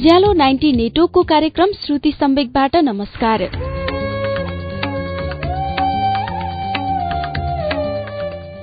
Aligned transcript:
उज्यालो 0.00 0.32
ninety 0.32 0.70
नेटवर्कको 0.72 1.22
कार्यक्रम 1.22 1.72
श्रुति 1.76 2.10
सम्वेकबाट 2.10 2.76
नमस्कार। 2.76 3.42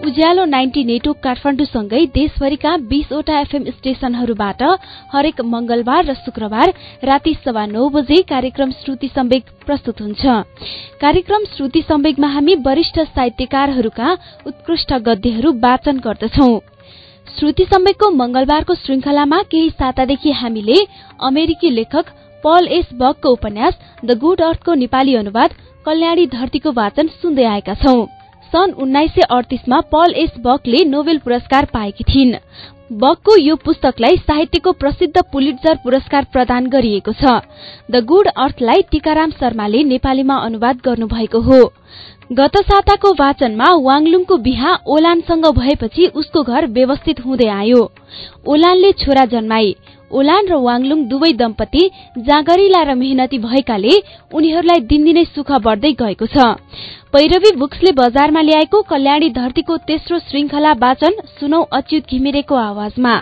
उज्यालो 0.01 0.45
नाइन्टी 0.45 0.83
नेटवर्क 0.83 1.19
काठमाडौँसँगै 1.23 2.05
देशभरिका 2.15 2.75
बीसवटा 2.89 3.39
एफएम 3.39 3.63
स्टेशनहरूबाट 3.67 4.63
हरेक 5.13 5.41
मंगलबार 5.45 6.05
र 6.05 6.13
शुक्रबार 6.15 6.73
राति 7.03 7.33
सवा 7.45 7.65
नौ 7.67 7.89
बजे 7.89 8.21
कार्यक्रम 8.23 8.71
श्रुति 8.79 9.07
सम्वेक 9.07 9.43
प्रस्तुत 9.65 10.01
हुन्छ। 10.01 10.25
कार्यक्रम 11.01 11.45
श्रुति 11.53 11.81
सम्वेकमा 11.81 12.27
हामी 12.27 12.55
वरिष्ठ 12.65 12.99
साहित्यकारहरूका 12.99 14.17
उत्कृष्ट 14.47 14.93
गद्यहरू 15.05 15.53
वाचन 15.59 15.99
गर्दछौ। 15.99 16.49
श्रुति 17.29 17.63
सम्वेकको 17.65 18.09
मंगलबारको 18.09 18.75
श्रृंखलामा 18.75 19.41
केही 19.51 19.69
सातादेखि 19.69 20.31
हामीले 20.31 20.75
अमेरिकी 21.21 21.69
लेखक 21.69 22.05
पल 22.43 22.67
एस 22.71 22.89
बकको 22.93 23.29
उपन्यास 23.29 23.73
द 24.05 24.17
गुड 24.19 24.41
अर्थको 24.41 24.73
नेपाली 24.73 25.15
अनुवाद 25.15 25.53
कल्याणी 25.85 26.25
धरतीको 26.27 26.71
वाचन 26.71 27.07
सुन्दै 27.21 27.43
आएका 27.45 27.73
छौं। 27.73 28.05
सन् 28.53 28.73
उन्नाइस 28.81 29.11
सय 29.11 29.21
अडतिसमा 29.29 29.79
पल 29.91 30.13
एस 30.15 30.39
बकले 30.39 30.83
नोबेल 30.85 31.17
पुरस्कार 31.19 31.65
पाएकी 31.73 32.03
थिइन्। 32.03 32.35
बकको 32.93 33.35
यो 33.37 33.55
पुस्तकलाई 33.55 34.17
साहित्यको 34.17 34.71
प्रसिद्ध 34.71 35.21
पुलिट्जर 35.31 35.75
पुरस्कार 35.75 36.25
प्रदान 36.33 36.67
गरिएको 36.67 37.13
छ। 37.13 37.39
द 37.91 38.03
गुड 38.05 38.27
अर्थलाई 38.27 38.81
टीकाराम 38.91 39.31
शर्माले 39.31 39.83
नेपालीमा 39.83 40.35
अनुवाद 40.39 40.79
गर्नुभएको 40.85 41.39
हो। 41.41 41.61
गत 42.29 42.57
साताको 42.59 43.11
वाचनमा 43.19 43.67
वाङलुङको 43.81 44.37
बिहा 44.37 44.71
ओलानसँग 44.85 45.45
भएपछि 45.57 46.05
उसको 46.15 46.41
घर 46.43 46.65
व्यवस्थित 46.67 47.19
हुँदै 47.25 47.47
आयो। 47.47 47.83
ओलानले 48.45 48.91
छोरा 48.93 49.23
जन्माए। 49.25 49.69
ओलान 50.11 50.47
र 50.47 50.55
वाङलुङ 50.59 51.05
दुवै 51.07 51.31
दम्पति 51.33 51.83
जागरिला 52.27 52.83
र 52.83 52.95
मेहनती 52.95 53.37
भएकाले 53.39 53.93
उनीहरूलाई 54.33 54.79
दिनदिनै 54.91 55.23
सुख 55.31 55.51
बढ्दै 55.63 55.91
गएको 56.03 56.27
छ। 56.27 56.51
पैरवी 57.15 57.55
बुक्सले 57.55 57.91
बजारमा 57.95 58.41
ल्याएको 58.41 58.81
कल्याणी 58.91 59.29
धरतीको 59.31 59.77
तेस्रो 59.87 60.19
श्रृंखला 60.19 60.71
वाचन 60.83 61.13
सुनौ 61.39 61.61
अच्युत 61.71 62.11
घिमिरेको 62.11 62.55
आवाजमा। 62.55 63.15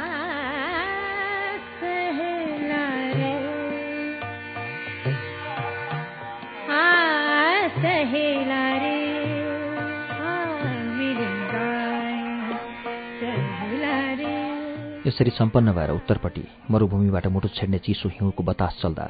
यसरी 15.05 15.29
सम्पन्न 15.29 15.71
भएर 15.71 15.91
उत्तरपट्टि 15.91 16.43
मरूभूमिबाट 16.71 17.25
मुटु 17.27 17.47
छेड्ने 17.47 17.77
चिसो 17.77 18.09
हिउँको 18.09 18.43
बतास 18.43 18.79
चल्दा 18.81 19.05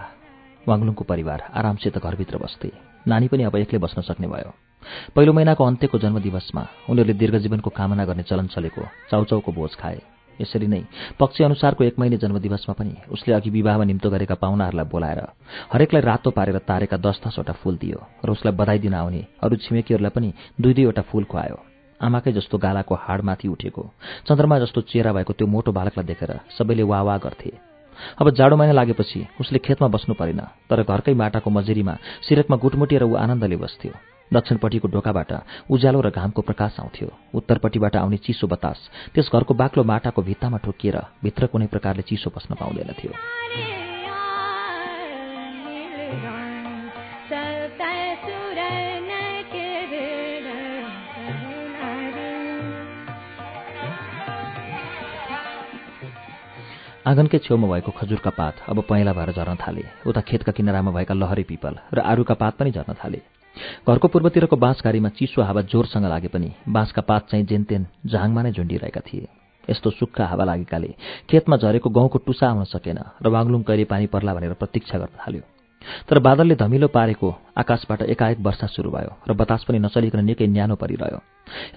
वाङलुङको 0.67 1.03
परिवार 1.03 1.41
आरामसित 1.55 1.97
घरभित्र 1.97 2.37
बस्थे। 2.37 2.71
नानी 3.07 3.27
पनि 3.27 3.43
अब 3.43 3.55
एक्लै 3.55 3.79
बस्न 3.79 4.01
सक्ने 4.01 4.27
भयो। 4.27 4.51
पहिलो 5.15 5.33
महिनाको 5.33 5.63
अन्त्यको 5.63 5.97
जन्मदिवसमा 5.97 6.63
उनीहरूले 6.89 7.13
दीर्घजीवनको 7.13 7.69
कामना 7.69 8.05
गर्ने 8.05 8.23
चलन 8.23 8.47
चलेको 8.51 8.81
चाउचाउको 9.11 9.51
बोझ 9.51 9.71
खाए। 9.79 10.01
यसरी 10.39 10.67
नै 10.67 10.83
पक्ष 11.19 11.41
अनुसारको 11.41 11.83
एक 11.83 11.99
महिने 11.99 12.17
जन्मदिवसमा 12.17 12.73
पनि 12.75 12.95
उसले 13.15 13.33
अघि 13.33 13.49
विवाहमा 13.49 13.83
निम्तो 13.87 14.09
गरेका 14.11 14.35
पाहुनाहरूलाई 14.35 14.91
बोलाएर 14.91 15.21
हरेकलाई 15.73 16.01
रातो 16.01 16.31
पारेर 16.35 16.57
तारेका 16.67 16.97
दस 16.99 17.21
दसवटा 17.23 17.53
फूल 17.63 17.77
दियो 17.79 18.03
र 18.25 18.35
उसलाई 18.35 18.53
बधाई 18.53 18.79
दिन 18.83 18.93
आउने 18.99 19.23
अरू 19.43 19.55
छिमेकीहरूलाई 19.63 20.11
पनि 20.11 20.33
दुई 20.59 20.73
दुईवटा 20.73 21.01
फूल 21.07 21.23
खुवायो। 21.23 21.74
आमाकै 22.01 22.31
जस्तो 22.31 22.57
गालाको 22.57 22.95
हाडमाथि 22.95 23.47
उठेको। 23.47 23.83
चन्द्रमा 24.27 24.59
जस्तो 24.59 24.81
चेहरा 24.91 25.11
भएको 25.13 25.33
त्यो 25.33 25.47
मोटो 25.47 25.71
बालकलाई 25.71 26.05
देखेर 26.05 26.31
सबैले 26.57 26.83
वाह 26.83 27.01
वाह 27.01 27.17
गर्थे। 27.17 27.51
अब 28.19 28.29
जाडो 28.35 28.55
महिना 28.55 28.73
लागेपछि 28.73 29.19
उसले 29.39 29.59
खेतमा 29.59 29.87
बस्नु 29.87 30.13
परेन 30.19 30.41
तर 30.69 30.83
घरकै 30.83 31.13
माटाको 31.13 31.49
मजेरीमा 31.49 31.95
सिरकमा 32.27 32.57
गुटमुटिएर 32.57 33.03
ऊ 33.03 33.15
आनन्दले 33.15 33.55
बस्थ्यो। 33.55 33.93
दक्षिणपट्टिको 34.31 34.87
ढोकाबाट 34.89 35.31
उज्यालो 35.71 36.01
र 36.01 36.09
घामको 36.09 36.41
प्रकाश 36.41 36.79
आउँथ्यो। 36.81 37.07
उत्तरपट्टिबाट 37.37 37.95
आउने 37.95 38.17
चिसो 38.25 38.47
बतास 38.47 38.79
त्यस 39.13 39.29
घरको 39.31 39.53
बाक्लो 39.53 39.83
माटाको 39.85 40.21
भित्तामा 40.21 40.57
ठोकिएर 40.65 40.97
भित्र 41.23 41.47
कुनै 41.47 41.67
प्रकारले 41.71 42.03
चिसो 42.03 42.33
बस्न 42.35 42.55
पाउँदैनथ्यो 42.59 43.84
आँगनकै 57.05 57.37
छेउमा 57.37 57.67
भएको 57.69 57.91
खजुरका 57.91 58.29
पात 58.33 58.55
अब 58.65 58.81
पहेँला 58.89 59.13
भएर 59.13 59.31
झर्न 59.37 59.55
थाले। 59.61 59.83
उता 60.09 60.21
खेतका 60.25 60.51
किनारामा 60.57 60.91
भएका 60.91 61.13
लहरे 61.13 61.43
पिपल 61.45 61.77
र 61.93 61.99
आरुका 62.01 62.33
पात 62.33 62.53
पनि 62.57 62.71
झर्न 62.73 62.93
थाले। 62.97 63.21
घरको 63.85 64.07
पूर्वतिरको 64.09 64.55
बाँसघारीमा 64.57 65.09
चिसो 65.13 65.41
हावा 65.41 65.61
जोरसँग 65.69 66.05
लागे 66.09 66.27
पनि 66.33 66.49
बाँसका 66.65 67.01
पात 67.05 67.29
चाहिँ 67.29 67.45
जेनतेन 67.45 67.85
झाङमा 68.09 68.41
नै 68.41 68.51
झुन्डिरहेका 68.57 69.01
थिए। 69.05 69.27
यस्तो 69.69 69.89
सुक्खा 70.01 70.25
हावा 70.25 70.43
लागेकाले 70.49 70.89
खेतमा 71.29 71.57
झरेको 71.57 71.89
गहुँको 71.89 72.17
टुसा 72.25 72.49
आउन 72.49 72.63
सकेन 72.73 72.97
र 73.21 73.27
वाङलुङ 73.29 73.61
कहिले 73.61 73.85
पानी 73.85 74.05
पर्ला 74.09 74.33
भनेर 74.33 74.57
प्रतीक्षा 74.57 74.97
गर्न 74.97 75.13
थाल्यो। 75.21 75.54
तर 76.09 76.19
बादलले 76.19 76.55
धमिलो 76.55 76.87
पारेको 76.87 77.29
आकाशबाट 77.57 78.01
एकाएक 78.03 78.39
वर्षा 78.39 78.67
सुरु 78.67 78.89
भयो 78.91 79.11
र 79.27 79.33
बतास 79.33 79.63
पनि 79.67 79.79
नचलिकन 79.79 80.23
निकै 80.25 80.47
न्यानो 80.47 80.75
परिरह्यो। 80.75 81.19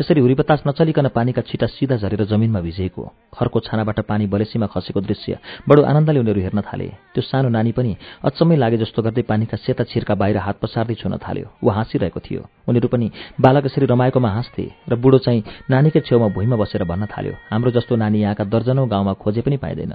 यसरी 0.00 0.20
हुरी 0.20 0.34
बतास 0.34 0.62
नचलिकन 0.66 1.08
पानीका 1.08 1.42
छिटा 1.42 1.66
सिधा 1.68 1.96
झरेर 1.96 2.24
जमिनमा 2.24 2.60
भिजेको 2.60 3.02
खरको 3.36 3.58
छानाबाट 3.60 4.00
पानी 4.08 4.26
बलेसीमा 4.26 4.66
खसेको 4.66 5.00
दृश्य 5.00 5.38
बडो 5.68 5.82
आनन्दले 5.82 6.18
उनीहरू 6.18 6.40
हेर्न 6.40 6.60
थाले। 6.66 6.88
त्यो 7.14 7.22
सानो 7.22 7.48
नानी 7.48 7.72
पनि 7.72 7.96
अचम्मै 8.24 8.56
लागे 8.56 8.76
जस्तो 8.82 9.02
गर्दै 9.02 9.22
पानीका 9.22 9.56
सेता 9.56 9.84
छिर्का 9.84 10.14
बाहिर 10.14 10.36
हात 10.40 10.56
पसार्दै 10.58 10.94
छुन 10.98 11.16
थाल्यो। 11.20 11.46
ऊ 11.62 11.68
हाँसिरहेको 11.68 12.20
थियो। 12.20 12.42
उनीहरू 12.68 12.88
पनि 12.88 13.06
बालक 13.38 13.64
यसरी 13.66 13.86
रमाएकोमा 13.86 14.30
हाँस्थे 14.30 14.64
र 14.88 14.96
बुढो 14.96 15.18
चाहिँ 15.22 15.44
नानीकै 15.70 16.00
छेउमा 16.00 16.28
भुइँमा 16.34 16.56
बसेर 16.56 16.84
भन्न 16.84 17.06
थाल्यो 17.06 17.34
हाम्रो 17.52 17.70
जस्तो 17.70 17.96
नानी 17.96 18.18
यहाँका 18.24 18.44
दर्जनौ 18.44 18.86
गाउँमा 18.88 19.12
खोजे 19.22 19.40
पनि 19.46 19.56
पाइँदैन। 19.62 19.92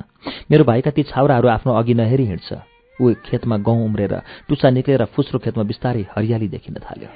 मेरो 0.52 0.64
भाइका 0.64 0.92
ती 0.96 1.04
छाउराहरू 1.12 1.48
आफ्नो 1.50 1.72
अघि 1.74 1.94
नहेरी 1.94 2.26
हिँड्छ 2.26 2.73
ऊ 3.02 3.14
खेतमा 3.26 3.58
गहुँ 3.58 3.86
उम्रेर 3.86 4.14
टुसा 4.50 4.70
निक्लेर 4.70 5.06
फुस्रो 5.14 5.40
खेतमा 5.40 5.64
बिस्तारै 5.64 6.06
हरियाली 6.16 6.48
देखिन 6.48 6.76
थाल्यो। 6.86 7.10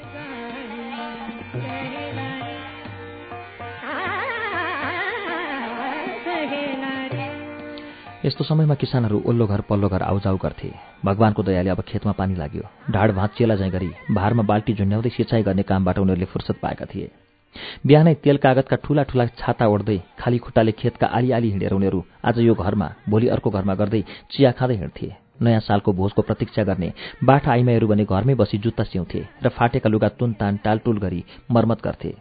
यस्तो 8.25 8.43
समयमा 8.43 8.75
किसानहरू 8.75 9.21
ओल्लो 9.25 9.45
घर 9.47 9.61
पल्लो 9.69 9.87
घर 9.87 10.01
आउजाउ 10.01 10.37
गर्थे। 10.37 10.69
भगवानको 11.05 11.43
दयाले 11.43 11.69
अब 11.69 11.81
खेतमा 11.87 12.11
पानी 12.11 12.35
लाग्यो। 12.35 12.63
ढाड 12.91 13.11
भाँचिएला 13.15 13.55
जाइ 13.55 13.69
गरी 13.69 13.89
भारमा 14.11 14.43
बाल्टी 14.43 14.73
झुन्ड्याउँदै 14.73 15.09
सिँचाइ 15.09 15.43
गर्ने 15.43 15.63
कामबाट 15.63 15.99
उनीहरूले 15.99 16.25
फुर्सद 16.25 16.55
पाएका 16.61 16.85
थिए। 16.85 17.11
बिहानै 17.85 18.13
तेल 18.23 18.37
कागजका 18.37 18.75
ठूला 18.83 19.03
ठूला 19.03 19.25
छाता 19.39 19.67
ओढ्दै 19.67 19.97
खाली 20.19 20.37
खुट्टाले 20.37 20.71
खेतका 20.71 21.07
आली 21.07 21.31
आली 21.31 21.49
हिँडेर 21.51 21.73
उनीहरू 21.73 22.03
आज 22.25 22.39
यो 22.39 22.53
घरमा 22.55 22.87
भोलि 23.09 23.27
अर्को 23.27 23.49
घरमा 23.49 23.73
गर्दै 23.75 24.01
चिया 24.31 24.51
खाँदै 24.51 24.75
हिँड्थे। 24.75 25.26
नयाँ 25.41 25.59
सालको 25.59 25.93
भोजको 25.93 26.21
प्रतीक्षा 26.21 26.63
गर्ने 26.63 26.91
बाठा 27.23 27.51
आइमाईहरू 27.51 27.87
भने 27.87 28.05
घरमै 28.05 28.35
बसी 28.35 28.57
जुत्ता 28.57 28.83
सिउँथे 28.83 29.21
र 29.43 29.49
फाटेका 29.49 29.89
लुगा 29.89 30.09
तुनतान 30.17 30.59
टालटुल 30.63 30.97
गरी 30.97 31.23
मर्मत 31.51 31.81
गर्थे। 31.83 32.13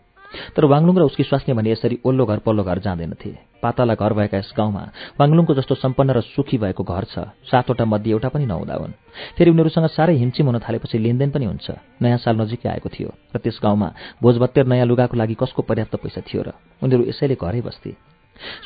तर 0.57 0.65
वाङलुङ 0.65 0.97
र 0.99 1.03
उसकी 1.03 1.23
स्वास्नी 1.23 1.55
भने 1.55 1.71
यसरी 1.71 1.99
ओल्लो 2.05 2.25
घर 2.27 2.39
पल्लो 2.45 2.63
घर 2.65 2.79
जाँदैनथे। 2.79 3.31
पातला 3.63 3.95
घर 3.95 4.13
भएका 4.13 4.39
यस 4.39 4.53
गाउँमा 4.53 4.83
वाङलुङको 5.21 5.55
जस्तो 5.55 5.75
सम्पन्न 5.75 6.11
र 6.13 6.21
सुखी 6.21 6.59
भएको 6.59 6.83
घर 6.85 7.05
छ। 7.05 7.31
सातवटा 7.47 7.85
मध्ये 7.85 8.13
एउटा 8.13 8.29
पनि 8.29 8.45
नहुँदा 8.45 8.75
हुन् 8.75 8.93
फेरि 9.39 9.51
उनीहरूसँग 9.51 9.87
साह्रै 9.97 10.15
हिमचिम 10.19 10.47
हुन 10.47 10.59
थालेपछि 10.61 10.99
लेनदेन 10.99 11.31
पनि 11.31 11.47
हुन्छ। 11.47 11.67
नयाँ 12.03 12.19
साल 12.19 12.37
नजिकै 12.37 12.69
आएको 12.69 12.89
थियो 12.91 13.11
र 13.33 13.39
त्यस 13.39 13.59
गाउँमा 13.63 13.89
भोजभत्तेर 14.21 14.67
नयाँ 14.67 14.87
लुगाको 14.87 15.17
लागि 15.17 15.35
कसको 15.41 15.63
पर्याप्त 15.63 15.95
पैसा 16.05 16.21
थियो 16.21 16.43
र 16.43 16.53
उनीहरू 16.83 17.09
यसैले 17.09 17.35
घरै 17.41 17.61
बस्थे। 17.63 17.91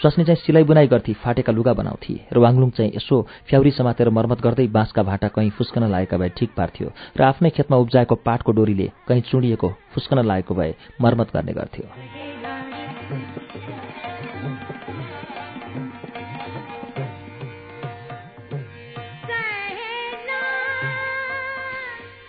स्वास्नी 0.00 0.24
चाहिँ 0.24 0.42
सिलाइ 0.42 0.64
बुनाइ 0.64 0.86
गर्थी 0.86 1.12
फाटेका 1.22 1.52
लुगा 1.52 1.72
बनाउँथे 1.72 2.14
र 2.32 2.38
वाङलुङ 2.38 2.70
चाहिँ 2.70 2.92
यसो 2.96 3.16
फ्याउरी 3.48 3.70
समातेर 3.70 4.10
मर्मत 4.10 4.40
गर्दै 4.40 4.66
बाँसका 4.68 5.02
भाटा 5.02 5.28
कहीँ 5.28 5.50
फुस्कन 5.50 5.90
लागेका 5.90 6.16
भए 6.16 6.28
ठिक 6.38 6.50
पार्थ्यो 6.56 6.88
र 7.16 7.22
आफ्नै 7.22 7.50
खेतमा 7.50 7.76
उब्जाएको 7.76 8.14
पाटको 8.20 8.52
डोरीले 8.52 8.90
कहीँ 9.08 9.22
चुडिएको 9.30 9.68
फुस्कन 9.94 10.24
लागेको 10.26 10.54
भए 10.54 10.74
मर्मत 11.00 11.28
गर्ने 11.34 11.52
गर्थ्यो। 11.52 11.86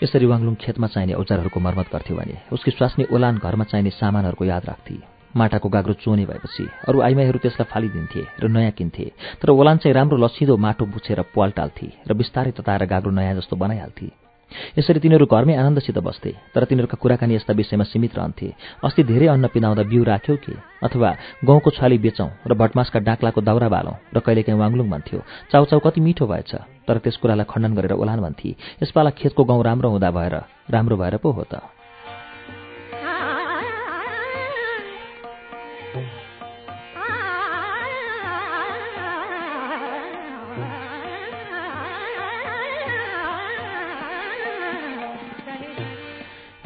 यसरी 0.03 0.25
वाङलुङ 0.25 0.55
खेतमा 0.57 0.87
चाहिने 0.87 1.13
औजारहरूको 1.13 1.59
मर्मत 1.59 1.87
गर्थ्यो 1.93 2.15
भने 2.17 2.37
उसकी 2.51 2.71
स्वास्नी 2.71 3.05
ओलान 3.13 3.37
घरमा 3.37 3.63
चाहिने 3.63 3.89
सामानहरूको 3.93 4.45
याद 4.45 4.65
राख्थे। 4.65 5.10
माटाको 5.35 5.69
गाग्रो 5.69 5.93
चोने 6.03 6.25
भएपछि 6.25 6.65
अरू 6.87 7.01
आइमाईहरू 7.01 7.39
त्यसलाई 7.39 7.71
फालिदिन्थे 7.71 8.21
र 8.43 8.47
नयाँ 8.47 8.71
किन्थे। 8.71 9.05
तर 9.41 9.49
ओलान 9.49 9.77
चाहिँ 9.77 9.95
राम्रो 9.95 10.17
लसिदो 10.17 10.57
माटो 10.57 10.85
बुछेर 10.85 11.21
पाल 11.35 11.51
टाल्थे 11.57 11.87
र 12.07 12.13
बिस्तारै 12.13 12.51
तताएर 12.51 12.85
गाग्रो 12.85 13.11
नयाँ 13.11 13.35
जस्तो 13.35 13.55
बनाइहाल्थे। 13.55 14.09
यसरी 14.51 14.99
तिनीहरू 14.99 15.25
घरमै 15.31 15.55
आनन्दसित 15.55 15.97
बस्थे 16.03 16.31
तर 16.51 16.63
तिनीहरूका 16.67 16.99
कुराकानी 16.99 17.35
यस्ता 17.35 17.53
विषयमा 17.55 17.83
सीमित 17.87 18.15
रहन्थे। 18.19 18.47
अस्ति 18.83 19.03
धेरै 19.07 19.27
अन्न 19.31 19.47
पिनाउँदा 19.47 19.83
बिउ 19.87 20.03
राख्यौ 20.03 20.35
के? 20.43 20.53
अथवा 20.83 21.09
गाउँको 21.47 21.69
छाली 21.71 21.97
बेचौँ 22.03 22.29
र 22.43 22.51
भटमासका 22.59 22.99
डाक्लाको 22.99 23.41
दाउरा 23.47 23.69
बालौँ 23.71 23.95
र 24.11 24.19
कहिलेकाहीँ 24.19 24.59
वाङलुङ 24.59 24.87
भन्थ्यो 24.91 25.19
चाउचाउ 25.51 25.79
कति 25.79 26.01
मिठो 26.03 26.27
भएछ। 26.27 26.51
तर 26.83 26.97
त्यस 26.99 27.15
कुरालाई 27.23 27.47
खण्डन 27.47 27.71
गरेर 27.79 27.95
ओलान 27.95 28.19
भन्थे 28.19 28.49
यसपाला 28.83 29.09
खेतको 29.15 29.43
गाउँ 29.47 29.63
राम्रो 29.63 29.89
हुँदा 29.89 30.11
भएर 30.11 30.35
राम्रो 30.67 30.95
भएर 30.99 31.15
पो 31.23 31.31
हो 31.31 31.43
त। 31.47 31.63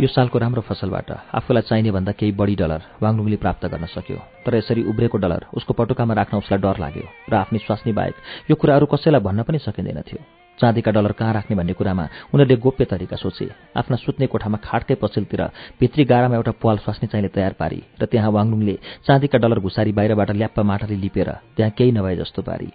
यो 0.06 0.10
सालको 0.14 0.38
राम्रो 0.38 0.62
फसलबाट 0.62 1.10
आफूलाई 1.34 1.66
चाहिने 1.66 1.90
भन्दा 1.90 2.12
केही 2.14 2.38
बढी 2.38 2.56
डलर 2.62 2.82
वाङलुङले 3.02 3.38
प्राप्त 3.42 3.66
गर्न 3.74 3.86
सक्यो। 3.90 4.46
तर 4.46 4.54
यसरी 4.62 4.82
उब्रेको 4.86 5.18
डलर 5.18 5.42
उसको 5.58 5.74
पटुकामा 5.74 6.14
राख्न 6.14 6.38
उसलाई 6.38 6.62
डर 6.62 6.78
लाग्यो 6.78 7.06
र 7.26 7.34
आफ्नै 7.34 7.60
स्वास्नी 7.66 7.92
बाहेक 7.98 8.16
यो 8.50 8.56
कुरा 8.56 8.76
अरू 8.78 8.86
कसैलाई 8.86 9.22
भन्न 9.26 9.42
पनि 9.50 9.58
सकिँदैन 9.66 10.02
थियो 10.06 10.22
चाँदीका 10.62 10.92
डलर 10.94 11.12
कहाँ 11.18 11.34
राख्ने 11.34 11.56
भन्ने 11.58 11.74
कुरामा 11.74 12.06
उनीहरूले 12.32 12.56
गोप्य 12.62 12.86
तरिका 12.86 13.18
सोचे। 13.18 13.50
आफ्ना 13.76 13.98
सुत्ने 13.98 14.26
कोठामा 14.30 14.58
खाटकै 14.62 14.96
पछिल्तिर 15.02 15.42
भित्री 15.82 16.04
गाडामा 16.06 16.36
एउटा 16.38 16.54
पाल 16.62 16.78
स्वास्नी 16.86 17.08
चाहिने 17.10 17.30
तयार 17.34 17.54
पारी 17.58 17.82
र 17.98 18.06
त्यहाँ 18.06 18.30
वाङलुङले 18.30 18.76
चाँदीका 19.08 19.38
डलर 19.42 19.60
घुसारी 19.60 19.92
बाहिरबाट 19.98 20.30
ल्याप्पा 20.38 20.62
माटाले 20.62 20.96
लिपेर 21.02 21.30
त्यहाँ 21.58 21.74
केही 21.74 21.92
नभए 21.98 22.16
जस्तो 22.22 22.42
पारी। 22.46 22.70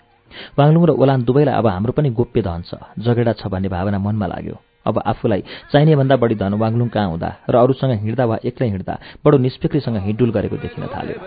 वाङलुङ 0.58 0.82
र 0.82 0.90
ओलान 0.98 1.22
दुवैलाई 1.22 1.54
अब 1.54 1.66
हाम्रो 1.68 1.92
पनि 1.94 2.10
गोप्य 2.10 2.42
धन 2.42 2.60
छ 2.66 2.74
जगेडा 2.98 3.32
छ 3.38 3.46
भन्ने 3.46 3.70
भावना 3.70 3.98
मनमा 4.02 4.26
लाग्यो। 4.26 4.69
अब 4.86 5.02
आफूलाई 5.06 5.42
चाहिने 5.72 5.96
भन्दा 5.96 6.16
बढी 6.16 6.34
धन 6.34 6.54
वाङलुङ 6.54 6.88
कहाँ 6.88 7.08
हुँदा 7.08 7.30
र 7.50 7.54
अरूसँग 7.56 7.92
हिँड्दा 8.04 8.24
वा 8.24 8.36
एक्लै 8.44 8.68
हिँड्दा 8.68 8.94
बडो 9.24 9.36
निष्फिक्रीसँग 9.38 9.96
हिँडुल 10.06 10.30
गरेको 10.30 10.56
देखिन 10.56 10.86
थाल्यो। 10.86 11.18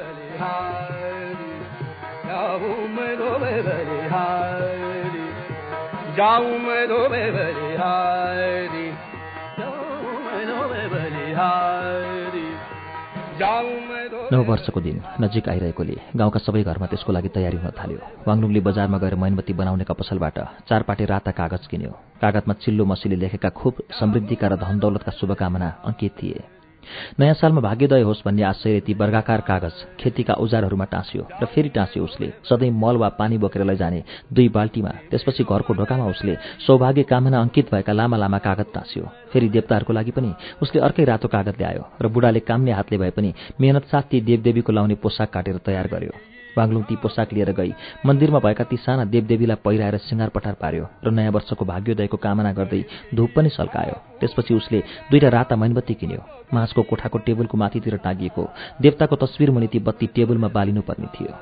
नौ 14.33 14.41
वर्षको 14.44 14.81
दिन 14.81 14.97
नजिक 15.21 15.50
आइरहेकोले 15.50 15.95
गाउँका 16.18 16.39
सबै 16.41 16.62
घरमा 16.65 16.85
त्यसको 16.89 17.12
लागि 17.13 17.30
तयारी 17.38 17.57
हुन 17.62 17.71
थाल्यो। 17.77 18.00
वाङलुङले 18.25 18.62
बजारमा 18.68 18.97
गएर 18.97 19.15
मैनबत्ती 19.21 19.53
बनाउनेका 19.53 19.94
पसलबाट 19.94 20.38
चारपाटे 20.69 21.06
राता 21.06 21.31
कागज 21.38 21.63
किन्यो। 21.69 21.91
कागजमा 22.18 22.53
चिल्लो 22.65 22.83
मसीले 22.91 23.15
लेखेका 23.21 23.50
खुब 23.53 23.74
समृद्धिका 23.94 24.47
र 24.47 24.53
धन 24.57 24.75
दौलतका 24.81 25.12
शुभकामना 25.21 25.69
अङ्कित 25.85 26.13
थिए। 26.18 26.41
नयाँ 27.19 27.33
सालमा 27.33 27.62
भाग्योदय 27.62 28.01
होस् 28.01 28.24
भन्ने 28.25 28.44
आशयले 28.44 28.80
ती 28.81 28.94
वर्गाकार 28.94 29.41
कागज 29.41 29.75
खेतीका 30.00 30.33
औजारहरूमा 30.33 30.85
टाँस्यो 30.85 31.24
र 31.41 31.45
फेरि 31.45 31.69
टाँस्यो 31.69 32.03
उसले। 32.03 32.27
सधैँ 32.44 32.71
मल 32.71 32.97
वा 32.97 33.09
पानी 33.19 33.38
बोकेर 33.38 33.63
लैजाने 33.63 34.03
दुई 34.33 34.47
बाल्टीमा 34.50 34.91
त्यसपछि 35.09 35.44
घरको 35.44 35.74
ढोकामा 35.74 36.06
उसले 36.06 36.35
सौभाग्य 36.65 37.03
कामना 37.03 37.39
अङ्कित 37.39 37.71
भएका 37.71 37.94
लामा 37.94 38.18
लामा 38.18 38.38
कागज 38.38 38.74
टाँस्यो। 38.74 39.03
फेरि 39.31 39.50
देवताहरूको 39.50 39.94
लागि 39.94 40.12
पनि 40.12 40.33
उसले 40.62 40.81
अर्कै 40.81 41.03
रातो 41.06 41.27
कागज 41.27 41.56
ल्यायो 41.57 41.83
र 42.01 42.07
बुढाले 42.07 42.39
काम्ने 42.39 42.71
हातले 42.71 42.97
भए 42.97 43.12
पनि 43.18 43.33
मेहनत 43.62 43.86
साथ 43.88 44.03
ती 44.12 44.21
देवदेवीको 44.21 44.71
लाउने 44.74 44.95
पोसाक 44.95 45.29
काटेर 45.33 45.57
तयार 45.65 45.88
गर्यो। 45.88 46.13
वाङलुङ 46.57 46.83
ती 46.83 46.95
पोसाक 46.95 47.33
लिएर 47.33 47.51
गई। 47.51 47.73
मन्दिरमा 48.05 48.39
भएका 48.39 48.63
ती 48.63 48.77
साना 48.77 49.05
देवदेवीलाई 49.05 49.57
पहिराएर 49.65 49.97
सिँगार 49.97 50.29
पठार 50.29 50.55
पार्यो 50.61 50.85
र 51.05 51.11
नयाँ 51.11 51.31
वर्षको 51.31 51.65
भाग्योदयको 51.65 52.17
कामना 52.17 52.51
गर्दै 52.53 52.81
धुप 53.15 53.29
पनि 53.35 53.50
सल्कायो। 53.50 53.95
त्यसपछि 54.19 54.53
उसले 54.53 54.79
दुईटा 55.11 55.29
राता 55.29 55.55
मैनबत्ती 55.55 55.94
किन्यो। 55.94 56.21
माझको 56.53 56.81
कोठाको 56.83 57.17
टेबलको 57.25 57.57
माथितिर 57.57 57.97
टाँगिएको 57.97 58.44
देवताको 58.81 59.15
तस्विर 59.15 59.51
मुनि 59.51 59.67
ती 59.67 59.79
बत्ती 59.79 60.07
टेबलमा 60.15 60.47
बालिनुपर्ने 60.47 61.07
थियो। 61.15 61.33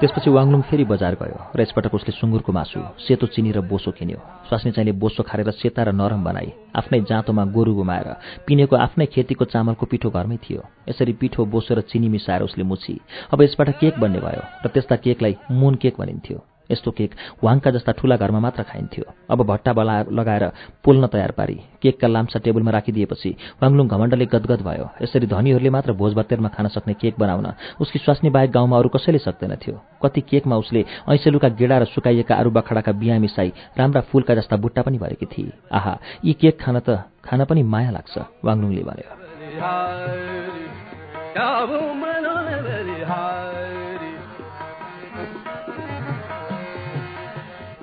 त्यसपछि 0.00 0.30
वाङलुङ 0.32 0.60
फेरि 0.64 0.84
बजार 0.88 1.14
गयो 1.20 1.38
र 1.52 1.60
यसपटक 1.60 1.94
उसले 1.94 2.12
सुँगुरको 2.16 2.52
मासु 2.56 2.80
सेतो 3.04 3.26
चिनी 3.36 3.50
र 3.52 3.60
बोसो 3.60 3.90
किन्यो। 3.92 4.18
स्वास्नी 4.48 4.72
चाहिँले 4.72 4.96
बोसो 4.96 5.22
खारेर 5.28 5.50
सेता 5.60 5.82
र 5.84 5.92
नरम 5.92 6.24
बनाई 6.24 6.48
आफ्नै 6.72 7.00
जाँतोमा 7.04 7.44
गोरु 7.52 7.74
गुमाएर 7.76 8.08
पिनेको 8.48 8.76
आफ्नै 8.76 9.06
खेतीको 9.12 9.44
चामलको 9.52 9.84
पिठो 9.92 10.08
घरमै 10.08 10.38
थियो। 10.40 10.60
यसरी 10.88 11.12
पिठो 11.20 11.44
बोसो 11.44 11.74
र 11.76 11.80
चिनी 11.84 12.08
मिसाएर 12.08 12.42
उसले 12.48 12.64
मुछी। 12.64 12.96
अब 13.28 13.42
यसबाट 13.42 13.68
केक 13.76 14.00
बन्ने 14.00 14.20
भयो 14.24 14.42
र 14.64 14.66
त्यस्ता 14.72 14.96
केकलाई 15.04 15.36
मुन 15.52 15.74
केक 15.76 16.00
भनिन्थ्यो। 16.00 16.49
यस्तो 16.70 16.90
केक 16.90 17.10
वाङका 17.44 17.70
जस्ता 17.70 17.92
ठुला 17.98 18.16
घरमा 18.16 18.40
मात्र 18.40 18.62
खाइन्थ्यो। 18.62 19.04
अब 19.30 19.38
भट्टा 19.42 19.72
बला 19.72 19.94
लगाएर 20.10 20.44
पोल्न 20.84 21.06
तयार 21.06 21.30
पारी। 21.38 21.56
केकका 21.82 22.08
लाम्सा 22.08 22.38
टेबलमा 22.44 22.70
राखिदिएपछि 22.70 23.30
वाङलुङ 23.62 23.86
घमण्डले 23.88 24.26
गदगद 24.26 24.60
भयो। 24.62 24.86
यसरी 25.02 25.26
धनीहरूले 25.26 25.70
मात्र 25.70 25.92
भोजभतेरमा 25.92 26.48
खान 26.48 26.66
सक्ने 26.68 26.94
केक 26.94 27.14
बनाउन 27.18 27.46
उसकी 27.80 27.98
स्वास्नी 27.98 28.30
बाहेक 28.30 28.50
गाउँमा 28.50 28.76
अरू 28.78 28.88
कसैले 28.88 29.18
सक्दैन 29.18 29.54
थियो 29.62 29.76
कति 30.02 30.20
केकमा 30.20 30.56
उसले 30.56 30.84
ऐसेलुका 31.08 31.48
गेडा 31.60 31.76
र 31.78 31.84
सुकाइएका 31.84 32.34
अरू 32.34 32.50
बखडाका 32.50 32.92
बिहा 32.92 33.18
मिसाई 33.18 33.52
राम्रा 33.78 34.00
फूलका 34.10 34.34
जस्ता 34.34 34.56
बुट्टा 34.56 34.82
पनि 34.82 34.98
भएकी 34.98 35.26
थिए। 35.26 35.52
आहा 35.72 35.94
यी 36.24 36.32
केक 36.40 36.60
खान 36.60 36.76
त 36.80 36.88
खान 37.24 37.44
पनि 37.44 37.62
माया 37.62 37.90
लाग्छ 37.90 38.14
वाङलुङले 38.44 38.82
भन्यो। 38.82 39.08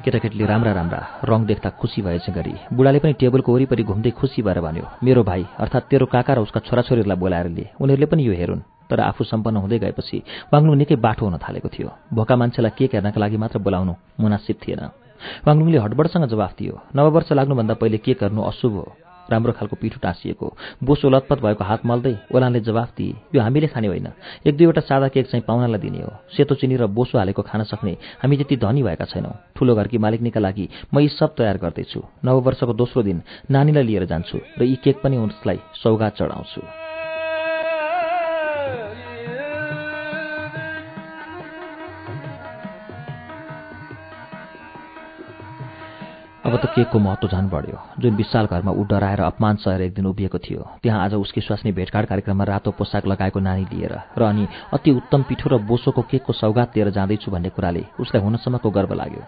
केटाकेटीले 0.08 0.46
राम्रा 0.48 0.72
राम्रा 0.72 1.00
रङ 1.28 1.40
देख्दा 1.52 1.70
खुसी 1.76 2.02
भएछ 2.02 2.30
गरी 2.32 2.56
बुढाले 2.72 3.00
पनि 3.04 3.14
टेबलको 3.20 3.50
वरिपरि 3.54 3.84
घुम्दै 3.84 4.12
खुसी 4.16 4.40
भएर 4.42 4.60
भन्यो 4.64 4.86
मेरो 5.04 5.24
भाइ 5.28 5.44
अर्थात् 5.60 5.90
तेरो 5.92 6.06
काका 6.08 6.34
र 6.34 6.40
उसका 6.48 6.60
छोराछोरीहरूलाई 6.64 7.20
बोलाएर 7.20 7.48
लिए 7.52 7.76
उनीहरूले 7.84 8.08
पनि 8.08 8.24
यो 8.24 8.34
हेरुन्। 8.40 8.64
तर 8.88 9.00
आफू 9.04 9.24
सम्पन्न 9.28 9.58
हुँदै 9.60 9.80
गएपछि 9.84 10.18
वाङलुङ 10.54 10.76
निकै 10.80 10.96
बाठो 10.96 11.24
हुन 11.28 11.38
थालेको 11.44 11.70
थियो। 11.76 11.90
भोका 12.16 12.36
मान्छेलाई 12.40 12.72
केक 12.80 12.92
हेर्नका 12.96 13.20
लागि 13.20 13.38
मात्र 13.38 13.60
बोलाउनु 13.60 13.94
मुनासिब 14.20 14.56
थिएन। 14.64 14.82
वाङलुङले 15.44 15.78
हटबडसँग 15.84 16.26
जवाफ 16.32 16.52
दियो 16.56 16.74
नववर्ष 16.96 17.30
लाग्नुभन्दा 17.36 17.74
पहिले 17.82 17.98
केक 18.00 18.24
हेर्नु 18.24 18.42
अशुभ 18.48 18.74
हो। 18.80 18.86
राम्रो 19.32 19.54
खालको 19.54 19.76
पिठो 19.76 20.00
टाँसिएको। 20.02 20.48
बोसो 20.84 21.10
लतपत 21.10 21.40
भएको 21.42 21.64
हात 21.64 21.86
मल्दै 21.86 22.16
ओलानले 22.36 22.60
जवाफ 22.60 22.90
दिए 22.98 23.16
यो 23.36 23.42
हामीले 23.42 23.68
खाने 23.68 23.88
होइन। 23.88 24.08
एक 24.48 24.58
दुईवटा 24.58 24.82
सादा 24.82 25.08
केक 25.08 25.28
चाहिँ 25.28 25.44
पाहुनालाई 25.48 25.80
दिने 25.80 26.02
हो। 26.02 26.12
सेतो 26.32 26.56
चिनी 26.56 26.76
र 26.78 26.88
बोसो 26.88 27.18
हालेको 27.18 27.42
खान 27.42 27.64
सक्ने। 27.64 27.94
हामी 28.24 28.38
त्यति 28.38 28.56
धनी 28.58 28.84
भएका 28.84 29.06
छैनौँ। 29.06 29.34
ठुलो 29.56 29.76
घरकी 29.76 29.98
मालिकनीका 29.98 30.40
लागि 30.40 30.70
म 30.94 31.00
यी 31.00 31.08
सब 31.10 31.36
तयार 31.36 31.58
गर्दैछु। 31.58 32.02
नववर्षको 32.26 32.74
दोस्रो 32.74 33.04
दिन 33.04 33.22
नानीलाई 33.52 33.84
लिएर 33.84 34.06
जान्छु 34.06 34.38
र 34.60 34.64
यी 34.64 34.76
केक 34.84 35.02
पनि 35.04 35.18
उसलाई 35.18 35.60
सौगात 35.84 36.16
चढाउँछु। 36.18 36.87
अब 46.48 46.56
त 46.64 46.66
केकको 46.72 47.00
महत्त्व 47.00 47.28
झन् 47.28 47.50
बढ्यो। 47.52 47.78
जुन 48.00 48.16
विशाल 48.16 48.46
घरमा 48.48 48.72
ऊ 48.72 48.84
डराएर 48.88 49.20
अपमान 49.22 49.56
सहेर 49.60 49.82
एक 49.82 49.94
दिन 49.94 50.06
उभिएको 50.08 50.40
थियो 50.40 50.64
त्यहाँ 50.80 51.04
आज 51.04 51.14
उसकी 51.20 51.42
स्वास्नी 51.44 51.72
भेटघाट 51.76 52.06
कार्यक्रममा 52.08 52.44
रातो 52.48 52.72
पोसाक 52.72 53.04
लगाएको 53.04 53.40
नानी 53.44 53.68
लिएर 53.68 53.94
र 54.16 54.24
अनि 54.24 54.48
अति 54.72 54.92
उत्तम 54.96 55.28
पिठो 55.28 55.50
र 55.52 55.58
बोसोको 55.68 56.02
केकको 56.08 56.34
सौगात 56.34 56.72
लिएर 56.72 56.90
जाँदैछु 56.96 57.32
भन्ने 57.32 57.50
कुराले 57.52 57.84
उसलाई 58.00 58.24
हुनसम्मको 58.24 58.70
गर्व 58.72 58.94
लाग्यो। 58.96 59.24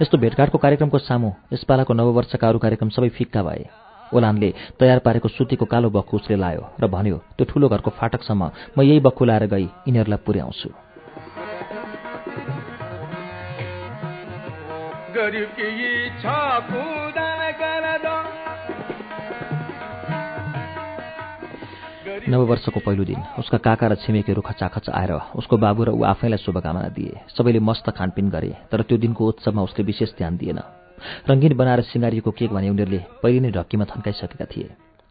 यस्तो 0.00 0.16
भेटघाटको 0.24 0.58
कार्यक्रमको 0.58 0.98
सामु? 1.04 1.30
यसपालाको 1.52 1.92
नववर्षका 1.92 2.48
अरू 2.48 2.58
कार्यक्रम 2.64 2.88
सबै 2.96 3.08
फिक्का 3.12 3.42
भए। 3.44 3.68
ओलानले 4.16 4.48
तयार 4.80 4.98
पारेको 5.04 5.28
सुतीको 5.28 5.68
कालो 5.68 5.92
बक्खु 5.92 6.16
उसले 6.16 6.36
लायो 6.40 6.80
र 6.80 6.88
भन्यो 6.88 7.16
त्यो 7.36 7.44
ठुलो 7.44 7.68
घरको 7.68 7.90
फाटकसम्म 7.92 8.42
म 8.72 8.80
यही 8.88 9.04
बक्खु 9.04 9.24
लाएर 9.28 9.44
गई 9.52 9.68
यिनीहरूलाई 9.84 10.20
पुर्याउँछु। 10.24 10.68
गरिब 15.14 15.50
नववर्षको 22.30 22.80
पहिलो 22.80 23.04
दिन। 23.04 23.20
उसका 23.38 23.58
काका 23.58 23.86
र 23.86 23.94
छिमेकीहरू 23.98 24.40
खचाखच 24.40 24.86
आएर 24.90 25.34
उसको 25.34 25.56
बाबु 25.58 25.82
र 25.84 25.90
ऊ 25.90 26.02
आफैलाई 26.06 26.38
शुभकामना 26.38 26.88
दिए। 26.94 27.26
सबैले 27.34 27.58
मस्त 27.58 27.90
खानपिन 27.90 28.30
गरे 28.30 28.70
तर 28.70 28.82
त्यो 28.86 28.98
दिनको 29.02 29.22
उत्सवमा 29.28 29.62
उसले 29.62 29.82
विशेष 29.84 30.14
ध्यान 30.14 30.36
दिएन। 30.36 30.60
रङ्गीन 31.26 31.52
बनाएर 31.58 31.80
सिँगारिएको 31.90 32.30
केक 32.30 32.50
भने 32.54 32.70
उनीहरूले 32.70 33.00
पहिले 33.22 33.40
नै 33.40 33.50
ढक्कीमा 33.50 33.84
थन्काइसकेका 33.90 34.46
थिए। 34.46 34.68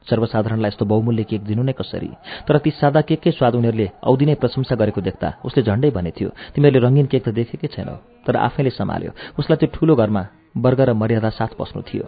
सर्वसाधारणलाई 0.08 0.72
यस्तो 0.72 0.86
बहुमूल्य 0.86 1.24
केक 1.24 1.44
दिनु 1.44 1.64
नै 1.64 1.76
कसरी? 1.76 2.12
तर 2.48 2.58
ती 2.64 2.72
सादा 2.72 3.02
केककै 3.04 3.32
स्वाद 3.36 3.56
उनीहरूले 3.56 3.88
औधी 4.04 4.26
नै 4.26 4.36
प्रशंसा 4.40 4.76
गरेको 4.80 5.02
देख्दा 5.04 5.44
उसले 5.44 5.64
झण्डै 5.64 5.92
भने 5.92 6.12
थियो 6.16 6.30
तिमीहरूले 6.56 6.80
रङ्गीन 6.88 7.08
केक 7.12 7.24
त 7.28 7.30
देखेकै 7.36 7.68
छैनौ। 7.68 7.96
तर 8.24 8.36
आफैले 8.48 8.72
सम्हाल्यो। 8.80 9.12
उसलाई 9.40 9.58
त्यो 9.60 9.70
ठुलो 9.76 9.96
घरमा 9.96 10.24
वर्ग 10.58 10.82
र 10.82 10.94
मर्यादा 10.94 11.30
साथ 11.30 11.58
बस्नु 11.60 11.82
थियो। 11.82 12.06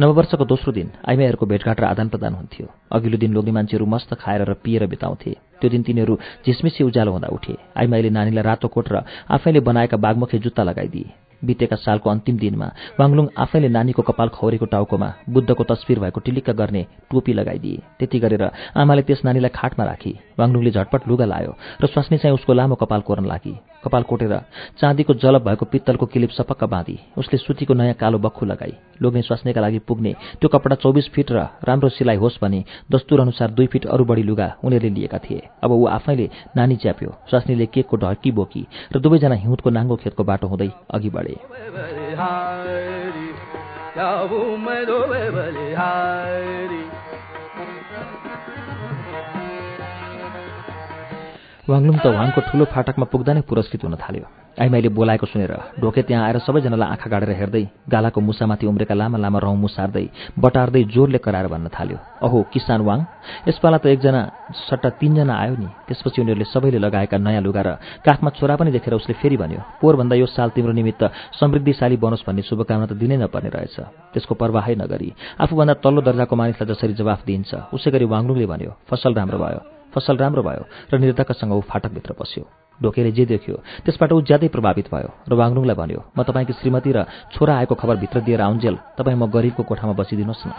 नववर्षको 0.00 0.44
दोस्रो 0.44 0.72
दिन 0.72 0.90
आइमाईहरूको 1.08 1.46
भेटघाट 1.46 1.80
र 1.80 1.84
आदान 1.84 2.08
प्रदान 2.08 2.34
हुन्थ्यो। 2.34 2.66
अघिल्लो 2.92 3.18
दिन 3.18 3.32
लोग्ने 3.32 3.52
मान्छेहरू 3.52 3.86
मस्त 3.86 4.14
खाएर 4.14 4.42
र 4.42 4.54
पिएर 4.54 4.86
बिताउँथे। 4.86 5.32
त्यो 5.60 5.70
दिन 5.70 5.82
तिनीहरू 5.82 6.14
झिसमिसी 6.46 6.84
उज्यालो 6.84 7.10
हुँदा 7.12 7.28
उठे। 7.28 7.54
आइमाईले 7.76 8.10
नानीलाई 8.10 8.44
रातो 8.44 8.68
कोट 8.68 8.88
र 8.92 9.04
आफैले 9.30 9.60
बनाएका 9.60 9.96
बागमुखे 9.96 10.38
जुत्ता 10.38 10.62
लगाइदिए। 10.62 11.22
बितेका 11.42 11.76
सालको 11.76 12.08
अन्तिम 12.10 12.36
दिनमा 12.40 12.68
वाङलुङ 12.96 13.26
आफैले 13.36 13.68
नानीको 13.68 14.02
कपाल 14.02 14.28
खौरेको 14.32 14.64
टाउकोमा 14.64 15.08
बुद्धको 15.28 15.64
तस्विर 15.68 15.98
भएको 16.00 16.20
टिलिक्क 16.24 16.50
गर्ने 16.56 16.82
टोपी 17.12 17.32
लगाइदिए। 17.36 17.82
त्यति 18.00 18.18
गरेर 18.18 18.44
आमाले 18.72 19.02
त्यस 19.04 19.20
नानीलाई 19.24 19.52
खाटमा 19.52 19.84
राखी। 19.84 20.12
वाङलुङले 20.40 20.70
झटपट 20.72 21.04
लुगा 21.04 21.24
लायो 21.28 21.52
र 21.82 21.86
स्वास्नी 21.92 22.16
चाहिँ 22.18 22.34
उसको 22.34 22.52
लामो 22.54 22.74
कपाल 22.80 23.00
कोर्न 23.04 23.28
लागि। 23.28 23.52
कपाल 23.84 24.02
कोटेर 24.08 24.34
चाँदीको 24.80 25.14
जलप 25.20 25.44
भएको 25.44 25.64
पित्तलको 25.68 26.06
किलिप 26.08 26.30
सपक्क 26.32 26.64
बाँधी। 26.64 26.96
उसले 27.20 27.36
सुतीको 27.36 27.74
नयाँ 27.76 28.00
कालो 28.00 28.18
बक्खु 28.24 28.46
लगाई। 28.48 28.72
लोग्ने 29.02 29.22
स्वास्नीका 29.22 29.60
लागि 29.60 29.78
पुग्ने 29.84 30.12
त्यो 30.40 30.48
कपडा 30.48 30.80
चौबिस 30.80 31.12
फिट 31.12 31.32
र 31.32 31.60
राम्रो 31.60 31.88
सिलाइ 31.92 32.16
होस् 32.16 32.40
भने 32.40 32.64
दस्तुर 32.88 33.20
अनुसार 33.20 33.50
दुई 33.52 33.66
फिट 33.68 33.84
अरू 33.86 34.04
बढी 34.08 34.24
लुगा 34.24 34.48
उनीहरूले 34.64 34.96
लिएका 34.96 35.18
थिए। 35.20 35.43
अब 35.62 35.70
ऊ 35.72 35.86
आफैले 35.86 36.26
नानी 36.56 36.76
च्याप्यो। 36.76 37.10
स्वास्नीले 37.30 37.66
केकको 37.66 37.96
ढर्की 37.96 38.30
बोकी 38.30 38.62
र 38.94 38.98
दुवैजना 39.00 39.34
हिउँदको 39.34 39.70
नाङ्गो 39.70 39.96
खेतको 39.96 40.24
बाटो 40.24 40.46
हुँदै 40.48 40.70
अघि 40.90 41.10
बढे। 41.10 41.34
वाङलुङ 51.68 51.96
त 51.98 52.06
वाङको 52.06 52.40
ठुलो 52.48 52.64
फाटकमा 52.72 53.06
पुग्दा 53.12 53.32
नै 53.32 53.40
पुरस्कृत 53.48 53.84
हुन 53.84 53.96
थाल्यो। 53.96 54.43
आइमाईले 54.54 54.88
बोलाएको 54.88 55.26
सुनेर 55.26 55.52
ढोके 55.82 56.02
त्यहाँ 56.06 56.24
आएर 56.24 56.38
सबैजनालाई 56.38 56.88
आँखा 56.88 57.10
गाडेर 57.10 57.30
हेर्दै 57.34 57.64
गालाको 57.90 58.20
मुसामाथि 58.20 58.66
उम्रेका 58.66 58.94
लामा 58.94 59.18
लामा 59.18 59.38
रौँ 59.42 59.56
मुसार्दै 59.56 60.06
बटार्दै 60.38 60.82
जोरले 60.94 61.18
कराएर 61.18 61.46
भन्न 61.50 61.68
थाल्यो। 61.74 61.98
अहो 62.22 62.38
किसान 62.54 62.80
वाङ 62.86 62.98
यसपाला 63.50 63.78
त 63.82 63.86
एकजना 63.90 64.20
सट्टा 64.70 64.88
तिनजना 65.02 65.34
आयो 65.34 65.54
नि 65.58 65.68
त्यसपछि 65.90 66.22
उनीहरूले 66.22 66.46
सबैले 66.46 66.78
लगाएका 66.78 67.18
नयाँ 67.18 67.42
लुगा 67.42 67.62
र 67.66 67.70
काखमा 68.06 68.30
छोरा 68.38 68.54
पनि 68.56 68.70
देखेर 68.70 68.94
उसले 68.94 69.14
फेरि 69.18 69.36
भन्यो 69.42 69.60
पोहोरभन्दा 69.82 70.14
यो 70.22 70.26
साल 70.30 70.54
तिम्रो 70.54 70.72
निमित्त 70.72 71.02
समृद्धिशाली 71.34 71.96
बनोस् 71.98 72.22
भन्ने 72.22 72.42
शुभकामना 72.46 72.86
त 72.86 72.94
दिनै 72.94 73.16
नपर्ने 73.26 73.50
रहेछ। 73.50 73.76
त्यसको 74.14 74.34
पर्वाहै 74.38 74.74
नगरी 74.78 75.08
आफूभन्दा 75.42 75.74
तल्लो 75.82 76.00
दर्जाको 76.06 76.34
मानिसलाई 76.36 76.68
जसरी 76.70 76.94
जवाफ 76.94 77.26
दिइन्छ 77.26 77.74
उसै 77.74 77.90
गरी 77.90 78.06
वाङलुङले 78.06 78.46
भन्यो 78.46 78.70
फसल 78.86 79.18
राम्रो 79.18 79.38
भयो 79.42 79.60
फसल 79.94 80.16
राम्रो 80.22 80.42
भयो 80.46 80.62
र 80.90 80.98
निर्धकसँग 81.02 81.52
ऊ 81.52 81.60
फाटकभित्र 81.66 82.14
पस्यो 82.14 82.63
ढोकेले 82.80 83.10
जे 83.12 83.24
देख्यो 83.26 83.54
त्यसबाट 83.84 84.10
ऊ 84.12 84.20
ज्यादै 84.22 84.48
प्रभावित 84.48 84.86
भयो। 84.90 85.10
र 85.24 85.32
वाङलुङलाई 85.34 85.76
भन्यो 85.76 86.00
म 86.10 86.18
तपाईँकी 86.22 86.52
श्रीमती 86.58 86.90
र 86.92 86.98
छोरा 87.30 87.54
आएको 87.60 87.74
खबर 87.74 87.96
भित्र 87.96 88.20
दिएर 88.26 88.40
आउन्जेल 88.40 88.76
तपाईँ 88.98 89.16
म 89.16 89.26
गरिबको 89.30 89.62
कोठामा 89.62 89.94
बसिदिनुहोस् 89.94 90.46
न। 90.46 90.52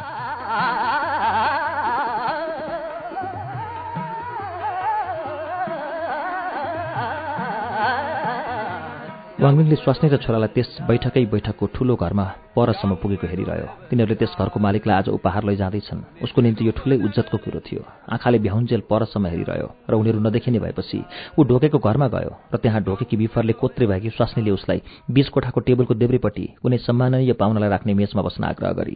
वाङमिङले 9.35 9.75
स्वास्नी 9.75 10.07
र 10.07 10.17
छोरालाई 10.23 10.55
त्यस 10.55 10.87
बैठकै 10.87 11.27
बैठकको 11.27 11.65
ठूलो 11.75 11.99
घरमा 11.99 12.55
परसम्म 12.55 12.95
पुगेको 13.03 13.27
हेरिरह्यो। 13.27 13.67
तिनीहरूले 13.91 14.15
त्यस 14.15 14.31
घरको 14.39 14.57
मालिकलाई 14.63 14.95
आज 14.95 15.07
उपहार 15.11 15.43
लैजाँदैछन्। 15.43 16.23
उसको 16.23 16.39
निम्ति 16.39 16.63
यो 16.63 16.71
ठुलै 16.71 16.97
उज्जतको 17.03 17.37
कुरो 17.43 17.59
थियो। 17.59 17.83
आँखाले 18.15 18.39
भ्याउन्जेल 18.39 18.81
परसम्म 18.87 19.27
हेरिरह्यो 19.27 19.67
र 19.91 19.93
उनीहरू 19.99 20.19
नदेखिने 20.23 20.59
भएपछि 20.63 20.99
ऊ 21.35 21.41
ढोकेको 21.51 21.77
घरमा 21.83 22.07
गयो 22.15 22.31
र 22.31 22.55
त्यहाँ 22.63 22.79
ढोकेकी 22.87 23.15
बिफरले 23.19 23.53
कोत्रे 23.59 23.85
भएकी 23.91 24.09
स्वास्नीले 24.15 24.51
उसलाई 24.55 24.79
बीच 25.11 25.27
कोठाको 25.35 25.59
टेबलको 25.67 25.93
देब्रेपट्टि 25.99 26.45
कुनै 26.63 26.77
सम्माननीय 26.87 27.35
पाहुनालाई 27.35 27.69
राख्ने 27.75 27.91
मेचमा 27.91 28.21
बस्न 28.23 28.43
आग्रह 28.55 28.71
गरी। 28.79 28.95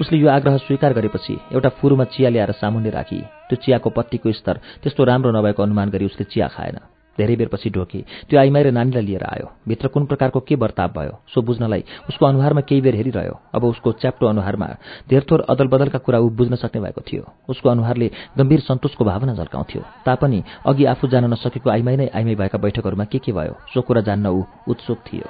उसले 0.00 0.20
यो 0.20 0.28
आग्रह 0.28 0.56
स्वीकार 0.68 0.92
गरेपछि 0.92 1.34
एउटा 1.56 1.68
फुरूमा 1.80 2.04
चिया 2.12 2.28
ल्याएर 2.28 2.52
सामुन्ने 2.60 2.90
राखी 2.92 3.20
त्यो 3.48 3.56
चियाको 3.56 3.88
पत्तीको 3.88 4.32
स्तर 4.36 4.84
त्यस्तो 4.84 5.00
राम्रो 5.00 5.32
नभएको 5.32 5.62
अनुमान 5.64 5.88
गरी 5.88 6.04
उसले 6.12 6.28
चिया 6.28 6.48
खाएन। 6.52 6.91
धेरै 7.18 7.36
बेरपछि 7.36 7.70
ढोके 7.70 8.00
त्यो 8.28 8.40
आइमाई 8.40 8.62
र 8.62 8.70
नानीलाई 8.70 9.04
लिएर 9.04 9.24
आयो। 9.24 9.46
भित्र 9.68 9.88
कुन 9.88 10.06
प्रकारको 10.06 10.40
के 10.40 10.54
वर्ताव 10.56 10.88
भयो 10.96 11.14
सो 11.34 11.42
बुझ्नलाई 11.42 11.84
उसको 12.08 12.26
अनुहारमा 12.26 12.60
केही 12.60 12.80
बेर 12.80 12.94
हेरिरह्यो। 12.96 13.34
अब 13.54 13.64
उसको 13.64 13.92
च्याप्टो 13.92 14.26
अनुहारमा 14.26 14.68
धेरथोर 15.08 15.40
अदल 15.48 15.66
बदलका 15.68 15.98
कुरा 15.98 16.18
ऊ 16.18 16.28
बुझ्न 16.30 16.54
सक्ने 16.56 16.80
भएको 16.80 17.00
थियो। 17.02 17.22
उसको 17.48 17.68
अनुहारले 17.68 18.10
गम्भीर 18.38 18.60
सन्तोषको 18.60 19.04
भावना 19.04 19.34
झल्काउँथ्यो। 19.34 19.82
तापनि 20.06 20.42
अघि 20.66 20.84
आफू 20.84 21.08
जान 21.08 21.24
नसकेको 21.32 21.70
आइमाई 21.70 21.96
नै 21.96 22.08
आइमाई 22.14 22.34
भएका 22.34 22.58
बैठकहरूमा 22.58 23.04
के 23.04 23.18
के 23.18 23.32
भयो 23.32 23.54
सो 23.74 23.80
कुरा 23.82 24.00
जान्न 24.00 24.26
ऊ 24.26 24.42
उत्सुक 24.68 24.98
थियो। 25.06 25.28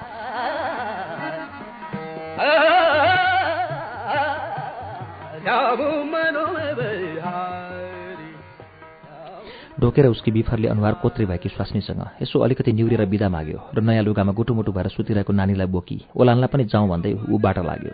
ढोकेर 9.83 10.07
उसकी 10.07 10.31
बिफरले 10.31 10.69
अनुहार 10.69 10.95
कोत्रे 11.03 11.27
भएकी 11.27 11.49
स्वास्नीसँग 11.49 12.03
यसो 12.23 12.39
अलिकति 12.39 12.73
निउरेर 12.73 13.05
बिदा 13.11 13.29
माग्यो 13.29 13.59
र 13.75 13.81
नयाँ 13.83 14.03
लुगामा 14.07 14.33
गुटुमुटु 14.33 14.73
भएर 14.73 14.89
सुतिरहेको 14.95 15.33
नानीलाई 15.33 15.67
बोकी 15.67 15.99
ओलानलाई 16.15 16.49
पनि 16.55 16.65
जाउँ 16.71 16.89
भन्दै 16.89 17.13
ऊ 17.27 17.39
बाटो 17.43 17.63
लाग्यो। 17.67 17.93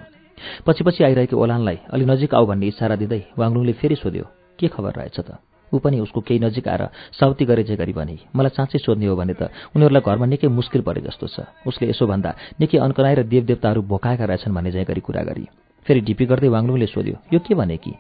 पछि 0.69 0.85
पछि 0.85 1.05
आइरहेको 1.05 1.37
ओलानलाई 1.37 1.79
अलि 1.89 2.05
नजिक 2.05 2.35
आऊ 2.35 2.47
भन्ने 2.47 2.67
इसारा 2.69 2.97
दिँदै 3.01 3.21
वाङलुङले 3.41 3.73
फेरि 3.81 3.97
सोध्यो 4.05 4.25
के 4.59 4.69
खबर 4.69 4.93
रहेछ 5.01 5.21
त? 5.21 5.41
ऊ 5.73 5.79
पनि 5.81 6.01
उसको 6.05 6.21
केही 6.21 6.41
नजिक 6.45 6.69
आएर 6.69 6.83
साउती 7.17 7.45
गरे 7.49 7.63
जे 7.65 7.77
गरी 7.81 7.93
भने 7.97 8.17
मलाई 8.37 8.53
साँच्चै 8.53 8.79
सोध्ने 8.85 9.07
हो 9.09 9.17
भने 9.17 9.35
त 9.41 9.49
उनीहरूलाई 9.73 10.05
घरमा 10.05 10.27
निकै 10.29 10.49
मुस्किल 10.49 10.85
परे 10.85 11.01
जस्तो 11.09 11.27
छ। 11.27 11.49
उसले 11.65 11.89
यसो 11.89 12.05
भन्दा 12.05 12.37
निकै 12.61 12.79
अन्कनाई 12.85 13.15
र 13.15 13.23
देवदेवताहरू 13.25 13.81
भोकाएका 13.83 14.25
रहेछन् 14.29 14.55
भन्ने 14.55 14.71
जै 14.77 14.85
गरी 14.85 15.01
कुरा 15.01 15.23
गरी। 15.25 15.45
फेरि 15.89 16.01
ढिपी 16.05 16.25
गर्दै 16.29 16.49
वाङलुङले 16.53 16.87
सोध्यो 16.87 17.17
यो 17.33 17.39
के 17.41 17.55
भने 17.57 17.77
कि? 17.81 17.93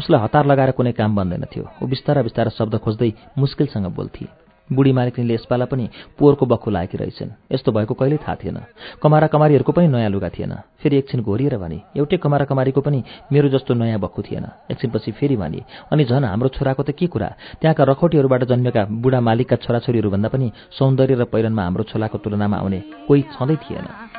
उसलाई 0.00 0.20
हतार 0.24 0.46
लगाएर 0.48 0.70
कुनै 0.72 0.92
काम 0.96 1.16
बन्दैन 1.16 1.44
थियो। 1.52 1.64
ऊ 1.82 1.86
बिस्तारा 1.86 2.24
बिस्तारा 2.24 2.56
शब्द 2.56 2.74
खोज्दै 2.80 3.12
मुस्किलसँग 3.36 3.92
बोल्थे। 3.92 4.26
बुढी 4.72 4.92
मालिकनीले 4.96 5.34
यसपाला 5.34 5.64
पनि 5.68 5.84
पोहोरको 6.16 6.46
बक्खु 6.46 6.70
लागेकी 6.72 6.96
रहेछन्। 6.96 7.52
यस्तो 7.52 7.72
भएको 7.72 7.94
कहिल्यै 7.94 8.20
थाहा 8.24 8.34
थिएन। 8.40 8.58
कमारा 8.96 9.26
कमारीहरूको 9.28 9.72
पनि 9.76 9.88
नयाँ 9.92 10.08
लुगा 10.08 10.28
थिएन। 10.32 10.52
फेरि 10.80 10.96
एकछिन 11.04 11.20
घोरिएर 11.20 11.56
भने 11.60 11.78
एउटै 12.00 12.16
कमारा 12.16 12.44
कमारीको 12.48 12.80
पनि 12.80 13.04
मेरो 13.28 13.48
जस्तो 13.52 13.76
नयाँ 13.76 14.00
बक्खु 14.00 14.22
थिएन। 14.24 14.72
एकछिनपछि 14.72 15.12
फेरि 15.20 15.36
भने 15.36 15.60
अनि 15.92 16.04
झन् 16.08 16.24
हाम्रो 16.24 16.48
छोराको 16.48 16.82
त 16.82 16.96
के 16.96 17.06
कुरा? 17.12 17.28
त्यहाँका 17.60 17.84
रखौटीहरूबाट 17.84 18.44
जन्मेका 18.48 18.84
बुढा 19.04 19.20
मालिकका 19.20 19.56
छोराछोरीहरूभन्दा 19.60 20.28
पनि 20.32 20.52
सौन्दर्य 20.72 21.14
र 21.14 21.24
पहिरनमा 21.28 21.62
हाम्रो 21.62 21.84
छोलाको 21.84 22.18
तुलनामा 22.24 22.56
आउने 22.56 22.80
कोही 23.04 23.22
छँदै 23.36 23.56
थिएन। 23.68 24.13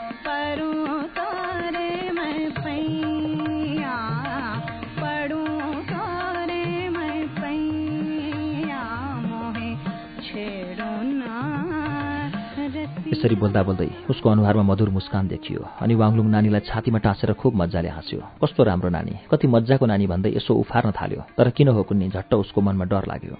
यसरी 13.25 13.41
बोल्दा 13.41 13.61
बोल्दै 13.65 13.89
उसको 14.05 14.29
अनुहारमा 14.29 14.63
मधुर 14.69 14.89
मुस्कान 14.93 15.25
देखियो 15.33 15.81
अनि 15.81 15.93
वाङलुङ 15.97 16.27
नानीलाई 16.29 16.61
छातीमा 16.69 16.99
टाँसेर 17.01 17.33
खुब 17.41 17.57
मजाले 17.57 17.89
हाँस्यो। 17.89 18.21
कस्तो 18.37 18.61
राम्रो 18.69 18.89
नानी 18.93 19.13
कति 19.33 19.49
मजाको 19.49 19.85
नानी 19.89 20.05
भन्दै 20.05 20.29
यसो 20.37 20.53
उफार्न 20.53 20.93
थाल्यो 20.93 21.21
तर 21.33 21.49
किन 21.57 21.73
हो 21.73 21.81
कुन्नी 21.89 22.13
झट्ट 22.13 22.33
उसको 22.37 22.61
मनमा 22.61 22.85
डर 22.85 23.09
लाग्यो। 23.09 23.35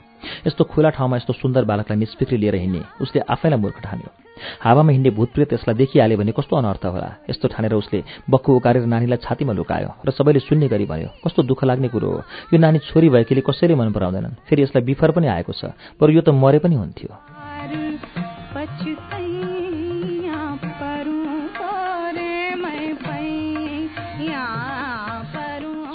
यस्तो 0.49 0.63
खुला 0.73 0.89
ठाउँमा 0.97 1.17
यस्तो 1.21 1.33
सुन्दर 1.37 1.69
बालकलाई 1.69 1.97
निष्फिक्री 2.01 2.37
लिएर 2.41 2.55
हिँड्ने 2.65 2.81
उसले 2.97 3.19
आफैलाई 3.29 3.59
मूर्ख 3.61 3.77
ठान्यो। 3.85 4.09
हावामा 4.65 4.91
हिँड्ने 4.91 5.11
भूतप्रेत 5.13 5.53
यसलाई 5.53 5.75
देखिहाल्यो 5.77 6.17
भने 6.17 6.31
कस्तो 6.33 6.53
अनर्थ 6.57 6.85
होला। 6.89 7.09
यस्तो 7.29 7.45
ठानेर 7.53 7.73
उसले 7.77 7.99
बक्खु 8.25 8.49
उकारेर 8.57 8.89
नानीलाई 8.89 9.21
छातीमा 9.21 9.53
लुकायो 9.53 9.89
र 10.01 10.09
सबैले 10.17 10.39
सुन्ने 10.49 10.67
गरी 10.73 10.85
भन्यो 10.89 11.09
कस्तो 11.21 11.45
दुःख 11.45 11.61
लाग्ने 11.69 11.93
कुरो 11.93 12.09
हो। 12.09 12.19
यो 12.49 12.57
नानी 12.57 12.79
छोरी 12.89 13.13
भएकीले 13.13 13.41
कसैले 13.45 13.77
मन 13.77 13.93
पराउँदैनन्। 13.93 14.49
फेरि 14.49 14.61
यसलाई 14.65 14.81
बिफर 14.81 15.13
पनि 15.13 15.27
आएको 15.29 15.53
छ 15.53 15.77
बरु 16.01 16.11
यो 16.17 16.21
त 16.25 16.33
मरे 16.33 16.59
पनि 16.65 16.73
हुन्थ्यो। 16.73 17.13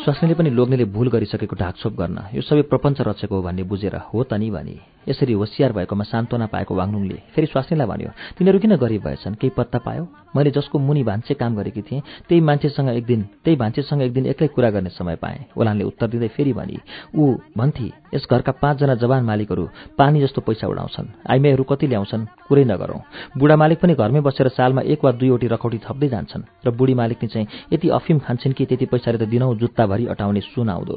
स्वास्नीले 0.01 0.35
पनि 0.35 0.51
लोग्नेले 0.51 0.85
भूल 0.97 1.09
गरिसकेको 1.13 1.57
ढाकछोप 1.61 1.93
गर्न 1.93 2.19
यो 2.33 2.41
सबै 2.41 2.63
प्रपञ्च 2.73 3.01
रचेको 3.05 3.37
हो 3.37 3.43
भन्ने 3.45 3.63
बुझेर 3.69 3.97
हो 4.09 4.23
त 4.25 4.33
नि 4.41 4.49
भने। 4.49 4.77
यसरी 5.09 5.33
होसियार 5.37 5.73
भएकोमा 5.77 6.05
सान्त्वना 6.09 6.47
पाएको 6.49 6.73
वाङलुङले 6.75 7.19
फेरि 7.37 7.47
स्वास्नीलाई 7.53 7.87
भन्यो 7.87 8.11
तिनीहरू 8.41 8.59
किन 8.65 8.77
गरिब 8.81 9.03
भएछन्? 9.05 9.37
केही 9.37 9.53
पत्ता 9.53 9.79
पायो? 9.85 10.09
मैले 10.37 10.51
जसको 10.57 10.79
मुनि 10.79 11.03
भान्से 11.05 11.35
काम 11.37 11.53
गरेकी 11.57 11.83
थिएँ 11.85 12.01
त्यही 12.29 12.41
मान्छेसँग 12.41 12.89
एक 12.97 13.05
दिन 13.05 13.21
त्यही 13.45 13.57
भान्सेसँग 13.61 14.03
एक 14.03 14.13
दिन 14.13 14.27
एक्लै 14.33 14.49
कुरा 14.49 14.71
गर्ने 14.71 14.91
समय 14.97 15.17
पाएँ। 15.21 15.39
ओलानले 15.61 15.85
उत्तर 15.85 16.07
दिँदै 16.09 16.29
फेरि 16.33 16.53
भनी 16.57 16.79
ऊ 17.21 17.37
भन्थे 17.57 18.00
यस 18.15 18.27
घरका 18.31 18.53
पाँचजना 18.53 18.95
जवान 18.95 19.25
मालिकहरू 19.25 19.65
पानी 19.99 20.21
जस्तो 20.21 20.41
पैसा 20.41 20.67
उडाउँछन्। 20.67 21.07
आइमाईहरू 21.31 21.65
कति 21.65 21.87
ल्याउँछन् 21.87 22.27
कुरै 22.49 22.65
नगरौँ। 22.65 23.01
बुढा 23.39 23.57
मालिक 23.57 23.79
पनि 23.81 23.95
घरमै 23.95 24.21
बसेर 24.21 24.49
सालमा 24.51 24.83
एक 24.85 25.05
वा 25.05 25.11
दुईवटी 25.13 25.47
रखौटी 25.47 25.79
थप्दै 25.87 26.09
जान्छन् 26.09 26.49
र 26.67 26.71
बुढी 26.71 26.95
मालिकले 26.95 27.29
चाहिँ 27.29 27.47
यति 27.73 27.89
अफिम 27.89 28.19
खान्छन् 28.19 28.53
कि 28.53 28.67
त्यति 28.67 28.87
पैसाले 28.87 29.19
त 29.19 29.29
दिनौँ 29.29 29.55
जुत्ताभरि 29.57 30.07
अटाउने 30.07 30.41
सुन 30.43 30.69
आउँदो 30.71 30.97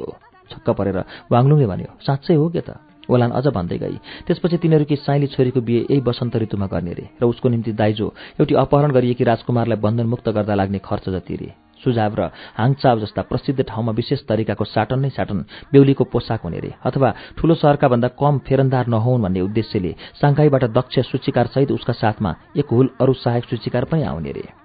छक्क 0.51 0.69
परेर 0.69 0.97
वाङलुङले 1.31 1.67
भन्यो 1.67 1.91
साँच्चै 2.01 2.35
हो 2.35 2.49
के 2.49 2.61
त? 2.61 2.77
ओलान 3.03 3.31
अझ 3.31 3.47
भन्दै 3.47 3.77
गई। 3.77 3.97
त्यसपछि 4.27 4.57
तिनीहरूकी 4.63 4.95
साइली 4.95 5.27
छोरीको 5.27 5.61
बिहे 5.61 5.79
यही 5.91 5.99
वसन्त 6.07 6.35
ऋतुमा 6.39 6.67
गर्ने 6.67 6.93
रे। 6.93 7.05
र 7.19 7.23
उसको 7.27 7.49
निम्ति 7.49 7.71
दाइजो 7.75 8.07
एउटी 8.39 8.55
अपहरण 8.55 8.91
गरिएकी 8.91 9.23
राजकुमारलाई 9.23 9.77
बन्धनमुक्त 9.77 10.29
गर्दा 10.29 10.55
लाग्ने 10.55 10.79
खर्च 10.79 11.09
जति 11.09 11.35
रे। 11.35 11.49
सुझाव 11.83 12.13
र 12.15 12.21
हाङचाव 12.57 12.99
जस्ता 12.99 13.21
प्रसिद्ध 13.29 13.59
ठाउँमा 13.61 13.91
विशेष 13.91 14.19
तरिकाको 14.29 14.65
साटन 14.65 14.99
नै 14.99 15.09
साटन 15.09 15.45
बेहुलीको 15.71 16.03
पोसाक 16.13 16.41
हुने 16.43 16.59
रे 16.59 16.71
अथवा 16.85 17.09
ठूलो 17.37 17.53
सहरका 17.55 17.87
भन्दा 17.87 18.07
कम 18.19 18.37
फेरन्दार 18.47 18.87
नहुन् 18.87 19.23
भन्ने 19.23 19.41
उद्देश्यले 19.47 19.91
साङ्घाईबाट 20.21 20.63
दक्ष 20.71 20.99
सूचीकारसहित 21.11 21.71
उसका 21.71 21.93
साथमा 21.93 22.35
एक 22.57 22.67
हुल 22.71 22.89
अरू 23.01 23.13
सहायक 23.13 23.45
सूचीकार 23.45 23.83
पनि 23.85 24.03
आउने 24.03 24.31
रे। 24.31 24.62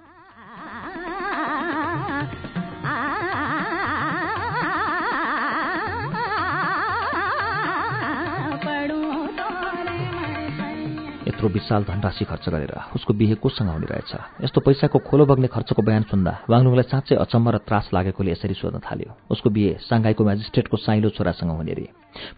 यत्रो 11.39 11.55
विशाल 11.55 11.83
धनराशि 11.87 12.25
खर्च 12.27 12.49
गरेर 12.51 12.75
उसको 12.99 13.13
बिहे 13.15 13.35
कोसँग 13.39 13.71
हुने 13.71 13.87
रहेछ? 13.87 14.11
यस्तो 14.43 14.59
पैसाको 14.59 14.99
खोलो 14.99 15.23
बग्ने 15.23 15.47
खर्चको 15.47 15.81
बयान 15.87 16.03
सुन्दा 16.11 16.51
वाङलुङलाई 16.51 16.83
साँच्चै 16.91 17.15
अचम्म 17.15 17.47
र 17.55 17.57
त्रास 17.63 17.95
लागेकोले 17.95 18.31
यसरी 18.35 18.59
सोध्न 18.59 18.83
थाल्यो। 18.83 19.31
उसको 19.31 19.47
बिहे 19.47 19.79
साङ्घाईको 19.79 20.19
म्याजिस्ट्रेटको 20.19 20.75
साइलो 20.75 21.09
छोरासँग 21.15 21.51
हुने 21.55 21.73
रे। 21.79 21.87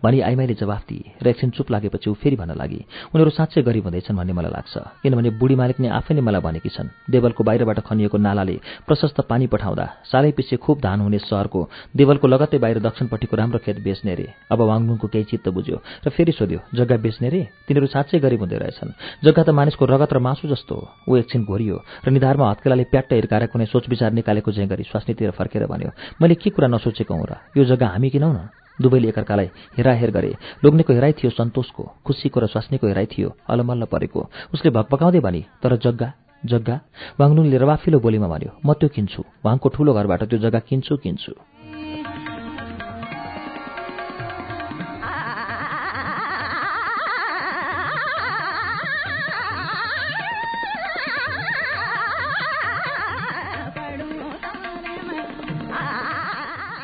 भनी 0.03 0.19
आइमाईले 0.21 0.53
जवाफ 0.53 0.83
दिए। 0.85 1.17
र 1.23 1.27
एकछिन 1.31 1.49
चुप 1.55 1.71
लागेपछि 1.71 2.09
ऊ 2.09 2.13
फेरि 2.13 2.35
भन्न 2.35 2.53
लागि 2.53 2.79
उनीहरू 3.15 3.31
साँच्चै 3.31 3.61
गरिब 3.65 3.83
हुँदैछन् 3.89 4.17
भन्ने 4.19 4.33
मलाई 4.37 4.51
लाग्छ। 4.51 4.75
किनभने 5.01 5.29
बुढी 5.39 5.55
मालिक 5.55 5.79
नै 5.79 5.89
आफै 5.89 6.13
नै 6.13 6.21
मलाई 6.21 6.41
भनेकी 6.45 6.69
छन्। 6.69 6.93
देवलको 7.09 7.41
बाहिरबाट 7.41 7.79
खनिएको 7.87 8.17
नालाले 8.19 8.55
प्रशस्त 8.85 9.17
पानी 9.25 9.47
पठाउँदा 9.47 9.85
सालै 10.11 10.31
पछि 10.37 10.55
खुब 10.61 10.77
धान 10.83 10.99
हुने 11.01 11.19
सहरको 11.23 11.59
देवलको 11.95 12.27
लगत्तै 12.27 12.59
बाहिर 12.59 12.77
दक्षिणपट्टिको 12.83 13.33
राम्रो 13.39 13.59
खेत 13.63 13.79
बेच्ने 13.79 14.13
रे। 14.13 14.27
अब 14.51 14.59
वाङलुङको 14.59 15.07
केही 15.07 15.25
चित्त 15.31 15.49
बुझ्यो 15.49 15.77
र 16.05 16.07
फेरि 16.11 16.31
सोध्यो 16.35 16.59
जग्गा 16.75 16.97
बेच्ने 16.99 17.29
रे? 17.31 17.41
तिनीहरू 17.65 17.87
साँच्चै 17.87 18.19
गरिब 18.19 18.43
हुँदै 18.43 18.59
रहेछन्। 18.59 18.90
जग्गा 19.23 19.43
त 19.43 19.49
मानिसको 19.49 19.85
रगत 19.85 20.13
र 20.13 20.19
मासु 20.19 20.47
जस्तो 20.47 20.75
ऊ 21.09 21.15
एकछिन 21.17 21.43
घोरियो 21.45 21.77
र 22.05 22.09
निधारमा 22.09 22.49
हत्केलाले 22.51 22.83
प्याट्ट 22.91 23.13
हिर्काएर 23.13 23.45
कुनै 23.51 23.65
सोच 23.65 23.89
विचार 23.89 24.11
निकालेको 24.13 24.51
झैँ 24.51 24.67
गरी 24.67 24.83
स्वास्नीतिर 24.91 25.31
फर्केर 25.37 25.65
भन्यो 25.67 25.91
मैले 26.21 26.35
के 26.35 26.49
कुरा 26.49 26.67
नसोचेको 26.67 27.13
हुँ 27.13 27.27
र? 27.27 27.31
यो 27.57 27.63
जग्गा 27.65 27.87
हामी 27.87 28.09
किनौ 28.09 28.31
न? 28.31 28.39
दुवैले 28.81 29.07
एकअर्कालाई 29.09 29.49
हेराहेर 29.77 30.11
गरे 30.11 30.31
लोग्नेको 30.63 30.93
हेराइ 30.93 31.13
थियो 31.19 31.29
सन्तोषको 31.37 31.83
खुसीको 32.05 32.39
र 32.39 32.45
स्वास्नीको 32.53 32.87
हेराइ 32.87 33.05
थियो 33.13 33.29
अलमल्ल 33.51 33.85
परेको। 33.91 34.21
उसले 34.53 34.69
भकभकाउँदै 34.71 35.19
भनी 35.19 35.41
तर 35.61 35.75
जग्गा 35.77 36.09
जग्गा? 36.43 36.75
वाङलुङले 37.19 37.57
रवाफिलो 37.57 37.99
बोलीमा 37.99 38.27
भन्यो 38.33 38.51
म 38.65 38.73
त्यो 38.73 38.89
किन्छु 38.89 39.21
वाङको 39.45 39.67
ठूलो 39.69 39.93
घरबाट 39.93 40.21
त्यो 40.29 40.39
जग्गा 40.39 40.59
किन्छु 40.69 40.97
किन्छु। 40.97 41.31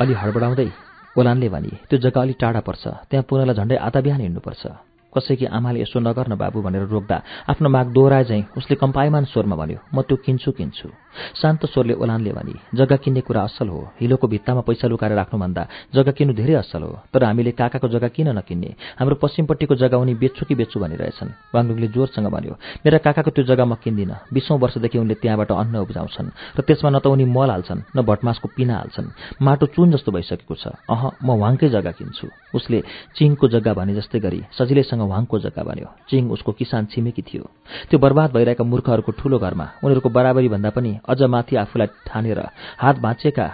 अलि 0.01 0.13
हडबडाउँदै 0.13 0.70
ओलानले 1.16 1.48
भने 1.50 1.74
त्यो 1.89 1.98
जग्गा 2.04 2.22
अलि 2.22 2.34
टाढा 2.42 2.62
पर्छ। 2.68 2.84
त्यहाँ 3.10 3.25
पुनलाई 3.30 3.56
झन्डै 3.60 3.75
आधा 3.88 4.00
बिहान 4.06 4.22
हिँड्नुपर्छ। 4.22 4.63
कसैकी 5.18 5.46
आमाले 5.58 5.82
यसो 5.82 6.00
नगर्न 6.00 6.36
बाबु 6.38 6.62
भनेर 6.62 6.86
रोक्दा 6.94 7.18
आफ्नो 7.50 7.70
माग 7.70 7.88
दोहोऱ्याए 7.98 8.24
चाहिँ 8.24 8.46
उसले 8.58 8.76
कम्पायमान 8.78 9.24
स्वरमा 9.34 9.56
भन्यो 9.56 9.80
म 9.94 10.02
त्यो 10.06 10.16
किन्छु 10.26 10.52
किन्छु। 10.54 10.90
शान्त 11.42 11.66
स्वरले 11.66 11.94
ओलानले 11.94 12.32
भने 12.32 12.54
जग्गा 12.78 12.96
किन्ने 13.02 13.22
कुरा 13.22 13.42
असल 13.42 13.68
हो। 13.70 13.82
हिलोको 14.02 14.28
भित्तामा 14.28 14.62
पैसा 14.62 14.88
लुकाएर 14.88 15.14
राख्नुभन्दा 15.18 15.64
जग्गा 15.96 16.12
किन्नु 16.14 16.34
धेरै 16.38 16.54
असल 16.62 16.82
हो। 16.84 16.92
तर 17.14 17.24
हामीले 17.24 17.52
काकाको 17.58 17.88
जग्गा 17.90 18.08
किन 18.14 18.38
नकिन्ने? 18.38 18.70
हाम्रो 19.00 19.16
पश्चिमपट्टिको 19.18 19.76
जग्गा 19.82 19.98
उनी 19.98 20.14
बेच्छु 20.14 20.46
कि 20.46 20.56
बेच्छु 20.56 20.78
भनिरहेछन्। 20.80 21.30
वाङलुङले 21.54 21.88
जोरसँग 21.90 22.28
भन्यो 22.30 22.54
मेरा 22.86 22.98
काकाको 23.02 23.32
त्यो 23.34 23.44
जग्गा 23.50 23.66
म 23.66 23.76
किन्दिनँ। 23.82 24.30
बिसौँ 24.30 24.58
वर्षदेखि 24.62 24.98
उनले 24.98 25.16
त्यहाँबाट 25.18 25.52
अन्न 25.52 25.76
उब्जाउँछन्। 25.82 26.28
र 26.58 26.62
त्यसमा 26.62 26.90
न 26.94 26.98
त 27.02 27.08
उनी 27.10 27.26
मल 27.26 27.50
हाल्छन् 27.50 27.82
न 27.98 27.98
भटमासको 28.06 28.48
पिना 28.53 28.75
हाल्छन्। 28.77 29.42
माटो 29.42 29.66
चुन 29.74 29.98
जस्तो 29.98 30.12
भइसकेको 30.12 30.53
छ। 30.53 30.77
अह 30.86 31.01
म 31.25 31.30
उहाँकै 31.34 31.70
जग्गा 31.74 31.92
किन्छु। 31.98 32.25
उसले 32.53 32.77
चिङको 33.18 33.46
जग्गा 33.48 33.74
भने 33.74 33.94
जस्तै 33.98 34.20
गरी 34.20 34.40
सजिलैसँग 34.53 35.01
उहाँको 35.07 35.39
जग्गा 35.39 35.63
भन्यो 35.63 35.87
चिङ 36.09 36.24
उसको 36.31 36.51
किसान 36.51 36.85
छिमेकी 36.91 37.22
थियो। 37.22 37.43
त्यो 37.89 38.00
बर्बाद 38.00 38.29
भइरहेका 38.33 38.63
मूर्खहरूको 38.63 39.11
ठूलो 39.20 39.37
घरमा। 39.39 39.67
उनीहरूको 39.83 40.09
बराबरी 40.09 40.50
भन्दा 40.50 40.70
पनि 40.70 40.91
अझ 41.03 41.22
माथि 41.24 41.55
आफूलाई 41.55 41.87
ठानेर 42.07 42.39
हात 42.77 42.96
भाँचेका 43.00 43.48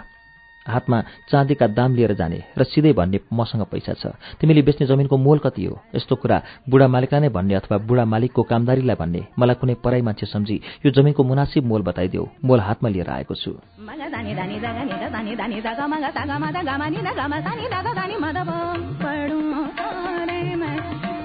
हातमा 0.66 0.98
चाँदीका 1.28 1.66
दाम 1.76 1.94
लिएर 1.94 2.12
जाने 2.16 2.40
र 2.58 2.64
सिधै 2.64 2.92
भन्ने 2.96 3.20
मसँग 3.32 3.62
पैसा 3.68 3.92
छ। 3.92 4.16
तिमीले 4.40 4.62
बेच्ने 4.64 4.86
जमिनको 4.88 5.16
मोल 5.16 5.38
कति 5.44 5.64
हो? 5.64 5.76
यस्तो 5.94 6.16
कुरा 6.16 6.40
बुढा 6.64 6.88
मालिकलाई 6.88 7.20
नै 7.20 7.28
भन्ने 7.28 7.54
अथवा 7.54 7.76
बुढा 7.84 8.04
मालिकको 8.08 8.42
कामदारीलाई 8.42 8.96
भन्ने 8.96 9.22
मलाई 9.38 9.56
कुनै 9.60 9.74
पराई 9.84 10.00
मान्छे 10.00 10.26
सम्झी 10.26 10.56
यो 10.80 10.90
जमिनको 10.90 11.20
मुनासिब 11.20 11.64
मोल 11.68 11.82
बताइदेऊ। 11.84 12.24
मोल 12.44 12.60
हातमा 12.60 12.88
लिएर 12.88 13.08
आएको 13.12 13.34
छु। 13.34 13.52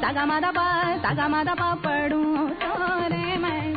ಸಗಮದ 0.02 0.48
ಪ 0.52 0.60
ಸಗಮದ 1.04 1.52
ಪ 1.54 1.64
ಪಡು 1.84 2.22
ಸೋರೆ 2.62 3.26
ಮೈ 3.36 3.69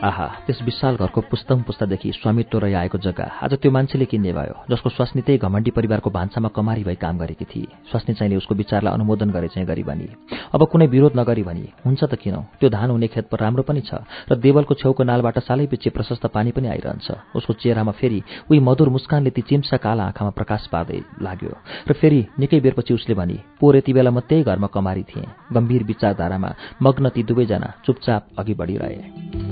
आहा 0.00 0.26
त्यस 0.46 0.60
विशाल 0.64 0.96
घरको 0.96 1.20
पुस्तम 1.30 1.62
पुस्तादेखि 1.62 2.10
स्वामित्व 2.12 2.58
रही 2.58 2.74
आएको 2.74 2.98
जग्गा 2.98 3.24
आज 3.44 3.54
त्यो 3.60 3.70
मान्छेले 3.70 4.04
किन्ने 4.08 4.32
भयो 4.32 4.54
जसको 4.70 4.88
स्वास्नी 4.90 5.22
त्यही 5.22 5.38
घमण्डी 5.38 5.70
परिवारको 5.76 6.10
भान्सामा 6.10 6.48
कमारी 6.56 6.84
भई 6.84 6.94
काम 6.96 7.18
गरेकी 7.18 7.44
थिए। 7.44 7.66
स्वास्नी 7.90 8.14
चाहिँले 8.14 8.36
उसको 8.36 8.54
विचारलाई 8.54 8.94
अनुमोदन 8.94 9.30
गरे 9.30 9.48
चाहिँ 9.52 9.66
गरी 9.68 9.82
भनी 9.84 10.08
अब 10.54 10.64
कुनै 10.72 10.86
विरोध 10.86 11.18
नगरी 11.20 11.42
भनी 11.42 11.68
हुन्छ 11.84 12.04
त 12.04 12.14
किनौ 12.16 12.40
त्यो 12.60 12.68
धान 12.70 12.90
हुने 12.90 13.08
खेत 13.12 13.28
पर 13.28 13.40
राम्रो 13.44 13.62
पनि 13.68 13.80
छ 13.84 14.00
र 14.32 14.40
देवलको 14.40 14.74
छेउको 14.80 15.04
नालबाट 15.04 15.38
सालै 15.44 15.66
पछि 15.68 15.90
प्रशस्त 15.92 16.26
पानी 16.32 16.50
पनि 16.56 16.68
आइरहन्छ। 16.72 17.36
उसको 17.36 17.52
चेहरामा 17.60 17.92
फेरि 17.92 18.22
उही 18.48 18.60
मधुर 18.60 18.88
मुस्कानले 18.88 19.30
ती 19.36 19.42
चिम्सा 19.44 19.76
काला 19.84 20.04
आँखामा 20.10 20.32
प्रकाश 20.32 20.66
पार्दै 20.72 21.00
लाग्यो 21.20 21.52
र 21.88 21.92
फेरि 21.92 22.24
निकै 22.40 22.60
बेरपछि 22.64 22.94
उसले 22.94 23.14
भनी 23.20 23.38
पोहोर 23.60 23.76
यति 23.76 23.92
बेला 23.92 24.10
म 24.10 24.24
त्यही 24.24 24.48
घरमा 24.48 24.72
कमारी 24.72 25.04
थिएँ। 25.12 25.28
गम्भीर 25.52 25.82
विचारधारामा 25.84 26.50
मग्न 26.82 27.08
ती 27.12 27.22
दुवैजना 27.22 27.68
चुपचाप 27.84 28.40
अघि 28.40 28.54
बढिरहे। 28.54 29.49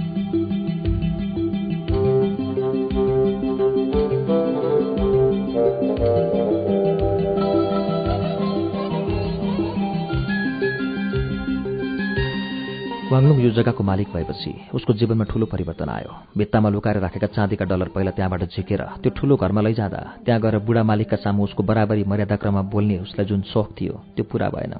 वाङलुङ 13.08 13.38
यो 13.40 13.50
जग्गाको 13.56 13.82
मालिक 13.88 14.08
भएपछि 14.12 14.50
उसको 14.76 14.92
जीवनमा 14.92 15.24
ठूलो 15.24 15.46
परिवर्तन 15.48 15.88
आयो। 15.88 16.12
भित्तामा 16.36 16.68
लुकाएर 16.68 16.98
राखेका 17.00 17.26
चाँदीका 17.32 17.64
डलर 17.64 17.88
पहिला 17.96 18.10
त्यहाँबाट 18.12 18.42
झिकेर 18.52 18.82
त्यो 19.00 19.10
ठूलो 19.16 19.36
घरमा 19.40 19.60
लैजाँदा 19.64 20.00
त्यहाँ 20.28 20.40
गएर 20.44 20.58
बुढा 20.68 20.82
मालिकका 20.84 21.16
सामु 21.16 21.44
उसको 21.48 21.62
बराबरी 21.64 22.04
मर्यादाक्रममा 22.04 22.62
बोल्ने 22.68 22.98
उसलाई 23.08 23.26
जुन 23.26 23.40
सोख 23.48 23.72
थियो 23.80 23.94
त्यो 24.12 24.24
पूरा 24.28 24.48
भएन। 24.52 24.74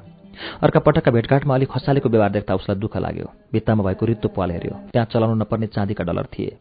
अर्का 0.61 0.81
पटकका 0.85 1.11
भेटघाटमा 1.11 1.55
अलिक 1.55 1.69
खसालेको 1.73 2.09
व्यवहार 2.09 2.31
देख्दा 2.37 2.55
उसलाई 2.55 2.79
दुःख 2.79 2.97
लाग्यो। 3.01 3.33
भित्तामा 3.53 3.83
भएको 3.89 4.07
रित्तो 4.07 4.29
पाल 4.37 4.51
हेऱ्यो। 4.53 4.75
त्यहाँ 4.93 5.09
चलाउनु 5.09 5.41
नपर्ने 5.41 5.67
चाँदीका 5.73 6.05
डलर 6.05 6.27
थिए। 6.29 6.57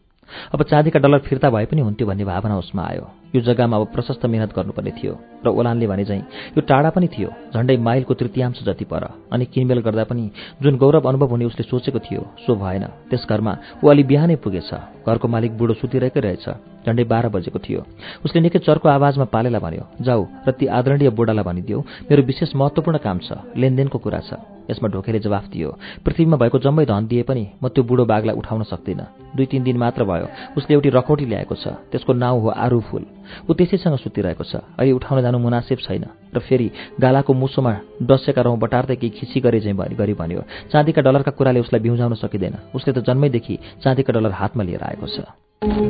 अब 0.54 0.62
चाँदीका 0.62 0.98
डलर 1.00 1.18
फिर्ता 1.28 1.50
भए 1.50 1.64
पनि 1.66 1.80
हुन्थ्यो 1.80 2.06
भन्ने 2.06 2.24
भावना 2.24 2.56
उसमा 2.58 2.82
आयो। 2.82 3.06
यो 3.34 3.40
जग्गामा 3.44 3.76
अब 3.76 3.86
प्रशस्त 3.92 4.24
मिहिनेत 4.26 4.52
गर्नुपर्ने 4.56 4.92
थियो 4.98 5.12
र 5.44 5.48
ओलानले 5.48 5.86
भने 5.86 6.04
चाहिँ 6.04 6.22
यो 6.56 6.60
टाढा 6.64 6.90
पनि 6.90 7.08
थियो 7.08 7.28
झण्डै 7.52 7.76
माइलको 7.76 8.14
तृतीयांश 8.14 8.62
जति 8.64 8.84
पर 8.88 9.04
अनि 9.32 9.44
किनमेल 9.52 9.80
गर्दा 9.84 10.04
पनि 10.08 10.30
जुन 10.62 10.76
गौरव 10.80 11.08
अनुभव 11.08 11.28
हुने 11.28 11.44
उसले 11.44 11.64
सोचेको 11.68 11.98
थियो 12.00 12.22
सो 12.46 12.54
भएन। 12.56 12.84
त्यस 13.10 13.26
घरमा 13.28 13.56
ऊ 13.84 13.88
अलि 13.88 14.02
बिहानै 14.08 14.36
पुगेछ 14.40 14.70
घरको 15.04 15.28
मालिक 15.28 15.52
बुढो 15.58 15.74
सुतिरहेकै 15.76 16.20
रहेछ 16.20 16.46
झण्डै 16.88 17.04
बाह्र 17.04 17.28
बजेको 17.28 17.58
थियो। 17.60 17.80
उसले 18.24 18.40
निकै 18.40 18.58
चर्को 18.64 18.88
आवाजमा 18.88 19.24
पालेला 19.28 19.58
भन्यो 19.60 19.84
जाऊ 20.00 20.24
र 20.48 20.50
ती 20.56 20.66
आदरणीय 20.72 21.10
बुढालाई 21.12 21.44
भनिदियो 21.44 21.78
मेरो 22.08 22.22
विशेष 22.24 22.56
महत्त्वपूर्ण 22.56 22.96
काम 23.04 23.18
छ 23.28 23.44
लेनदेनको 23.56 23.98
कुरा 24.00 24.20
छ। 24.24 24.57
यसमा 24.70 24.88
ढोकेले 24.88 25.18
जवाफ 25.18 25.44
दियो 25.48 25.68
पृथ्वीमा 26.04 26.36
भएको 26.36 26.58
जम्मै 26.58 26.84
धन 26.84 27.06
दिए 27.06 27.22
पनि 27.22 27.44
म 27.62 27.68
त्यो 27.68 27.82
बुढो 27.84 28.04
बाघलाई 28.04 28.36
उठाउन 28.36 28.62
सक्दिनँ। 28.62 29.06
दुई 29.36 29.46
तिन 29.46 29.62
दिन 29.62 29.76
मात्र 29.76 30.04
भयो। 30.04 30.26
उसले 30.56 30.72
एउटी 30.74 30.88
रखौटी 30.88 31.24
ल्याएको 31.24 31.54
छ। 31.54 31.68
त्यसको 31.92 32.12
नाउँ 32.12 32.40
हो 32.40 32.48
आरु 32.48 32.80
फुल। 32.80 33.04
ऊ 33.48 33.52
त्यसैसँग 33.52 33.96
सुतिरहेको 33.96 34.44
छ। 34.44 34.64
अहिले 34.76 34.92
उठाउन 34.92 35.22
जानु 35.22 35.38
मुनासिब 35.38 35.78
छैन 35.84 36.04
र 36.34 36.38
फेरि 36.40 36.68
गालाको 37.00 37.32
मुसोमा 37.32 37.72
डसेका 38.02 38.42
रौँ 38.42 38.56
बटार्दै 38.58 38.96
केही 38.96 39.10
खिसी 39.16 39.40
गरे 39.40 39.60
चाहिँ 39.60 39.76
गरी 39.96 40.14
भन्यो 40.14 40.42
चाँदीका 40.72 41.00
डलरका 41.02 41.32
कुराले 41.36 41.60
उसलाई 41.60 41.80
बिउजाउन 41.80 42.14
सकिँदैन। 42.14 42.54
उसले 42.74 42.92
त 42.92 42.98
जन्मैदेखि 43.04 43.58
चाँदीका 43.84 44.12
डलर 44.12 44.32
हातमा 44.32 44.62
लिएर 44.64 44.82
आएको 44.82 45.06
छ। 45.06 45.87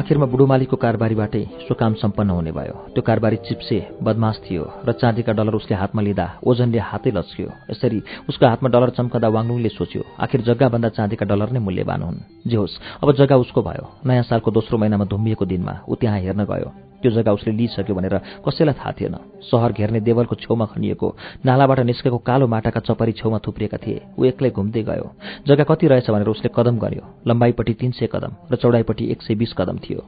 आखिरमा 0.00 0.26
बुढो 0.32 0.44
मालिकको 0.46 0.76
कारबारीबाटै 0.80 1.44
सो 1.68 1.74
काम 1.76 1.94
सम्पन्न 2.00 2.30
हुने 2.30 2.52
भयो। 2.56 2.74
त्यो 2.96 3.02
कारबारी 3.04 3.36
चिप्से 3.44 4.00
बदमास 4.00 4.36
थियो 4.44 4.64
र 4.88 4.92
चाँदीका 4.96 5.32
डलर 5.36 5.54
उसले 5.60 5.76
हातमा 5.76 6.02
लिँदा 6.02 6.26
ओजनले 6.40 6.80
हातै 6.80 7.10
लच्कियो। 7.12 7.48
यसरी 7.70 8.00
उसको 8.28 8.44
हातमा 8.46 8.68
डलर 8.72 8.90
चम्कदा 8.96 9.28
वाङलुङले 9.28 9.70
सोच्यो 9.76 10.02
आखिर 10.24 10.40
जग्गाभन्दा 10.48 10.88
चाँदीका 10.96 11.24
डलर 11.28 11.52
नै 11.52 11.60
मूल्यवान 11.60 12.00
हुन्। 12.02 12.18
जे 12.48 12.56
होस् 12.56 12.80
अब 13.02 13.12
जग्गा 13.12 13.36
उसको 13.44 13.60
भयो। 13.60 13.84
नयाँ 14.08 14.24
सालको 14.24 14.50
दोस्रो 14.50 14.78
महिनामा 14.80 15.04
धुम्मिएको 15.04 15.44
दिनमा 15.44 15.74
ऊ 15.84 15.94
त्यहाँ 16.00 16.18
हेर्न 16.20 16.44
गयो। 16.48 16.89
त्यो 17.00 17.10
जग्गा 17.10 17.32
उसले 17.32 17.52
लिइसक्यो 17.52 17.94
भनेर 17.94 18.16
कसैलाई 18.44 18.74
थाहा 18.76 18.92
थिएन। 18.92 19.16
सहर 19.42 19.72
घेर्ने 19.72 20.00
देवलको 20.00 20.34
छेउमा 20.36 20.66
खनिएको 20.72 21.08
नालाबाट 21.44 21.80
निस्केको 21.80 22.18
कालो 22.20 22.46
माटाका 22.46 22.80
चपरी 22.80 23.12
छेउमा 23.16 23.38
थुप्रिएका 23.40 23.78
थिए। 23.80 24.00
ऊ 24.18 24.24
एक्लै 24.24 24.50
घुम्दै 24.50 24.82
गयो। 24.82 25.06
जग्गा 25.48 25.64
कति 25.64 25.86
रहेछ 25.88 26.10
भनेर 26.10 26.28
उसले 26.28 26.50
कदम 26.52 26.78
गर्यो। 26.78 27.04
लम्बाइपट्टि 27.26 27.74
तिन 27.74 27.90
सय 27.92 28.08
कदम 28.12 28.32
र 28.52 28.56
चौडाइपट्टि 28.56 29.04
एक 29.12 29.22
सय 29.22 29.34
बिस 29.34 29.52
कदम 29.56 29.78
थियो। 29.80 30.00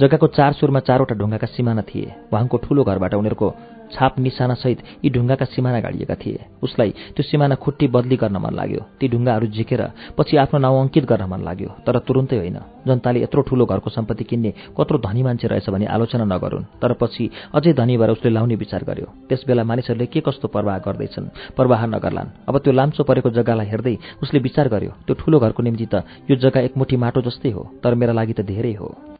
जग्गाको 0.00 0.26
चार 0.26 0.52
सुरमा 0.52 0.80
चारवटा 0.80 1.14
ढुङ्गाका 1.14 1.46
सिमाना 1.46 1.82
थिए। 1.82 2.32
वाङको 2.32 2.56
ठूलो 2.64 2.84
घरबाट 2.84 3.14
उनीहरूको 3.14 3.48
छाप 3.92 4.18
निशानासहित 4.18 4.78
यी 5.04 5.08
ढुङ्गाका 5.10 5.44
सिमाना 5.54 5.80
गाडिएका 5.80 6.14
थिए। 6.14 6.40
उसलाई 6.62 6.90
त्यो 7.14 7.22
सिमाना 7.22 7.54
खुट्टी 7.54 7.86
बदली 7.86 8.16
गर्न 8.16 8.36
मन 8.36 8.54
लाग्यो। 8.54 8.82
ती 9.00 9.08
ढुङ्गाहरू 9.08 9.46
झिकेर 9.46 9.82
पछि 10.18 10.36
आफ्नो 10.36 10.58
नाउँ 10.58 10.80
अङ्कित 10.80 11.04
गर्न 11.04 11.24
मन 11.26 11.40
लाग्यो 11.42 11.70
तर 11.86 11.98
तुरुन्तै 12.06 12.36
होइन। 12.36 12.58
जनताले 12.86 13.22
यत्रो 13.22 13.42
ठूलो 13.42 13.64
घरको 13.66 13.90
सम्पत्ति 13.90 14.24
किन्ने 14.24 14.50
कत्रो 14.78 14.98
धनी 14.98 15.22
मान्छे 15.22 15.46
रहेछ 15.48 15.70
भने 15.70 15.86
आलोचना 15.86 16.24
नगरून् 16.24 16.68
तर 16.82 16.92
पछि 17.00 17.24
अझै 17.54 17.72
धनी 17.72 17.96
भएर 17.96 18.10
उसले 18.10 18.30
लाउने 18.30 18.54
विचार 18.56 18.84
गर्यो। 18.84 19.06
त्यसबेला 19.28 19.64
मानिसहरूले 19.64 20.06
के 20.06 20.20
कस्तो 20.20 20.48
प्रवाह 20.48 20.78
गर्दैछन्? 20.86 21.26
प्रवाह 21.56 21.86
नगर्लान्। 21.86 22.28
अब 22.48 22.54
त्यो 22.58 22.72
लाम्चो 22.72 23.02
परेको 23.04 23.30
जग्गालाई 23.30 23.66
हेर्दै 23.66 23.96
उसले 24.22 24.38
विचार 24.38 24.68
गर्यो 24.68 24.92
त्यो 25.06 25.14
ठूलो 25.20 25.38
घरको 25.38 25.62
निम्ति 25.62 25.86
त 25.86 25.94
यो 26.30 26.36
जग्गा 26.36 26.60
एकमुठी 26.66 26.96
माटो 26.96 27.20
जस्तै 27.26 27.50
हो 27.50 27.62
तर 27.82 27.94
मेरा 27.94 28.12
लागि 28.12 28.32
त 28.32 28.40
धेरै 28.46 28.74
हो। 28.74 29.15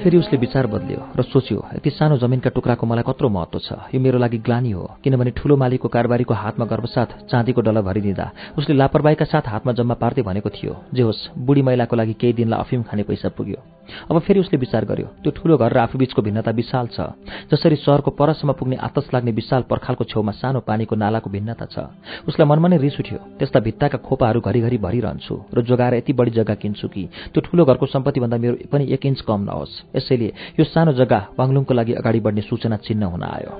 फेरि 0.00 0.16
उसले 0.16 0.38
विचार 0.38 0.66
बदल्यो 0.66 1.00
र 1.12 1.22
सोच्यो 1.22 1.60
यति 1.76 1.90
सानो 1.90 2.16
जमिनका 2.16 2.50
टुक्राको 2.56 2.86
मलाई 2.86 3.04
कत्रो 3.04 3.28
महत्व 3.28 3.58
छ। 3.60 3.68
यो 3.92 4.00
मेरो 4.00 4.18
लागि 4.18 4.38
ग्लानी 4.40 4.70
हो 4.72 4.84
किनभने 5.04 5.30
ठूलो 5.36 5.56
मालिकको 5.60 5.88
कारबारीको 5.88 6.34
हातमा 6.34 6.64
गर्भसाथ 6.64 7.28
चाँदीको 7.28 7.60
डल्ला 7.60 7.80
भरिदिँदा 7.84 8.26
उसले 8.56 8.74
लापरवाहीका 8.80 9.24
साथ 9.28 9.44
हातमा 9.52 9.72
जम्मा 9.76 9.94
पार्दै 10.00 10.22
भनेको 10.24 10.48
थियो 10.48 10.72
जे 10.96 11.02
होस् 11.04 11.36
बुढी 11.36 11.62
महिलाको 11.62 11.96
लागि 11.96 12.14
केही 12.16 12.32
दिनलाई 12.32 12.60
अफिम 12.60 12.82
खाने 12.88 13.02
पैसा 13.04 13.28
पुग्यो। 13.36 13.60
अब 14.08 14.18
फेरि 14.24 14.40
उसले 14.40 14.56
विचार 14.56 14.84
गर्यो 14.88 15.06
त्यो 15.20 15.30
ठूलो 15.36 15.56
घर 15.58 15.72
र 15.72 15.78
आफूबीचको 15.84 16.22
भिन्नता 16.22 16.50
विशाल 16.50 16.86
छ। 16.96 17.12
जसरी 17.52 17.76
सहरको 17.76 18.10
परसम्म 18.16 18.52
पुग्ने 18.56 18.76
आतस 18.80 19.10
लाग्ने 19.12 19.32
विशाल 19.36 19.62
पर्खालको 19.68 20.04
छेउमा 20.08 20.32
सानो 20.32 20.60
पानीको 20.64 20.96
नालाको 20.96 21.28
भिन्नता 21.28 21.66
छ। 21.68 21.76
उसलाई 22.24 22.46
मनमा 22.48 22.68
नै 22.70 22.78
रिस 22.78 22.96
उठ्यो 22.96 23.18
त्यस्ता 23.36 23.60
भित्ताका 23.60 23.98
खोपाहरू 23.98 24.40
घरिघरि 24.40 24.78
भरिरहन्छु 24.78 25.34
र 25.52 25.60
जोगाएर 25.66 25.94
यति 26.00 26.12
बढी 26.14 26.30
जग्गा 26.38 26.54
किन्छु 26.54 26.88
कि 26.88 27.02
त्यो 27.34 27.40
ठूलो 27.42 27.64
घरको 27.66 27.86
सम्पत्तिभन्दा 27.90 28.36
मेरो 28.38 28.56
पनि 28.70 28.84
एक 28.94 29.06
इन्च 29.06 29.20
कम 29.26 29.40
नहोस्। 29.50 29.89
यसैले 29.96 30.28
यो 30.58 30.64
सानो 30.64 30.92
जग्गा 30.92 31.20
वाङलुङको 31.38 31.74
लागि 31.74 31.92
अगाडि 31.92 32.20
बढ्ने 32.20 32.42
सूचना 32.42 32.76
चिन्ह 32.86 33.06
हुन 33.06 33.22
आयो। 33.24 33.52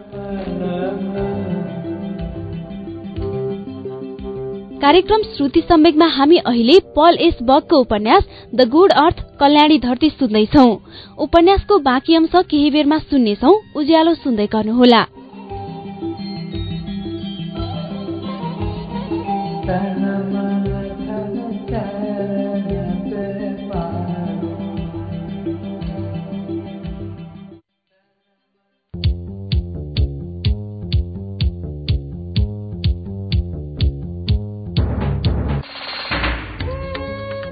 कार्यक्रम 4.80 5.22
श्रुति 5.36 5.60
सम्वेकमा 5.60 6.06
हामी 6.08 6.36
अहिले 6.40 6.78
पल 6.96 7.16
एस 7.20 7.36
बगको 7.42 7.80
उपन्यास 7.80 8.24
द 8.54 8.68
गुड 8.68 8.92
अर्थ 8.96 9.18
कल्याणी 9.40 9.78
धरती 9.78 10.08
सुन्दैछौ। 10.10 10.66
उपन्यासको 11.20 11.78
बाँकी 11.78 12.14
अंश 12.16 12.34
केही 12.50 12.70
बेरमा 12.70 12.98
सुन्नेछौ 13.00 13.52
उज्यालो 13.76 14.14
सुन्दै 14.14 14.46
गर्नुहोला। 14.46 15.02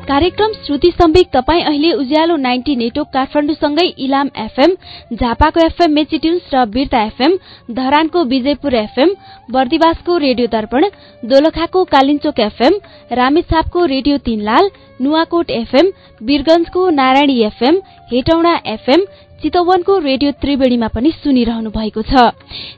कार्यक्रम 0.08 0.52
श्रुति 0.66 0.90
सम्वेक 0.90 1.26
तपाईँ 1.32 1.62
अहिले 1.62 1.90
उज्यालो 1.92 2.36
नाइन्टी 2.38 2.76
नेटवर्क 2.76 3.08
काठमाडौँसँगै 3.14 3.86
इलाम 4.04 4.28
एफएम 4.36 4.74
झापाको 5.14 5.60
एफएम 5.60 5.92
मेचिट्युन्स 5.94 6.48
र 6.54 6.64
बिर्ता 6.68 7.02
एफएम 7.02 7.36
धरानको 7.70 8.22
विजयपुर 8.24 8.74
एफएम 8.76 9.14
बर्दिवासको 9.52 10.16
रेडियो 10.18 10.46
दर्पण 10.48 10.88
दोलखाको 11.24 11.84
कालिन्चोक 11.92 12.40
एफएम 12.40 12.80
रामेछापको 13.12 13.84
रेडियो 13.86 14.18
तीनलाल 14.24 14.70
नुवाकोट 15.00 15.50
एफएम 15.52 15.92
वीरगंजको 16.22 16.88
नारायणी 16.92 17.40
एफएम 17.44 17.80
हेटौँडा 18.12 18.58
एफएम 18.66 19.04
चितवनको 19.42 19.98
रेडियो 19.98 20.30
त्रिवेणीमा 20.42 20.88
पनि 20.94 21.10
सुनिरहनु 21.22 21.70
भएको 21.70 22.02
छ। 22.02 22.12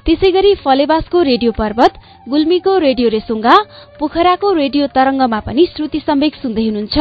त्यसै 0.04 0.30
गरी 0.32 0.54
फलेवासको 0.64 1.22
रेडियो 1.22 1.52
पर्वत 1.56 1.92
गुल्मीको 2.28 2.72
रेडियो 2.78 3.08
रेसुङ्गा 3.08 3.56
पोखराको 3.98 4.52
रेडियो 4.52 4.86
तरंगमा 4.96 5.40
पनि 5.46 5.66
श्रुति 5.72 6.00
सम्वेक 6.06 6.34
सुन्दै 6.42 6.64
हुनुहुन्छ। 6.68 6.96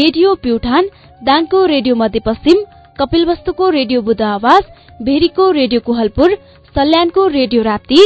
रेडियो 0.00 0.34
प्युठान 0.44 0.84
दाङको 1.24 1.64
रेडियो 1.66 1.94
मध्यपश्चिम 1.96 2.58
कपिलवस्तुको 3.00 3.70
रेडियो 3.70 4.00
बुद्ध 4.02 4.22
आवाज 4.22 4.62
भेरीको 5.02 5.50
रेडियो 5.52 5.80
कोहलपुर 5.86 6.34
सल्यानको 6.76 7.26
रेडियो 7.28 7.62
राप्ती 7.62 8.00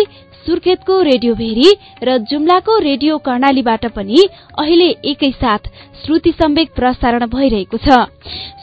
सुर्खेतको 0.46 1.00
रेडियो 1.02 1.34
भेरी 1.34 1.70
र 2.02 2.16
जुम्लाको 2.30 2.78
रेडियो 2.78 3.18
कर्णालीबाट 3.26 3.84
पनि 3.96 4.22
अहिले 4.58 4.88
एकैसाथ 5.10 5.68
श्रुति 6.02 6.32
सम्वेक 6.32 6.70
प्रसारण 6.76 7.26
भइरहेको 7.26 7.76
छ। 7.76 7.98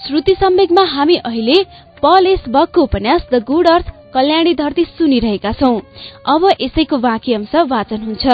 श्रुति 0.03 0.33
सम्वेकमा 0.39 0.85
हामी 0.87 1.15
अहिले 1.25 1.57
पल 1.97 2.27
एस 2.27 2.43
बगको 2.49 2.81
उपन्यास 2.83 3.27
द 3.31 3.43
गुड 3.43 3.67
अर्थ 3.67 3.88
कल्याणी 4.13 4.53
धरती 4.55 4.83
सुनिरहेका 4.88 5.51
छौं। 5.53 5.79
अब 6.25 6.43
यसैको 6.62 6.97
बाँकी 6.97 7.33
अंश 7.33 7.55
वाचन 7.67 8.01
हुन्छ। 8.03 8.25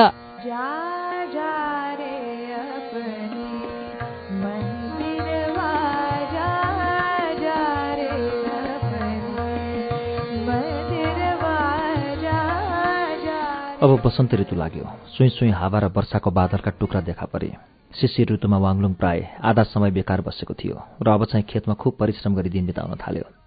अब 13.83 13.91
बसन्त 14.03 14.33
ऋतु 14.33 14.55
लाग्यो। 14.55 14.85
सुई 15.11 15.29
सुई 15.29 15.49
हावा 15.51 15.79
र 15.79 15.85
वर्षाको 15.95 16.31
बादलका 16.31 16.71
टुक्रा 16.79 17.01
देखा 17.01 17.25
परे। 17.25 17.51
शिशिर 17.91 18.31
ऋतुमा 18.33 18.57
वाङलुङ 18.57 18.93
प्राय 18.95 19.19
आधा 19.43 19.63
समय 19.71 19.91
बेकार 19.91 20.21
बसेको 20.21 20.53
थियो 20.53 20.75
र 21.03 21.07
अब 21.09 21.25
चाहिँ 21.25 21.45
खेतमा 21.45 21.75
खुब 21.75 21.93
परिश्रम 21.99 22.35
गरी 22.35 22.49
दिन 22.49 22.65
बिताउन 22.65 22.95
थाल्यो। 22.97 23.42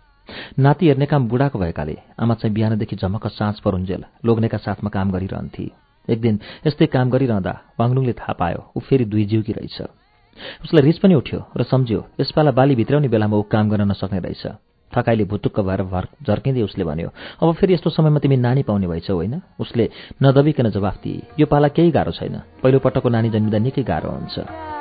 नाति 0.58 0.86
हेर्ने 0.86 1.06
काम 1.06 1.28
बुढाको 1.28 1.58
भएकाले 1.58 1.96
आमा 2.20 2.34
चाहिँ 2.34 2.54
बिहानदेखि 2.54 2.96
झमक्क 2.96 3.26
साँझ 3.28 3.60
परुन्जेल 3.60 4.04
लोग्नेका 4.24 4.58
साथमा 4.58 4.90
काम 4.90 5.10
गरिरहन्थे। 5.10 5.66
एक 6.08 6.20
दिन 6.20 6.38
यस्तै 6.66 6.86
काम 6.86 7.10
गरिरहँदा 7.10 7.54
वाङलुङले 7.80 8.12
थाहा 8.12 8.32
पायो 8.32 8.60
ऊ 8.76 8.80
फेरि 8.80 9.04
दुई 9.04 9.24
जिउकी 9.26 9.52
रहेछ। 9.52 9.78
उसलाई 10.64 10.82
रिस 10.84 10.98
पनि 10.98 11.14
उठ्यो 11.14 11.40
र 11.56 11.62
सम्झ्यो 11.62 12.00
यसपाला 12.20 12.50
बाली 12.52 12.74
भित्राउने 12.76 13.08
बेलामा 13.08 13.36
ऊ 13.36 13.42
काम 13.50 13.70
गर्न 13.70 13.90
नसक्ने 13.90 14.20
रहेछ। 14.20 14.46
थकाइले 14.92 15.24
भुतुक्क 15.24 15.60
भएर 15.60 15.82
भर 15.82 16.04
झर्किँदै 16.22 16.62
उसले 16.62 16.84
भन्यो 16.84 17.08
अब 17.42 17.54
फेरि 17.58 17.74
यस्तो 17.74 17.90
समयमा 17.90 18.18
तिमी 18.22 18.36
नानी 18.36 18.62
पाउने 18.62 18.86
भएछौ 18.86 19.14
होइन? 19.14 19.42
उसले 19.58 19.90
नदबिकन 20.22 20.70
जवाफ 20.70 20.96
दिए 21.02 21.26
यो 21.40 21.46
पाला 21.46 21.68
केही 21.74 21.90
गाह्रो 21.90 22.12
छैन। 22.12 22.36
पहिलो 22.62 22.78
पटकको 22.78 23.08
नानी 23.08 23.30
जन्मिँदा 23.34 23.58
निकै 23.58 23.82
गाह्रो 23.82 24.10
हुन्छ। 24.10 24.75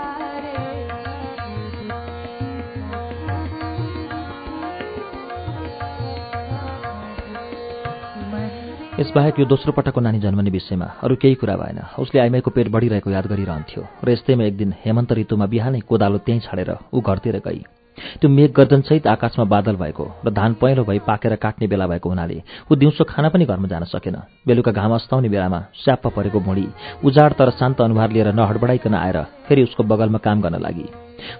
यसबाहेक 8.95 9.39
यो 9.39 9.45
दोस्रो 9.45 9.71
पटकको 9.75 9.99
नानी 9.99 10.19
जन्मने 10.23 10.49
विषयमा 10.49 10.85
अरू 11.03 11.15
केही 11.19 11.35
कुरा 11.35 11.55
भएन। 11.59 11.79
उसले 11.99 12.19
आइमाईको 12.21 12.51
पेट 12.55 12.67
बढिरहेको 12.71 13.11
याद 13.11 13.27
गरिरहन्थ्यो। 13.27 13.83
र 13.99 14.09
यस्तैमा 14.09 14.43
एक 14.47 14.55
दिन 14.55 14.71
हेमन्त 14.71 15.11
ऋतुमा 15.11 15.45
बिहानै 15.51 15.79
कोदालो 15.83 16.23
त्यहीँ 16.23 16.39
छाडेर 16.39 16.95
ऊ 16.95 16.99
घरतिर 17.03 17.43
गई। 17.43 17.59
त्यो 17.95 18.29
मेघ 18.29 18.51
गर्जनसहित 18.55 19.07
आकाशमा 19.07 19.45
बादल 19.51 19.75
भएको 19.75 20.05
र 20.23 20.31
धान 20.31 20.53
पहेँलो 20.55 20.83
भई 20.87 20.99
पाकेर 21.03 21.35
काट्ने 21.35 21.67
बेला 21.67 21.87
भएको 21.87 22.07
हुनाले 22.07 22.39
ऊ 22.71 22.75
दिउँसो 22.75 23.03
खाना 23.03 23.29
पनि 23.35 23.45
घरमा 23.45 23.67
जान 23.67 23.83
सकेन। 23.83 24.15
बेलुका 24.47 24.71
घाम 24.71 24.91
अस्ताउने 24.95 25.27
बेलामा 25.27 25.59
स्याप्प 25.75 26.07
परेको 26.15 26.39
भुँडी 26.39 26.67
उजाड 27.03 27.33
तर 27.35 27.49
शान्त 27.51 27.81
अनुहार 27.81 28.09
लिएर 28.11 28.31
नहडबडाइकन 28.31 28.95
आएर 28.95 29.17
फेरि 29.47 29.63
उसको 29.63 29.83
बगलमा 29.83 30.19
काम 30.25 30.41
गर्न 30.41 30.57
लागि। 30.61 30.87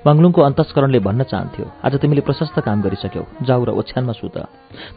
वाङलुङको 0.06 0.42
अन्तस्करणले 0.42 1.00
भन्न 1.00 1.24
चाहन्थ्यो 1.32 1.66
आज 1.86 1.94
तिमीले 2.02 2.22
प्रशस्त 2.28 2.58
काम 2.68 2.82
गरिसक्यौ 2.82 3.24
जाउ 3.48 3.64
र 3.66 3.70
ओछ्यानमा 3.80 4.14
सुत 4.18 4.38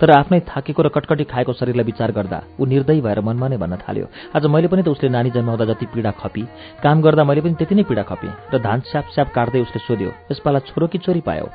तर 0.00 0.10
आफ्नै 0.10 0.40
थाकेको 0.48 0.80
र 0.82 0.88
कटकटी 0.88 1.24
खाएको 1.32 1.52
शरीरलाई 1.52 1.88
विचार 1.90 2.10
गर्दा 2.12 2.38
ऊ 2.60 2.64
निर्दयी 2.72 3.00
भएर 3.04 3.20
मनमा 3.20 3.48
नै 3.48 3.58
भन्न 3.62 3.76
थाल्यो 3.84 4.06
आज 4.36 4.46
मैले 4.48 4.68
पनि 4.72 4.82
त 4.82 4.88
उसले 4.88 5.08
नानी 5.12 5.30
जन्माउँदा 5.36 5.64
जति 5.70 5.86
पीडा 5.92 6.10
खपी 6.20 6.42
काम 6.82 6.96
गर्दा 7.04 7.24
मैले 7.28 7.40
पनि 7.44 7.54
त्यति 7.60 7.74
नै 7.74 7.84
पीडा 7.84 8.02
खपेँ 8.10 8.32
र 8.54 8.58
धान 8.64 8.80
स्याप 8.88 9.06
स्याप 9.14 9.28
काट्दै 9.36 9.60
उसले 9.66 9.80
सोध्यो 9.84 10.10
यसपाला 10.32 10.58
छोरो 10.68 10.86
कि 10.88 10.98
छोरी 11.04 11.20
पायो? 11.20 11.48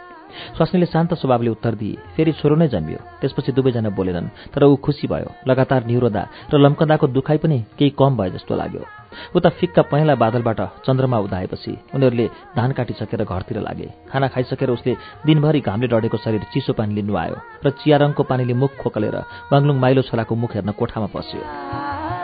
स्वास्नीले 0.58 0.86
शान्त 0.86 1.14
स्वभावले 1.14 1.50
उत्तर 1.50 1.74
दिए 1.78 1.98
फेरि 2.16 2.32
छोरो 2.42 2.56
नै 2.56 2.68
जन्मियो 2.68 3.00
त्यसपछि 3.22 3.52
दुवैजना 3.54 3.90
बोलेनन् 3.98 4.34
तर 4.54 4.64
ऊ 4.66 4.76
खुसी 4.82 5.08
भयो 5.08 5.30
लगातार 5.48 5.86
निहुरोदा 5.86 6.24
र 6.54 6.58
लम्कदाको 6.58 7.08
दुखाइ 7.08 7.38
पनि 7.38 7.58
केही 7.78 7.94
कम 7.98 8.18
भए 8.18 8.30
जस्तो 8.36 8.56
लाग्यो। 8.58 9.03
उता 9.36 9.50
फिक्का 9.60 9.82
पहेँला 9.92 10.16
बादलबाट 10.16 10.60
चन्द्रमा 10.86 11.18
उदाएपछि। 11.26 11.74
उनीहरूले 11.96 12.28
धान 12.56 12.72
काटिसकेर 12.72 13.24
घरतिर 13.24 13.60
लागे। 13.60 13.88
खाना 14.12 14.28
खाइसकेर 14.28 14.70
उसले 14.70 14.94
दिनभरि 15.26 15.60
घामले 15.62 15.88
डढेको 15.88 16.18
शरीर 16.18 16.44
चिसो 16.54 16.74
पानीले 16.74 17.02
नुहायो 17.02 17.38
र 17.66 17.70
चिया 17.80 17.98
रङको 17.98 18.24
पानीले 18.24 18.54
मुख 18.54 18.72
खोकलेर 18.82 19.18
बाङ्लुङ 19.52 19.78
माइलो 19.80 20.02
छोलाको 20.02 20.34
मुख 20.36 20.52
हेर्न 20.56 20.72
कोठामा 20.72 21.08
पस्यो। 21.14 22.23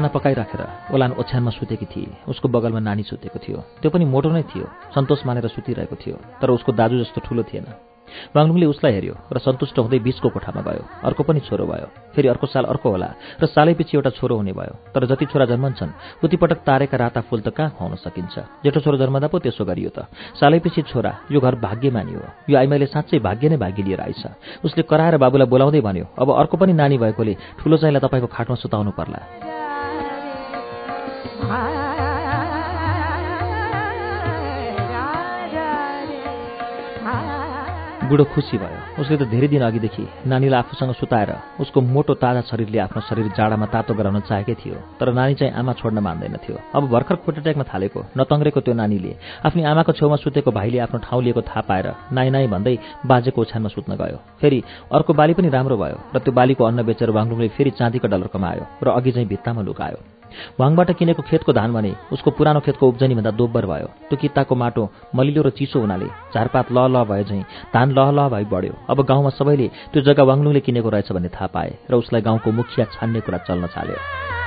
खाना 0.00 0.16
पकाइराखेर 0.16 0.96
ओलान 0.96 1.12
ओछ्यानमा 1.20 1.50
सुतेकी 1.52 1.86
थिए। 1.92 2.24
उसको 2.24 2.48
बगलमा 2.48 2.80
नानी 2.80 3.04
सुतेको 3.04 3.36
थियो। 3.36 3.84
त्यो 3.84 3.90
पनि 3.92 4.04
मोटो 4.08 4.32
नै 4.32 4.48
थियो 4.48 4.64
सन्तोष 4.96 5.28
मानेर 5.28 5.52
सुतिरहेको 5.52 5.96
थियो 6.00 6.16
तर 6.40 6.48
उसको 6.56 6.72
दाजु 6.72 7.04
जस्तो 7.04 7.20
ठुलो 7.20 7.44
थिएन। 7.44 7.68
वाङलुङले 8.34 8.66
उसलाई 8.66 8.92
हेऱ्यो 8.96 9.14
र 9.28 9.38
सन्तुष्ट 9.38 9.76
हुँदै 9.78 9.98
बिचको 10.02 10.28
कोठामा 10.34 10.60
गयो। 10.66 10.82
अर्को 11.04 11.22
पनि 11.22 11.40
छोरो 11.46 11.62
भयो। 11.68 11.86
फेरि 12.16 12.28
अर्को 12.32 12.46
साल 12.48 12.64
अर्को 12.72 12.88
होला 12.90 13.08
र 13.38 13.46
सालैपछि 13.46 13.92
एउटा 13.94 14.10
छोरो 14.18 14.34
हुने 14.40 14.50
भयो। 14.50 14.74
तर 14.90 15.06
जति 15.06 15.30
छोरा 15.30 15.46
जन्मन्छन् 15.46 16.24
उतिपटक 16.24 16.58
तारेका 16.66 16.96
राता 16.96 17.20
फुल 17.28 17.40
त 17.44 17.54
कहाँ 17.54 17.70
खुवाउन 17.76 17.94
सकिन्छ? 18.02 18.34
जेठो 18.64 18.80
छोरो 18.80 18.96
जन्मदा 18.98 19.28
पो 19.30 19.38
त्यसो 19.38 19.62
गरियो 19.62 19.90
त। 19.94 20.10
सालैपछि 20.40 20.82
छोरा 20.90 21.28
यो 21.30 21.38
घर 21.38 21.54
भाग्य 21.60 21.90
मानियो 21.92 22.50
यो 22.50 22.56
आइमाईले 22.58 22.86
साँच्चै 22.88 23.22
भाग्य 23.22 23.48
नै 23.52 23.56
भाग्य 23.62 23.82
लिएर 23.84 24.00
आइछ 24.00 24.22
उसले 24.64 24.82
कराएर 24.90 25.22
बाबुलाई 25.22 25.46
बोलाउँदै 25.46 25.80
भन्यो 25.84 26.06
अब 26.18 26.28
अर्को 26.34 26.56
पनि 26.56 26.72
नानी 26.74 26.98
भएकोले 26.98 27.62
ठुलो 27.62 27.76
चाहिँलाई 27.78 28.02
तपाईँको 28.02 28.26
खाटमा 28.26 28.56
सुताउनु 28.58 28.90
पर्ला। 28.98 29.59
बुढो 38.10 38.24
खुसी 38.34 38.58
भयो। 38.58 38.98
उसले 38.98 39.16
त 39.16 39.30
धेरै 39.30 39.48
दिन 39.54 39.62
अघिदेखि 39.62 40.26
नानीलाई 40.26 40.58
आफूसँग 40.66 40.98
सुताएर 40.98 41.30
उसको 41.62 41.78
मोटो 41.78 42.18
ताजा 42.18 42.42
शरीरले 42.50 42.78
आफ्नो 42.82 43.00
शरीर 43.06 43.26
जाडामा 43.38 43.66
तातो 43.70 43.94
गराउन 43.94 44.26
चाहेकै 44.26 44.54
थियो 44.58 44.98
तर 44.98 45.14
नानी 45.14 45.34
चाहिँ 45.38 45.54
आमा 45.54 45.72
छोड्न 45.78 45.98
मान्दैनथ्यो 46.02 46.56
अब 46.74 46.82
भर्खर 46.90 47.16
खुट्टा 47.22 47.40
टेक्न 47.46 47.62
थालेको 47.70 48.00
नतङ्ग्रेको 48.18 48.60
त्यो 48.66 48.74
नानीले 48.74 49.12
आफ्नो 49.46 49.62
आमाको 49.62 49.92
छेउमा 49.94 50.16
सुतेको 50.26 50.50
भाइले 50.50 50.78
आफ्नो 50.90 50.98
ठाउँ 51.06 51.22
लिएको 51.22 51.42
थाहा 51.46 51.62
पाएर 51.70 51.86
नाइ 52.10 52.28
नाइ 52.34 52.46
भन्दै 52.50 52.74
बाजेको 53.06 53.38
ओछ्यानमा 53.46 53.70
सुत्न 53.70 53.94
गयो। 53.94 54.18
फेरि 54.42 54.58
अर्को 54.90 55.12
बाली 55.14 55.32
पनि 55.38 55.48
राम्रो 55.54 55.76
भयो 55.78 55.98
र 56.10 56.18
त्यो 56.18 56.34
बालीको 56.34 56.62
अन्न 56.66 56.82
बेचेर 56.82 57.10
वाङलुङले 57.14 57.48
फेरि 57.54 57.70
चाँदीको 57.78 58.06
डलर 58.10 58.28
कमायो 58.34 58.64
र 58.82 58.86
अघि 58.98 59.10
चाहिँ 59.14 59.28
भित्तामा 59.30 59.62
लुकायो। 59.62 60.19
वाङबाट 60.60 60.90
किनेको 60.98 61.22
खेतको 61.22 61.52
धान 61.52 61.72
भने 61.72 61.94
उसको 62.12 62.30
पुरानो 62.30 62.60
खेतको 62.60 62.88
उब्जनीभन्दा 62.88 63.30
दोब्बर 63.30 63.66
भयो। 63.66 63.86
त्यो 64.08 64.16
कित्ताको 64.16 64.54
माटो 64.54 64.88
मलिलो 65.14 65.42
र 65.42 65.50
चिसो 65.50 65.80
हुनाले 65.80 66.08
झारपात 66.34 66.72
लह 66.72 66.86
लह 66.86 67.04
भए 67.04 67.24
झैँ 67.24 67.42
धान 67.74 67.92
लह 67.92 68.10
लह 68.10 68.28
भई 68.28 68.44
बढ्यो। 68.52 68.74
अब 68.90 69.04
गाउँमा 69.06 69.30
सबैले 69.38 69.68
त्यो 69.92 70.02
जग्गा 70.02 70.24
वाङलुङले 70.24 70.60
किनेको 70.60 70.88
रहेछ 70.88 71.12
भन्ने 71.12 71.28
थाहा 71.28 71.46
पाए 71.54 71.70
र 71.90 71.94
उसलाई 71.94 72.22
गाउँको 72.22 72.52
मुखिया 72.52 72.84
छान्ने 72.94 73.20
कुरा 73.20 73.38
चल्न 73.48 73.66
थाल्यो 73.76 74.39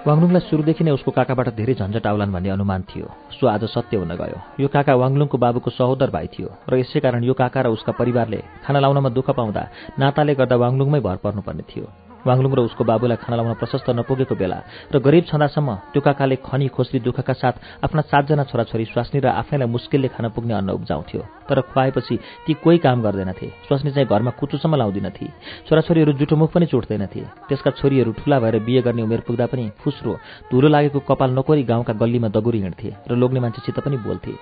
वाङलुङलाई 0.00 0.40
सुरुदेखि 0.48 0.84
नै 0.84 0.92
उसको 0.96 1.10
काकाबाट 1.12 1.48
धेरै 1.60 1.74
झन्झट 1.76 2.06
आउलान् 2.08 2.32
भन्ने 2.32 2.50
अनुमान 2.56 2.80
थियो। 2.88 3.06
सो 3.36 3.44
आज 3.46 3.64
सत्य 3.68 3.96
हुन 4.00 4.12
गयो। 4.16 4.38
यो 4.56 4.68
काका 4.72 4.96
वाङलुङको 4.96 5.36
बाबुको 5.36 5.70
सहोदर 5.76 6.08
भाइ 6.08 6.26
थियो 6.32 6.48
र 6.72 6.80
यसै 6.80 7.04
कारण 7.04 7.20
यो 7.28 7.34
काका 7.36 7.60
र 7.60 7.66
उसका 7.76 7.92
परिवारले 8.00 8.40
खाना 8.64 8.80
लाउनमा 8.80 9.10
दुःख 9.12 9.28
पाउँदा 9.36 9.62
नाताले 10.00 10.32
गर्दा 10.40 10.56
वाङलुङमै 10.56 11.00
भर 11.04 11.16
पर्नुपर्ने 11.20 11.64
थियो। 11.68 11.84
वाङलुङ 12.26 12.52
र 12.54 12.60
उसको 12.68 12.84
बाबुलाई 12.84 13.16
खाना 13.16 13.36
लाउन 13.36 13.54
प्रशस्त 13.60 13.90
नपुगेको 13.90 14.34
बेला 14.34 14.58
र 14.92 14.96
गरिब 14.98 15.24
छँदासम्म 15.30 15.68
त्यो 15.92 16.00
काकाले 16.00 16.36
खनी 16.44 16.68
खोस्री 16.68 17.00
दुःखका 17.00 17.32
साथ 17.32 17.84
आफ्ना 17.84 18.02
सातजना 18.10 18.44
छोराछोरी 18.50 18.84
स्वास्नी 18.92 19.20
र 19.20 19.26
आफैलाई 19.40 19.68
मुस्किलले 19.68 20.08
खान 20.14 20.28
पुग्ने 20.34 20.54
अन्न 20.54 20.70
उब्जाउँथ्यो। 20.70 21.20
तर 21.48 21.60
खुवाएपछि 21.70 22.16
ती 22.46 22.52
कोही 22.62 22.78
काम 22.78 23.02
गर्दैनथे। 23.02 23.46
स्वास्नी 23.66 23.90
चाहिँ 23.90 24.08
घरमा 24.08 24.30
कुचोसम्म 24.38 24.74
लाउँदिनथे। 24.76 25.26
छोराछोरीहरू 25.66 26.12
जुठोमुख 26.20 26.50
पनि 26.52 26.66
चुट्दैनथे। 26.66 27.22
त्यसका 27.48 27.70
छोरीहरू 27.80 28.12
ठुला 28.20 28.38
भएर 28.38 28.58
बिहे 28.62 28.82
गर्ने 28.82 29.02
उमेर 29.02 29.20
पुग्दा 29.26 29.46
पनि 29.46 29.70
फुस्रो 29.82 30.12
धुलो 30.50 30.68
लागेको 30.68 31.00
कपाल 31.08 31.30
नकोरी 31.38 31.62
गाउँका 31.64 31.92
गल्लीमा 31.92 32.28
दगुरी 32.28 32.60
हिँड्थे 32.60 32.90
र 33.10 33.12
लोग्ने 33.16 33.40
मान्छेसित 33.40 33.78
पनि 33.80 33.96
बोल्थे। 33.96 34.34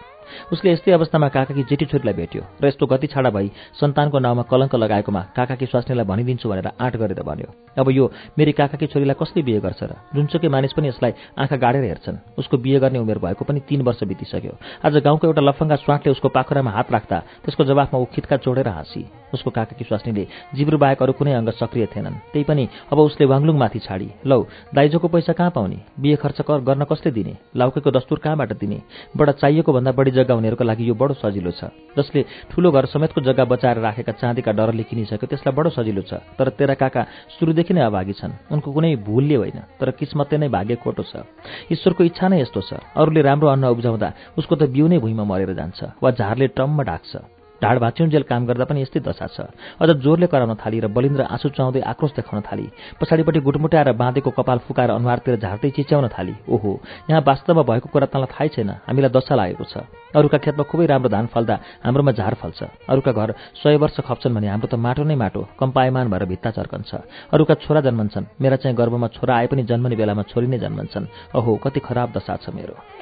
उसले 0.53 0.73
यस्तै 0.73 0.93
अवस्थामा 0.93 1.29
काकाकी 1.29 1.63
जेठी 1.65 1.85
छोरीलाई 1.89 2.15
भेट्यो 2.15 2.43
र 2.61 2.67
यस्तो 2.69 2.87
गति 2.87 3.07
छाडा 3.09 3.31
भई 3.33 3.49
सन्तानको 3.81 4.19
नाउँमा 4.19 4.43
कलङ्क 4.53 4.75
लगाएकोमा 4.77 5.23
काकाकी 5.37 5.67
स्वास्नीलाई 5.67 6.05
भनिदिन्छु 6.05 6.49
भनेर 6.49 6.69
आँट 6.77 6.97
गरेर 7.01 7.23
भन्यो। 7.25 7.49
अब 7.79 7.91
यो 7.91 8.11
मेरी 8.39 8.53
काकाकी 8.53 8.87
छोरीलाई 8.87 9.15
कसले 9.15 9.43
बिहे 9.43 9.61
गर्छ 9.63 9.83
र? 9.83 9.93
जुनसुकै 10.15 10.49
मानिस 10.49 10.73
पनि 10.75 10.89
यसलाई 10.89 11.13
आँखा 11.39 11.57
गाडेर 11.57 11.85
हेर्छन्। 11.85 12.17
उसको 12.39 12.57
बिहे 12.59 12.79
गर्ने 12.83 12.99
उमेर 12.99 13.19
भएको 13.19 13.45
पनि 13.45 13.61
तीन 13.63 13.83
वर्ष 13.87 14.03
बितिसक्यो। 14.03 14.55
आज 14.83 14.97
गाउँको 14.99 15.27
एउटा 15.27 15.43
लफङ्गा 15.43 15.77
स्वाटले 15.87 16.11
उसको 16.13 16.29
पाखुरामा 16.29 16.71
हात 16.71 16.93
राख्दा 16.93 17.19
त्यसको 17.47 17.65
जवाफमा 17.65 17.99
ऊ 18.01 18.05
खिटका 18.11 18.37
चोडेर 18.43 18.69
हाँसी। 18.69 19.03
उसको 19.35 19.51
काकाकी 19.51 19.85
स्वास्नीले 19.85 20.27
जिब्रो 20.57 20.79
बाहेक 20.79 21.03
अरू 21.03 21.13
कुनै 21.13 21.33
अङ्ग 21.39 21.51
सक्रिय 21.55 21.87
थिएनन्। 21.95 22.33
त्यही 22.33 22.45
पनि 22.45 22.69
अब 22.91 22.99
उसले 22.99 23.27
वाङलुङमाथि 23.27 23.79
छाडी। 23.79 24.09
लौ 24.27 24.41
दाइजोको 24.75 25.09
पैसा 25.09 25.33
कहाँ 25.33 25.51
पाउने? 25.55 25.79
बिहे 26.01 26.17
खर्च 26.17 26.41
गर्न 26.49 26.85
कसले 26.85 27.11
दिने? 27.13 27.35
लाउकेको 27.57 27.91
दस्तुर 27.91 28.19
कहाँबाट 28.19 28.53
दिने? 28.59 28.79
बडा 29.17 29.33
चाहिएको 29.39 29.71
भन्दा 29.73 29.93
बढी 29.93 30.11
जग्गा 30.11 30.35
उनीहरूको 30.35 30.65
लागि 30.65 30.89
यो 30.89 30.95
बडो 30.95 31.15
सजिलो 31.15 31.51
छ। 31.51 31.71
जसले 31.97 32.25
ठुलो 32.51 32.71
घर 32.73 32.85
समेतको 32.89 33.21
जग्गा 33.21 33.45
बचाएर 33.45 33.79
राखेका 33.79 34.13
चाँदीका 34.13 34.53
डरले 34.53 34.83
किनिसक्यो 34.89 35.27
त्यसलाई 35.29 35.55
बडो 35.55 35.71
सजिलो 35.71 36.03
छ। 36.03 36.25
तर 36.39 36.49
तेरा 36.57 36.75
काका 36.75 37.03
सुरुदेखि 37.37 37.68
नै 37.75 37.83
अभागी 37.89 38.13
छन्? 38.13 38.33
उनको 38.53 38.69
कुनै 38.73 38.97
भूलले 39.03 39.37
होइन 39.37 39.59
तर 39.81 39.91
किस्मतले 39.99 40.39
नै 40.39 40.49
भाग्य 40.49 40.75
खोटो 40.83 41.03
छ। 41.03 41.25
ईश्वरको 41.73 42.03
इच्छा 42.05 42.27
नै 42.29 42.41
यस्तो 42.41 42.61
छ। 42.61 42.71
अरूले 42.97 43.21
राम्रो 43.23 43.49
अन्न 43.49 43.65
उब्जाउँदा 43.75 44.09
उसको 44.39 44.55
त 44.57 44.63
बिउ 44.71 44.87
नै 44.89 44.99
भुइँमा 44.99 45.25
मरेर 45.25 45.53
जान्छ 45.55 46.01
वा 46.03 46.11
झारले 46.11 46.47
टम्म 46.57 46.83
ढाक्छ। 46.83 47.38
ढाड 47.59 47.79
भाँच्युन्जेल 47.79 48.23
काम 48.23 48.47
गर्दा 48.47 48.65
पनि 48.65 48.83
यस्तै 48.83 49.01
दशा 49.03 49.27
छ। 49.27 49.51
अझ 49.83 49.91
जोरले 49.99 50.27
कराउन 50.27 50.55
थाली 50.55 50.79
र 50.81 50.87
बलिन्द्र 50.89 51.27
आँसु 51.27 51.49
चाउँदै 51.59 51.81
आक्रोश 51.83 52.13
देखाउन 52.17 52.43
थाली। 52.47 52.67
पछाडिपट्टि 53.01 53.41
गुटमुट्याएर 53.41 53.93
बाँधेको 53.99 54.31
कपाल 54.31 54.59
फुकाएर 54.67 54.91
अनुहारतिर 54.95 55.37
झार्दै 55.43 55.71
चिच्याउन 55.75 56.09
थाली। 56.15 56.35
ओहो 56.47 56.71
यहाँ 57.11 57.23
वास्तवमा 57.27 57.63
भएको 57.63 57.89
कुरा 57.91 58.07
तँलाई 58.15 58.31
थाहै 58.31 58.49
छैन। 58.55 58.71
हामीलाई 58.87 59.11
दशा 59.11 59.35
लागेको 59.35 59.65
छ। 59.65 59.75
अरूका 60.15 60.39
खेतमा 60.39 60.65
खुबै 60.71 60.87
राम्रो 60.87 61.09
धान 61.11 61.27
फल्दा 61.35 61.55
हाम्रोमा 61.85 62.13
झार 62.15 62.35
फल्छ। 62.39 62.61
अरूका 62.89 63.13
घर 63.13 63.31
सय 63.59 63.77
वर्ष 63.77 63.97
खप्छन् 64.07 64.35
भने 64.35 64.49
हाम्रो 64.49 64.69
त 64.71 64.75
माटो 64.79 65.03
नै 65.05 65.17
माटो 65.19 65.41
कम्पायमान 65.59 66.07
भएर 66.09 66.25
भित्ता 66.31 66.51
चर्कन्छ 66.55 66.91
अरूका 67.35 67.55
छोरा 67.67 67.81
जन्मन्छन्। 67.85 68.39
मेरा 68.41 68.57
चाहिँ 68.63 68.77
गर्भमा 68.77 69.09
छोरा 69.19 69.35
आए 69.37 69.47
पनि 69.51 69.63
जन्मने 69.67 69.97
बेलामा 69.97 70.23
छोरी 70.31 70.47
नै 70.47 70.59
जन्मन्छन्। 70.59 71.35
ओहो 71.37 71.57
कति 71.59 71.81
खराब 71.81 72.09
दशा 72.17 72.37
छ 72.39 72.55
मेरो। 72.55 72.98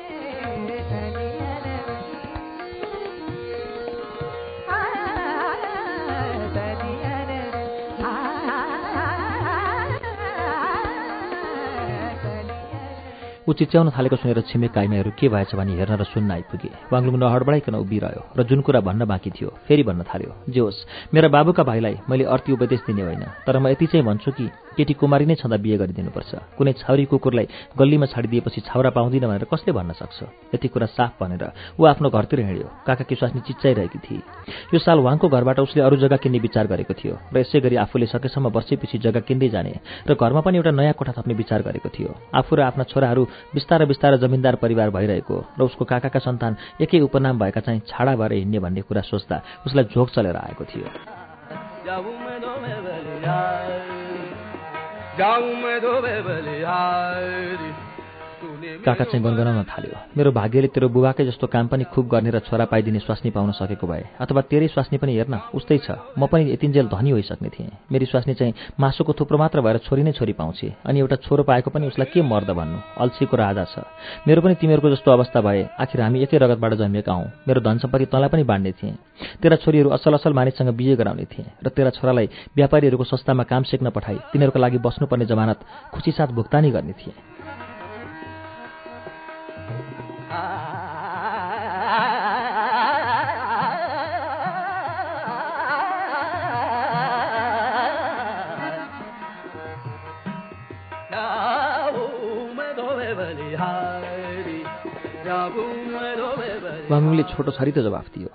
ऊ 13.47 13.53
चिच्याउन 13.55 13.91
थालेको 13.95 14.17
सुनेर 14.19 14.41
छिमेक 14.51 14.73
काइमाईहरू 14.75 15.11
के 15.15 15.29
भएछ 15.31 15.55
भने 15.55 15.79
हेर्न 15.79 15.95
र 15.95 16.05
सुन्न 16.11 16.31
आइपुगे। 16.35 16.91
वाङलुङ 16.91 17.15
नहडबडाइकन 17.15 17.75
उभिरह्यो 17.79 18.23
र 18.35 18.43
जुन 18.43 18.61
कुरा 18.67 18.81
भन्न 18.83 19.07
बाँकी 19.07 19.31
थियो 19.31 19.51
फेरि 19.71 19.83
भन्न 19.87 20.03
थाल्यो। 20.03 20.51
जे 20.51 20.61
होस् 20.61 21.15
मेरा 21.15 21.29
बाबुका 21.31 21.63
भाइलाई 21.63 21.95
मैले 22.11 22.25
अर्थी 22.27 22.53
उपदेश 22.59 22.81
दिने 22.91 23.03
होइन 23.07 23.23
तर 23.47 23.59
म 23.63 23.71
यति 23.71 23.87
चाहिँ 23.87 24.03
भन्छु 24.03 24.31
कि 24.35 24.51
केटी 24.77 24.95
कुमारी 24.99 25.25
नै 25.31 25.35
छँदा 25.39 25.57
बिहे 25.63 25.77
गरिदिनुपर्छ। 25.79 26.59
कुनै 26.59 26.73
छाउरी 26.75 27.05
कुकुरलाई 27.07 27.47
गल्लीमा 27.79 28.07
छाडिदिएपछि 28.13 28.61
छाउरा 28.67 28.91
पाउँदिन 28.91 29.25
भनेर 29.31 29.47
कसले 29.47 29.73
भन्न 29.73 29.93
सक्छ? 29.95 30.19
यति 30.53 30.69
कुरा 30.69 30.87
साफ 30.91 31.23
भनेर 31.23 31.45
ऊ 31.79 31.83
आफ्नो 31.87 32.11
घरतिर 32.11 32.41
हिँड्यो। 32.51 32.69
काका 32.83 33.05
स्वास्नी 33.09 33.41
चिच्चाइरहेकी 33.47 33.99
थिए। 34.05 34.21
यो 34.75 34.79
साल 34.83 34.99
उहाँको 34.99 35.29
घरबाट 35.31 35.59
उसले 35.63 35.81
अरू 35.87 35.97
जग्गा 35.97 36.19
किन्ने 36.19 36.39
विचार 36.43 36.67
गरेको 36.67 36.93
थियो 36.93 37.15
र 37.33 37.37
यसै 37.41 37.63
गरी 37.63 37.77
आफूले 37.79 38.07
सकेसम्म 38.11 38.53
वर्षैपछि 38.53 38.99
जग्गा 39.01 39.21
किन्दै 39.23 39.49
जाने 39.49 39.73
र 40.11 40.13
घरमा 40.13 40.41
पनि 40.45 40.57
एउटा 40.59 40.71
नयाँ 40.77 40.99
कोठा 40.99 41.13
थप्ने 41.17 41.35
विचार 41.41 41.63
गरेको 41.63 41.89
थियो। 41.89 42.11
आफू 42.37 42.53
र 42.53 42.61
आफ्ना 42.69 42.85
छोराहरू 42.85 43.23
बिस्तारै 43.55 43.87
बिस्तारै 43.87 44.19
जमिनदार 44.19 44.55
परिवार 44.63 44.91
भइरहेको 44.91 45.37
र 45.59 45.63
उसको 45.63 45.85
काकाका 45.85 46.19
सन्तान 46.19 46.57
एकै 46.81 47.01
उपनाम 47.01 47.39
भएका 47.39 47.61
चाहिँ 47.61 47.81
छाडा 47.89 48.17
भएर 48.17 48.33
हिँड्ने 48.33 48.59
भन्ने 48.59 48.83
कुरा 48.89 49.03
सोच्दा 49.11 49.37
उसलाई 49.67 49.85
झोक 49.95 50.09
चलेर 50.11 50.37
आएको 50.37 50.65
थियो। 50.65 50.89
काका 58.85 59.05
चाहिँ 59.05 59.23
गनगनाउन 59.25 59.65
थाल्यो। 59.65 59.95
मेरो 60.17 60.31
भाग्यले 60.33 60.69
तेरो 60.75 60.89
बुबाकै 60.89 61.25
जस्तो 61.27 61.47
काम 61.47 61.67
पनि 61.69 61.85
खुब 61.93 62.09
गर्ने 62.09 62.31
र 62.31 62.39
छोरा 62.43 62.65
पाइदिने 62.67 62.99
स्वास्नी 62.99 63.31
पाउन 63.31 63.51
सकेको 63.55 63.87
भए 63.87 64.05
अथवा 64.21 64.41
तेरै 64.51 64.69
स्वास्नी 64.69 64.99
पनि 64.99 65.13
हेर्न 65.17 65.35
उस्तै 65.55 65.79
छ। 65.79 65.95
म 66.19 66.27
पनि 66.27 66.53
यतिन्जेल 66.53 66.87
धनी 66.89 67.11
होइसक्ने 67.11 67.49
थिएँ। 67.49 67.71
मेरी 67.93 68.07
स्वास्नी 68.07 68.35
चाहिँ 68.35 68.55
मासुको 68.81 69.13
थुप्रो 69.13 69.39
मात्र 69.39 69.61
भएर 69.61 69.79
छोरी 69.87 70.03
नै 70.03 70.13
छोरी 70.13 70.33
पाउँछे 70.33 70.69
अनि 70.85 70.99
एउटा 70.99 71.17
छोरो 71.23 71.43
पाएको 71.43 71.71
पनि 71.71 71.87
उसलाई 71.87 72.11
के 72.11 72.23
मर्द 72.23 72.51
भन्नु? 72.51 72.79
अल्छीको 72.99 73.37
राजा 73.37 73.65
छ। 73.65 73.87
मेरो 74.27 74.41
पनि 74.43 74.55
तिमीहरूको 74.59 74.91
जस्तो 74.91 75.11
अवस्था 75.13 75.41
भए 75.41 75.63
आखिर 75.79 76.01
हामी 76.01 76.23
एकै 76.23 76.39
रगतबाट 76.39 76.75
जन्मेका 76.75 77.13
हौँ। 77.13 77.27
मेरो 77.49 77.61
धन 77.61 77.79
सम्पत्ति 77.79 78.07
तँलाई 78.11 78.29
पनि 78.29 78.43
बाँड्ने 78.43 78.73
थिएँ। 78.73 78.95
तेरा 79.43 79.57
छोरीहरू 79.57 79.91
असल 79.91 80.15
असल 80.15 80.33
मानिससँग 80.33 80.71
बिहे 80.75 80.97
गराउने 80.97 81.25
थिए 81.25 81.47
र 81.63 81.69
तेरा 81.69 81.91
छोरालाई 81.91 82.27
व्यापारीहरूको 82.57 83.05
सस्तामा 83.05 83.45
काम 83.47 83.63
सिक्न 83.63 83.91
पठाई 83.91 84.19
तिनीहरूको 84.33 84.59
लागि 84.59 84.79
बस्नुपर्ने 84.79 85.27
जमानत 85.27 85.59
खुसीसाथ 85.95 86.31
भुक्तानी 86.37 86.71
गर्ने 86.71 86.93
थिए। 86.93 87.15
वाङले 106.91 107.23
छोटो 107.35 107.51
छरी 107.51 107.73
त 107.73 107.79
जवाफ 107.83 108.07
दियो। 108.15 108.31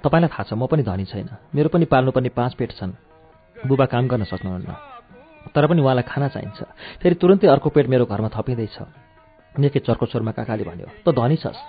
तपाईँलाई 0.00 0.30
थाहा 0.30 0.44
छ 0.46 0.52
म 0.54 0.66
पनि 0.70 0.82
धनी 0.82 1.04
छैन। 1.04 1.28
मेरो 1.54 1.68
पनि 1.68 1.84
पाल्नुपर्ने 1.90 2.30
पाँच 2.30 2.52
पेट 2.54 2.70
छन्। 2.78 2.92
बुबा 3.66 3.86
काम 3.86 4.04
गर्न 4.08 4.24
सक्नुहुन्न। 4.24 4.70
तर 5.50 5.66
पनि 5.66 5.80
उहाँलाई 5.82 6.06
खाना 6.06 6.28
चाहिन्छ। 6.30 6.60
फेरि 7.02 7.14
तुरन्तै 7.18 7.46
अर्को 7.50 7.68
पेट 7.74 7.86
मेरो 7.90 8.06
घरमा 8.06 8.30
थपिँदैछ। 8.30 8.78
निकै 9.58 9.80
चर्को 9.82 10.06
स्वरमा 10.06 10.32
काकाले 10.32 10.64
भन्यो 10.64 10.88
त 11.02 11.10
धनी 11.10 11.36
छस्। 11.36 11.60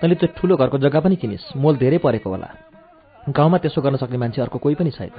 तैँले 0.00 0.14
त्यो 0.16 0.28
ठुलो 0.36 0.56
घरको 0.56 0.78
जग्गा 0.80 1.00
पनि 1.00 1.16
किनिस्। 1.16 1.56
मोल 1.56 1.76
धेरै 1.76 1.98
परेको 2.00 2.28
होला। 2.30 2.48
गाउँमा 3.28 3.58
त्यसो 3.60 3.80
गर्न 3.84 3.96
सक्ने 4.00 4.18
मान्छे 4.18 4.40
अर्को 4.42 4.58
कोही 4.58 4.74
पनि 4.74 4.90
छैन। 4.90 5.12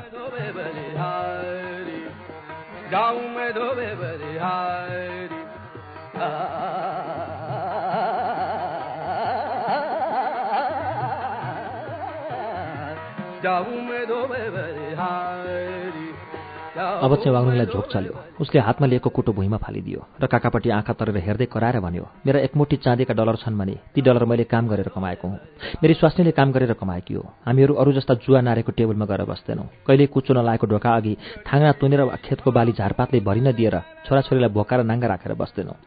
अब 16.73 17.15
चाहिँ 17.15 17.33
वाग्नुङलाई 17.33 17.65
झोक 17.69 17.85
चल्यो। 17.93 18.13
उसले 18.41 18.59
हातमा 18.65 18.87
लिएको 18.87 19.09
कुटो 19.13 19.31
भुइँमा 19.37 19.57
फालिदियो 19.61 19.99
र 20.21 20.25
काकापट्टि 20.25 20.69
आँखा 20.73 20.93
तरेर 20.97 21.17
हेर्दै 21.17 21.45
कराएर 21.45 21.79
भन्यो 21.85 22.05
मेरा 22.25 22.39
एकमुठी 22.49 22.75
चाँदीका 22.81 23.13
डलर 23.13 23.35
छन् 23.45 23.57
भने 23.57 23.75
ती 23.93 24.01
डलर 24.01 24.25
मैले 24.25 24.43
काम 24.49 24.67
गरेर 24.67 24.89
कमाएको 24.89 25.27
हुँ। 25.27 25.37
मेरी 25.83 25.93
स्वास्नीले 25.93 26.31
काम 26.33 26.51
गरेर 26.51 26.73
कमाएकी 26.73 27.13
हो। 27.13 27.23
हामीहरू 27.45 27.73
अरू 27.77 27.91
जस्ता 27.93 28.13
जुवा 28.25 28.41
नारेको 28.41 28.71
टेबलमा 28.73 29.05
गएर 29.05 29.21
बस्दैनौँ। 29.29 29.69
कहिले 29.85 30.05
कुचो 30.09 30.33
नलागेको 30.33 30.65
ढोका 30.67 30.89
अघि 30.97 31.13
थाङ्ना 31.45 31.71
तुनेर 31.77 32.01
खेतको 32.25 32.49
बाली 32.51 32.71
झारपातले 32.73 33.19
भरिन 33.21 33.51
दिएर 33.53 33.75
छोराछोरीलाई 34.09 34.49
भोकाएर 34.49 34.81
नाङ्गा 34.83 35.07
राखेर 35.13 35.33
बस्दैनौँ। 35.37 35.77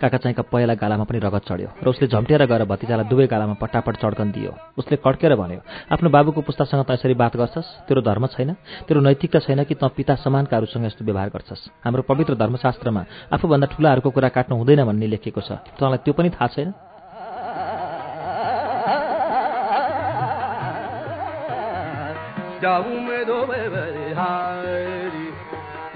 काका 0.00 0.18
चाहिँका 0.18 0.42
पहेँला 0.50 0.74
गालामा 0.74 1.04
पनि 1.04 1.18
रगत 1.18 1.44
चढ्यो 1.48 1.68
र 1.82 1.86
उसले 1.88 2.06
झम्टेर 2.08 2.44
गएर 2.46 2.64
भतिजालाई 2.64 3.06
दुवै 3.06 3.26
गालामा 3.26 3.54
पट्टापट 3.62 3.96
चड्कन 4.02 4.30
दियो। 4.34 4.52
उसले 4.78 4.96
कड्केर 4.98 5.34
भन्यो 5.36 5.60
आफ्नो 5.92 6.08
बाबुको 6.10 6.40
पुस्तासँग 6.42 6.84
त 6.84 6.90
यसरी 6.90 7.14
बात 7.14 7.36
गर्छस्? 7.36 7.86
तेरो 7.86 8.00
धर्म 8.02 8.26
छैन? 8.34 8.50
तेरो 8.88 9.00
नैतिकता 9.00 9.38
छैन 9.46 9.64
कि 9.64 9.74
त 9.74 9.84
पिता 9.94 10.14
समानकाहरूसँग 10.20 10.84
यस्तो 10.86 11.04
व्यवहार 11.04 11.28
गर्छस्? 11.30 11.62
हाम्रो 11.84 12.02
पवित्र 12.02 12.34
धर्मशास्त्रमा 12.34 13.02
आफूभन्दा 13.32 13.66
ठुलाहरूको 13.72 14.10
कुरा 14.10 14.28
काट्नु 14.34 14.56
हुँदैन 14.56 14.84
भन्ने 14.84 15.06
लेखिएको 15.06 15.40
छ। 15.40 15.62
तँलाई 15.78 16.02
त्यो 16.04 16.12
पनि 16.18 16.30
थाहा 16.30 16.48
छैन? 16.50 16.72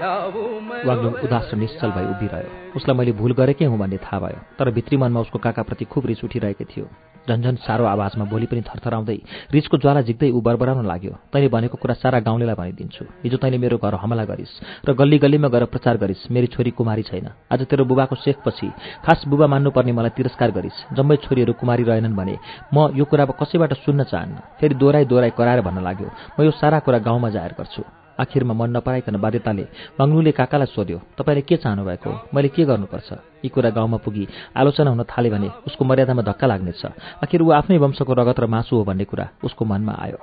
वाग्लुङ 0.05 1.13
उदास 1.25 1.49
र 1.53 1.57
निश्चल 1.57 1.89
भई 1.91 2.05
उभिरह्यो। 2.13 2.49
उसलाई 2.77 2.95
मैले 2.97 3.11
भुल 3.11 3.31
गरेकै 3.33 3.65
हुँ 3.65 3.77
भन्ने 3.79 3.97
थाहा 3.97 4.19
भयो 4.19 4.39
तर 4.59 4.69
भित्री 4.71 4.97
मनमा 4.97 5.19
उसको 5.25 5.39
काकाप्रति 5.39 5.85
खुब 5.85 6.05
रिस 6.05 6.23
उठिरहेको 6.23 6.65
थियो। 6.65 6.85
झन्झन 7.25 7.55
साह्रो 7.65 7.85
आवाजमा 7.85 8.25
भोलि 8.29 8.45
पनि 8.45 8.61
थरथराउँदै 8.61 9.17
रिसको 9.49 9.77
ज्वाला 9.81 10.01
झिक्दै 10.05 10.29
ऊ 10.29 10.41
बरबराउन 10.45 10.85
लाग्यो। 10.85 11.13
तैँले 11.33 11.49
भनेको 11.49 11.77
कुरा 11.81 11.93
सारा 11.97 12.19
गाउँलेलाई 12.21 12.55
भनिदिन्छु। 12.55 13.03
हिजो 13.25 13.37
तैँले 13.41 13.57
मेरो 13.57 13.77
घर 13.81 13.97
हमला 13.97 14.25
गरिस् 14.29 14.85
र 14.85 14.93
गल्ली 14.93 15.17
गल्लीमा 15.17 15.49
गएर 15.49 15.65
प्रचार 15.73 15.97
गरिस्। 15.97 16.29
मेरी 16.29 16.47
छोरी 16.53 16.71
कुमारी 16.77 17.03
छैन। 17.09 17.33
आज 17.49 17.65
तेरो 17.65 17.85
बुबाको 17.89 18.15
सेखपछि 18.21 18.69
खास 19.01 19.25
बुबा 19.25 19.47
मान्नुपर्ने 19.49 19.91
मलाई 19.91 20.13
तिरस्कार 20.13 20.51
गरिस्। 20.53 20.93
जम्मै 20.93 21.17
छोरीहरू 21.25 21.53
कुमारी 21.57 21.83
रहेनन् 21.83 22.13
भने 22.13 22.37
म 22.69 22.93
यो 22.93 23.05
कुरा 23.09 23.25
कसैबाट 23.41 23.73
सुन्न 23.81 24.03
चाहन्न। 24.05 24.61
फेरि 24.61 24.75
दोहोऱ्याइ 24.77 25.05
दोहोऱ्याइ 25.09 25.33
कराएर 25.33 25.61
भन्न 25.65 25.81
लाग्यो। 25.81 26.09
म 26.37 26.45
यो 26.45 26.51
सारा 26.61 26.79
कुरा 26.85 26.99
गाउँमा 27.01 27.29
जाहेर 27.33 27.57
गर्छु। 27.57 28.04
आखिरमा 28.19 28.53
मन 28.53 28.69
नपराइकन 28.77 29.15
बाध्यताले 29.19 29.63
मङ्गलुले 29.99 30.31
काकालाई 30.31 30.71
सोध्यो 30.71 30.99
तपाईँले 31.17 31.41
के 31.43 31.55
चाहनुभएको? 31.59 32.11
मैले 32.33 32.49
के 32.55 32.63
गर्नुपर्छ? 32.63 33.09
यी 33.43 33.49
कुरा 33.49 33.69
गाउँमा 33.75 33.97
पुगी 33.97 34.27
आलोचना 34.55 34.89
हुन 34.89 35.03
थाले 35.03 35.29
भने 35.29 35.49
उसको 35.67 35.85
मर्यादामा 35.85 36.21
धक्का 36.23 36.47
लाग्नेछ। 36.47 36.81
आखिर 37.23 37.41
ऊ 37.41 37.49
आफ्नै 37.51 37.77
वंशको 37.77 38.13
रगत 38.13 38.39
र 38.39 38.45
मासु 38.47 38.75
हो 38.75 38.83
भन्ने 38.83 39.03
कुरा 39.03 39.25
उसको 39.43 39.65
मनमा 39.65 39.93
आयो। 39.99 40.19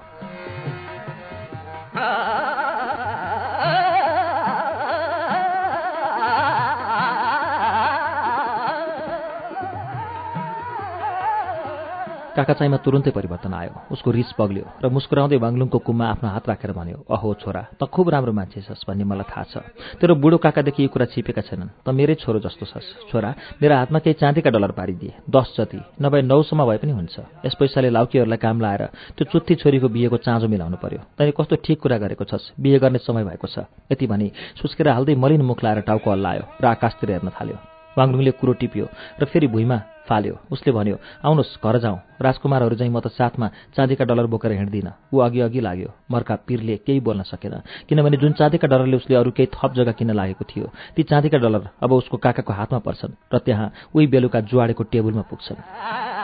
काका 12.33 12.55
चाहिँमा 12.57 12.79
तुरुन्तै 12.81 13.11
परिवर्तन 13.13 13.53
आयो। 13.53 13.73
उसको 13.93 14.11
रिस 14.11 14.33
पग्ल्यो 14.41 14.65
र 14.83 14.89
मुस्कुराउँदै 14.89 15.39
बाङ्लुङको 15.39 15.79
कुममा 15.85 16.07
आफ्नो 16.13 16.29
हात 16.33 16.45
राखेर 16.49 16.73
भन्यो 16.73 16.99
अहो 17.07 17.29
छोरा 17.43 17.63
त 17.77 17.85
खुब 17.85 18.09
राम्रो 18.09 18.33
मान्छे 18.33 18.61
छस् 18.65 18.89
भन्ने 18.89 19.05
मलाई 19.05 19.29
थाहा 19.29 19.45
छ। 19.53 19.55
तेरो 20.01 20.15
बुढो 20.17 20.39
काकादेखि 20.41 20.83
यो 20.83 20.89
कुरा 20.89 21.07
छिपेका 21.13 21.43
छैनन्। 21.45 21.85
त 21.85 21.89
मेरै 21.93 22.15
छोरो 22.17 22.41
जस्तो 22.41 22.65
छस्। 22.67 23.13
छोरा 23.13 23.31
मेरो 23.61 23.75
हातमा 23.77 23.99
केही 24.01 24.17
चाँदीका 24.17 24.51
डलर 24.51 24.73
पारिदिए। 24.73 25.29
दस 25.29 25.55
जति 25.59 25.81
नभए 26.01 26.23
नौसम्म 26.25 26.61
भए 26.65 26.79
पनि 26.81 26.93
हुन्छ। 26.93 27.17
यस 27.45 27.55
पैसाले 27.61 27.91
लाउकीहरूलाई 27.93 28.41
काम 28.41 28.61
लाएर 28.61 28.83
त्यो 29.17 29.25
चुत्ती 29.29 29.55
छोरीको 29.61 29.89
बिहेको 29.93 30.17
चाँजो 30.25 30.49
मिलाउनु 30.49 30.77
पर्यो। 30.81 31.01
तैँले 31.19 31.33
कस्तो 31.37 31.57
ठिक 31.61 31.79
कुरा 31.81 31.99
गरेको 32.01 32.25
छस्? 32.25 32.57
बिहे 32.57 32.79
गर्ने 32.79 32.99
समय 32.99 33.25
भएको 33.29 33.47
छ 33.47 33.69
यति 33.93 34.07
भने 34.07 34.31
सुस्केर 34.57 34.89
हाल्दै 34.89 35.15
मलिन 35.15 35.43
मुख 35.43 35.65
लाएर 35.65 35.81
टाउको 35.85 36.11
हल्लायो 36.11 36.45
र 36.63 36.65
आकाशतिर 36.73 37.11
हेर्न 37.13 37.31
थाल्यो। 37.37 37.72
वाङलुङले 37.97 38.33
कुरो 38.41 38.53
टिप्यो 38.61 38.87
र 39.21 39.25
फेरि 39.25 39.47
भुइँमा 39.47 39.79
फाल्यो। 40.03 40.35
उसले 40.51 40.73
भन्यो 40.73 40.97
आउनुहोस् 41.25 41.63
घर 41.63 41.79
जाउँ। 41.79 41.99
राजकुमारहरू 42.21 42.75
चाहिँ 42.75 42.93
म 42.93 42.99
त 43.01 43.07
साथमा 43.15 43.47
चाँदीका 43.77 44.05
डलर 44.05 44.27
बोकेर 44.27 44.53
हिँड्दिनँ। 44.53 45.15
ऊ 45.15 45.19
अघि 45.23 45.41
अघि 45.47 45.61
लाग्यो। 45.61 45.91
मर्का 46.11 46.35
पिरले 46.47 46.77
केही 46.83 47.01
बोल्न 47.01 47.23
सकेन 47.23 47.55
किनभने 47.89 48.17
जुन 48.19 48.33
चाँदीका 48.35 48.67
डलरले 48.69 48.97
उसले 48.97 49.15
अरू 49.17 49.31
केही 49.31 49.49
थप 49.55 49.73
जग्गा 49.79 49.93
किन्न 49.95 50.13
लागेको 50.13 50.45
थियो 50.45 50.67
ती 50.97 51.03
चाँदीका 51.03 51.39
डलर 51.39 51.63
अब 51.83 51.93
उसको 51.93 52.17
काकाको 52.19 52.53
हातमा 52.53 52.79
पर्छन् 52.83 53.15
र 53.31 53.39
त्यहाँ 53.39 53.73
उही 53.95 54.07
बेलुका 54.07 54.41
जुवाडेको 54.43 54.83
टेबलमा 54.91 55.23
पुग्छन्। 55.31 56.22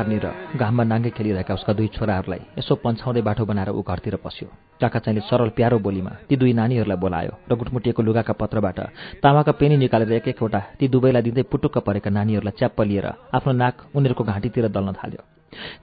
सङ्घार्ने 0.00 0.18
र 0.24 0.56
घाममा 0.56 0.84
नाङ्गे 0.84 1.10
खेलिरहेका 1.12 1.54
उसका 1.54 1.72
दुई 1.76 1.88
छोराहरूलाई 1.92 2.40
यसो 2.58 2.74
पन्छाउँदै 2.80 3.20
बाटो 3.20 3.44
बनाएर 3.44 3.70
ऊ 3.70 3.82
घरतिर 3.84 4.16
पस्यो। 4.24 4.48
काका 4.80 4.98
चाहिँले 5.04 5.28
सरल 5.28 5.50
प्यारो 5.52 5.78
बोलीमा 5.78 6.12
ती 6.28 6.36
दुई 6.40 6.52
नानीहरूलाई 6.56 6.96
बोलायो 6.96 7.32
र 7.44 7.52
गुटमुटिएको 7.52 8.00
लुगाका 8.00 8.32
पत्रबाट 8.32 8.78
तामाका 9.20 9.52
पेनी 9.60 9.76
निकालेर 9.76 10.12
एक 10.24 10.28
एकवटा 10.32 10.60
ती 10.80 10.88
दुवैलाई 10.88 11.22
दिँदै 11.22 11.44
पुटुक्क 11.52 11.84
परेका 11.84 12.10
नानीहरूलाई 12.10 12.56
च्याप्प 12.56 12.80
लिएर 12.80 13.06
आफ्नो 13.36 13.52
नाक 13.52 13.74
उनीहरूको 13.96 14.24
घाँटीतिर 14.24 14.68
दल्न 14.72 14.92
थाल्यो। 14.96 15.22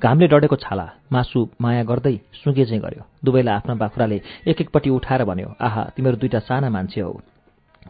घामले 0.01 0.27
डढेको 0.34 0.56
छाला 0.58 0.86
मासु 1.13 1.39
माया 1.62 1.84
गर्दै 1.86 2.15
सुँगे 2.41 2.65
चाहिँ 2.65 2.82
गर्यो। 2.82 3.03
दुवैलाई 3.21 3.56
आफ्ना 3.56 3.73
बाखुराले 3.77 4.17
एक 4.49 4.58
एकपट्टि 4.62 4.89
उठाएर 4.89 5.23
भन्यो 5.30 5.49
आहा 5.62 5.84
तिमीहरू 5.93 6.17
दुईटा 6.17 6.39
साना 6.49 6.69
मान्छे 6.73 7.01
हौ। 7.01 7.37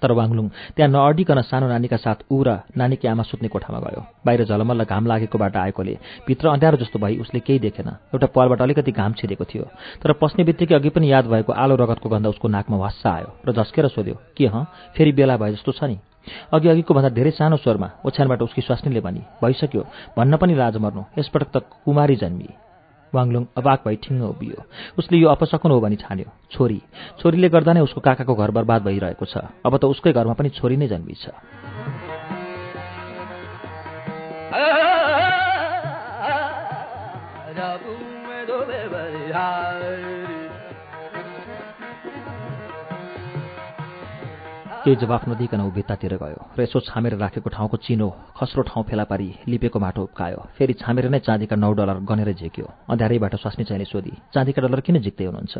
तर 0.01 0.11
वाङलुङ। 0.11 0.47
त्यहाँ 0.75 0.91
नअडिकन 0.91 1.41
सानो 1.41 1.67
नानीका 1.67 1.97
साथ 1.97 2.29
ऊ 2.31 2.43
र 2.43 2.49
नानीकी 2.77 3.07
आमा 3.07 3.23
सुत्ने 3.23 3.47
कोठामा 3.47 3.79
गयो। 3.79 4.01
बाहिर 4.25 4.43
झलमल्ल 4.45 4.83
घाम 4.83 5.05
लागेकोबाट 5.05 5.55
आएकोले 5.57 5.93
भित्र 6.27 6.47
अँध्यारो 6.49 6.77
जस्तो 6.77 6.99
भई 6.99 7.17
उसले 7.17 7.39
केही 7.39 7.59
देखेन। 7.59 7.89
एउटा 8.13 8.27
पालबाट 8.35 8.61
अलिकति 8.61 8.91
घाम 8.91 9.13
छिरेको 9.13 9.45
थियो। 9.45 9.65
तर 10.01 10.11
पस्ने 10.21 10.43
बित्तिकै 10.43 10.75
अघि 10.75 10.89
पनि 10.89 11.11
याद 11.11 11.25
भएको 11.27 11.53
आलो 11.53 11.75
रगतको 11.75 12.09
गन्ध 12.09 12.27
उसको 12.27 12.47
नाकमा 12.47 12.77
वास्सा 12.77 13.09
आयो 13.09 13.29
र 13.47 13.51
झस्केर 13.53 13.87
सोध्यो 13.87 14.15
के 14.37 14.45
हँ? 14.47 14.63
फेरि 14.95 15.11
बेला 15.11 15.37
भए 15.37 15.51
जस्तो 15.53 15.71
छ 15.71 15.83
नि? 15.83 15.97
अघि 16.53 16.67
अघिको 16.69 16.93
भन्दा 16.93 17.09
धेरै 17.09 17.31
सानो 17.31 17.57
स्वरमा 17.57 17.89
ओछ्यानबाट 18.05 18.41
उसकी 18.41 18.61
स्वास्नीले 18.61 18.99
भनी 18.99 19.21
भइसक्यो। 19.41 19.83
भन्न 20.17 20.37
पनि 20.37 20.53
लाज 20.55 20.77
मर्नु। 20.77 21.03
यसपटक 21.19 21.49
त 21.55 21.57
कुमारी 21.85 22.15
जन्मी 22.15 22.66
वाङलुङ 23.13 23.43
अबाक 23.57 23.79
भई 23.85 23.95
ठिङ्ग 23.95 24.21
उभियो 24.23 24.59
उसले 24.99 25.17
यो 25.17 25.27
अपसकुन 25.29 25.71
हो 25.71 25.79
भनी 25.79 25.95
ठान्यो। 25.95 26.29
छोरी। 26.51 26.81
छोरीले 27.21 27.49
गर्दा 27.49 27.73
नै 27.73 27.81
उसको 27.81 28.01
काकाको 28.01 28.35
घर 28.35 28.51
बर्बाद 28.51 28.81
भइरहेको 28.83 29.25
छ। 29.25 29.37
अब 29.65 29.77
त 29.77 29.85
उसकै 29.85 30.11
घरमा 30.13 30.33
पनि 30.33 30.49
छोरी 30.49 30.77
नै 30.77 30.87
जन्मिछ। 30.87 31.23
केही 44.87 45.03
जवाफ 45.03 45.27
नदिकन 45.27 45.61
ऊ 45.61 45.71
भित्तातिर 45.75 46.15
गयो 46.15 46.39
र 46.55 46.63
यसो 46.63 46.79
छामेर 46.79 47.19
राखेको 47.19 47.49
ठाउँको 47.51 47.77
चिनो 47.83 48.07
खस्रो 48.39 48.61
ठाउँ 48.71 48.83
फेला 48.87 49.03
पारी 49.03 49.27
लिपेको 49.43 49.79
माटो 49.83 50.01
उप्कायो 50.07 50.39
फेरि 50.55 50.73
छामेर 50.79 51.11
नै 51.11 51.19
चाँदीका 51.27 51.55
नौ 51.59 51.71
डलर 51.75 52.07
गनेर 52.07 52.31
झिक्यो। 52.31 52.65
अँध्यारैबाट 52.87 53.35
स्वास्नी 53.35 53.63
चाहिने 53.67 53.83
सोधी 53.83 54.13
चाँदीका 54.31 54.61
डलर 54.63 54.79
किन 54.87 55.03
झिक्दै 55.03 55.25
हुनुहुन्छ? 55.27 55.55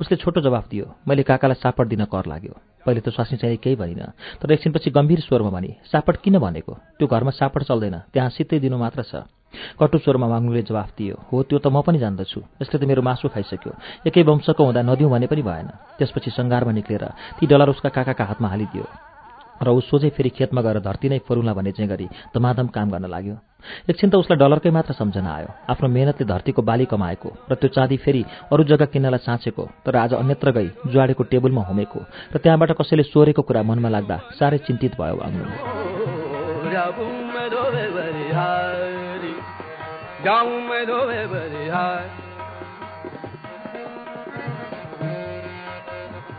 उसले 0.00 0.16
छोटो 0.16 0.40
जवाफ 0.40 0.64
दियो 0.72 0.86
मैले 1.04 1.22
काकालाई 1.28 1.60
सापट 1.60 1.86
दिन 1.92 2.04
कर 2.08 2.24
लाग्यो। 2.32 2.54
पहिले 2.88 3.00
त 3.04 3.12
स्वास्नी 3.12 3.36
चाहिने 3.44 3.60
केही 3.60 3.76
भनिन 3.76 4.00
तर 4.40 4.52
एकछिनपछि 4.56 4.88
गम्भीर 4.88 5.20
स्वरमा 5.20 5.52
भने 5.52 5.76
सापट 5.92 6.24
किन 6.24 6.40
भनेको? 6.40 6.72
त्यो 6.96 7.06
घरमा 7.12 7.30
सापट 7.36 7.68
चल्दैन 7.68 7.96
त्यहाँ 8.08 8.30
सित्तै 8.32 8.56
दिनु 8.56 8.80
मात्र 8.80 9.04
छ। 9.04 9.28
कटु 9.78 9.98
स्वरमा 9.98 10.26
माग्नुले 10.28 10.62
जवाफ 10.62 10.90
दियो। 10.98 11.16
हो 11.28 11.42
त्यो 11.42 11.58
त 11.58 11.66
म 11.66 11.82
पनि 11.82 11.98
जान्दछु। 11.98 12.40
यसले 12.62 12.78
त 12.78 12.84
मेरो 12.84 13.02
मासु 13.02 13.28
खाइसक्यो। 13.28 13.72
एकै 14.06 14.22
वंशको 14.22 14.62
हुँदा 14.64 14.82
नदिउँ 14.82 15.10
भने 15.10 15.26
पनि 15.26 15.42
भएन। 15.42 15.68
त्यसपछि 15.98 16.30
सङ्घारमा 16.30 16.72
निक्लेर 16.72 17.04
ती 17.38 17.46
डलर 17.46 17.68
उसका 17.70 17.88
काकाका 17.88 18.24
हातमा 18.24 18.48
हालिदियो। 18.48 18.86
र 19.62 19.68
ऊ 19.70 19.80
सोझै 19.80 20.10
फेरि 20.10 20.30
खेतमा 20.30 20.60
गएर 20.62 20.78
धरती 20.82 21.08
नै 21.08 21.18
फरुला 21.22 21.52
भन्ने 21.54 21.72
चाहिँ 21.72 21.88
गरी 21.88 22.06
धमाधम 22.34 22.66
काम 22.74 22.90
गर्न 22.90 23.06
लाग्यो। 23.06 23.36
एकछिन 23.90 24.10
त 24.10 24.14
उसलाई 24.18 24.38
डलरकै 24.38 24.70
मात्र 24.74 24.92
सम्झना 24.98 25.30
आयो। 25.30 25.50
आफ्नो 25.70 25.88
मेहनतले 25.88 26.26
धरतीको 26.26 26.62
बाली 26.62 26.84
कमाएको 26.90 27.30
र 27.46 27.54
त्यो 27.54 27.68
चाँदी 27.70 27.96
फेरि 28.02 28.22
अरू 28.50 28.62
जग्गा 28.66 28.86
किन्नलाई 28.90 29.22
साँचेको 29.22 29.64
तर 29.86 29.96
आज 29.96 30.12
अन्यत्र 30.18 30.50
गई 30.50 30.68
जुवाडेको 30.90 31.22
टेबलमा 31.30 31.62
होमेको। 31.62 32.00
र 32.34 32.36
त्यहाँबाट 32.42 32.70
कसैले 32.74 33.02
सोरेको 33.06 33.42
कुरा 33.46 33.62
मनमा 33.62 33.88
लाग्दा 33.88 34.16
साह्रै 34.34 34.58
चिन्तित 34.66 34.98
भयो 34.98 35.22
वाङ्नु 40.26 40.72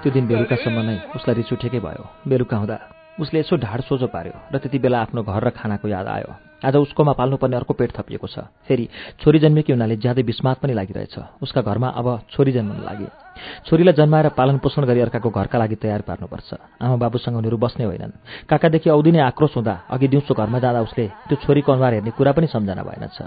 त्यो 0.03 0.11
दिन 0.11 0.27
बेलुकासम्म 0.27 0.79
नै 0.79 0.97
उसलाई 1.15 1.35
रिस 1.35 1.53
उठेकै 1.53 1.79
भयो। 1.79 2.03
बेलुका 2.27 2.57
हुँदा 2.57 3.02
उसले 3.19 3.39
यसो 3.39 3.57
ढाड 3.57 3.81
सोझो 3.85 4.07
पार्यो 4.09 4.33
र 4.53 4.57
त्यति 4.57 4.79
बेला 4.79 5.01
आफ्नो 5.05 5.21
घर 5.23 5.43
र 5.43 5.49
खानाको 5.53 5.87
याद 5.87 6.07
आयो। 6.07 6.31
आज 6.65 6.75
उसकोमा 6.75 7.13
पाल्नुपर्ने 7.13 7.55
अर्को 7.55 7.73
पेट 7.75 7.91
थपिएको 7.93 8.27
छ। 8.27 8.47
फेरि 8.65 8.87
छोरी 9.21 9.39
जन्मेकी 9.39 9.73
हुनाले 9.73 9.95
ज्यादै 9.99 10.23
विस्मात 10.23 10.57
पनि 10.63 10.73
लागिरहेछ। 10.73 11.43
उसका 11.43 11.61
घरमा 11.61 11.87
अब 11.93 12.07
छोरी 12.31 12.51
जन्मन 12.51 12.81
लागि। 12.81 13.07
छोरीलाई 13.67 13.93
जन्माएर 13.93 14.29
पालन 14.33 14.57
पोषण 14.63 14.85
गरी 14.87 14.99
अर्काको 15.05 15.29
घरका 15.29 15.57
लागि 15.59 15.75
तयार 15.75 16.01
पार्नुपर्छ। 16.07 16.49
आमा 16.81 16.95
बाबुसँग 16.95 17.37
उनीहरू 17.37 17.57
बस्ने 17.59 17.85
होइनन्। 17.85 18.47
काकादेखि 18.49 18.89
औधी 18.89 19.11
नै 19.11 19.19
आक्रोश 19.29 19.53
हुँदा 19.59 19.75
अघि 19.91 20.07
दिउँसो 20.07 20.33
घरमा 20.33 20.59
जाँदा 20.63 20.81
उसले 20.81 21.05
त्यो 21.27 21.35
छोरीको 21.43 21.71
अनुहार 21.71 21.93
हेर्ने 21.93 22.11
कुरा 22.17 22.31
पनि 22.31 22.47
सम्झना 22.47 22.81
भएनछ। 22.81 23.17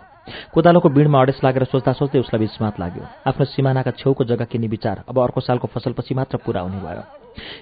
कोदालोको 0.51 0.89
बिडमा 0.89 1.21
अडेस 1.21 1.45
लागेर 1.45 1.65
सोच्दा 1.71 1.93
सोच्दै 1.93 2.19
उसलाई 2.25 2.41
विस्मात 2.41 2.81
लाग्यो। 2.81 3.05
आफ्नो 3.29 3.45
सिमानाका 3.45 3.91
छेउको 4.01 4.25
जग्गा 4.25 4.49
किन्ने 4.49 4.69
विचार 4.73 5.05
अब 5.07 5.19
अर्को 5.21 5.41
सालको 5.45 5.69
फसलपछि 5.69 6.15
मात्र 6.17 6.37
पुरा 6.41 6.61
हुने 6.65 6.81
भयो। 6.81 7.05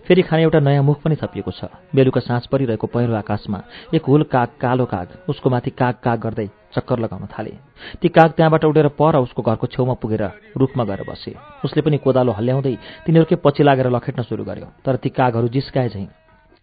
फेरि 0.07 0.23
खाने 0.23 0.43
एउटा 0.43 0.61
नयाँ 0.61 0.83
मुख 0.83 1.03
पनि 1.03 1.17
थपिएको 1.17 1.51
छ। 1.51 1.65
बेलुका 1.95 2.21
साँझ 2.21 2.47
परिरहेको 2.47 2.87
पहिरो 2.87 3.15
आकाशमा 3.15 3.59
एक 3.95 4.05
हुल 4.05 4.23
काग 4.27 4.49
कालो 4.61 4.85
काग 4.85 5.09
उसको 5.29 5.51
माथि 5.51 5.71
काग 5.71 5.95
काग 6.05 6.19
गर्दै 6.21 6.49
चक्कर 6.75 6.99
लगाउन 6.99 7.27
थाले। 7.31 7.53
ती 8.01 8.09
काग 8.09 8.31
त्यहाँबाट 8.37 8.65
उडेर 8.65 8.89
पर 8.99 9.17
उसको 9.19 9.43
घरको 9.43 9.67
छेउमा 9.67 9.95
पुगेर 9.95 10.23
रुखमा 10.59 10.85
गएर 10.85 11.03
बसे। 11.07 11.35
उसले 11.65 11.83
पनि 11.83 11.99
कोदालो 11.99 12.33
हल्ल्याउँदै 12.33 12.75
तिनीहरूकै 13.07 13.37
पछि 13.39 13.63
लागेर 13.63 13.89
लखेट्न 13.91 14.23
सुरु 14.23 14.45
गर्यो 14.45 14.67
तर 14.85 14.97
ती 14.97 15.09
कागहरू 15.11 15.49
जिस्काए 15.49 15.89
झैँ। 15.89 16.09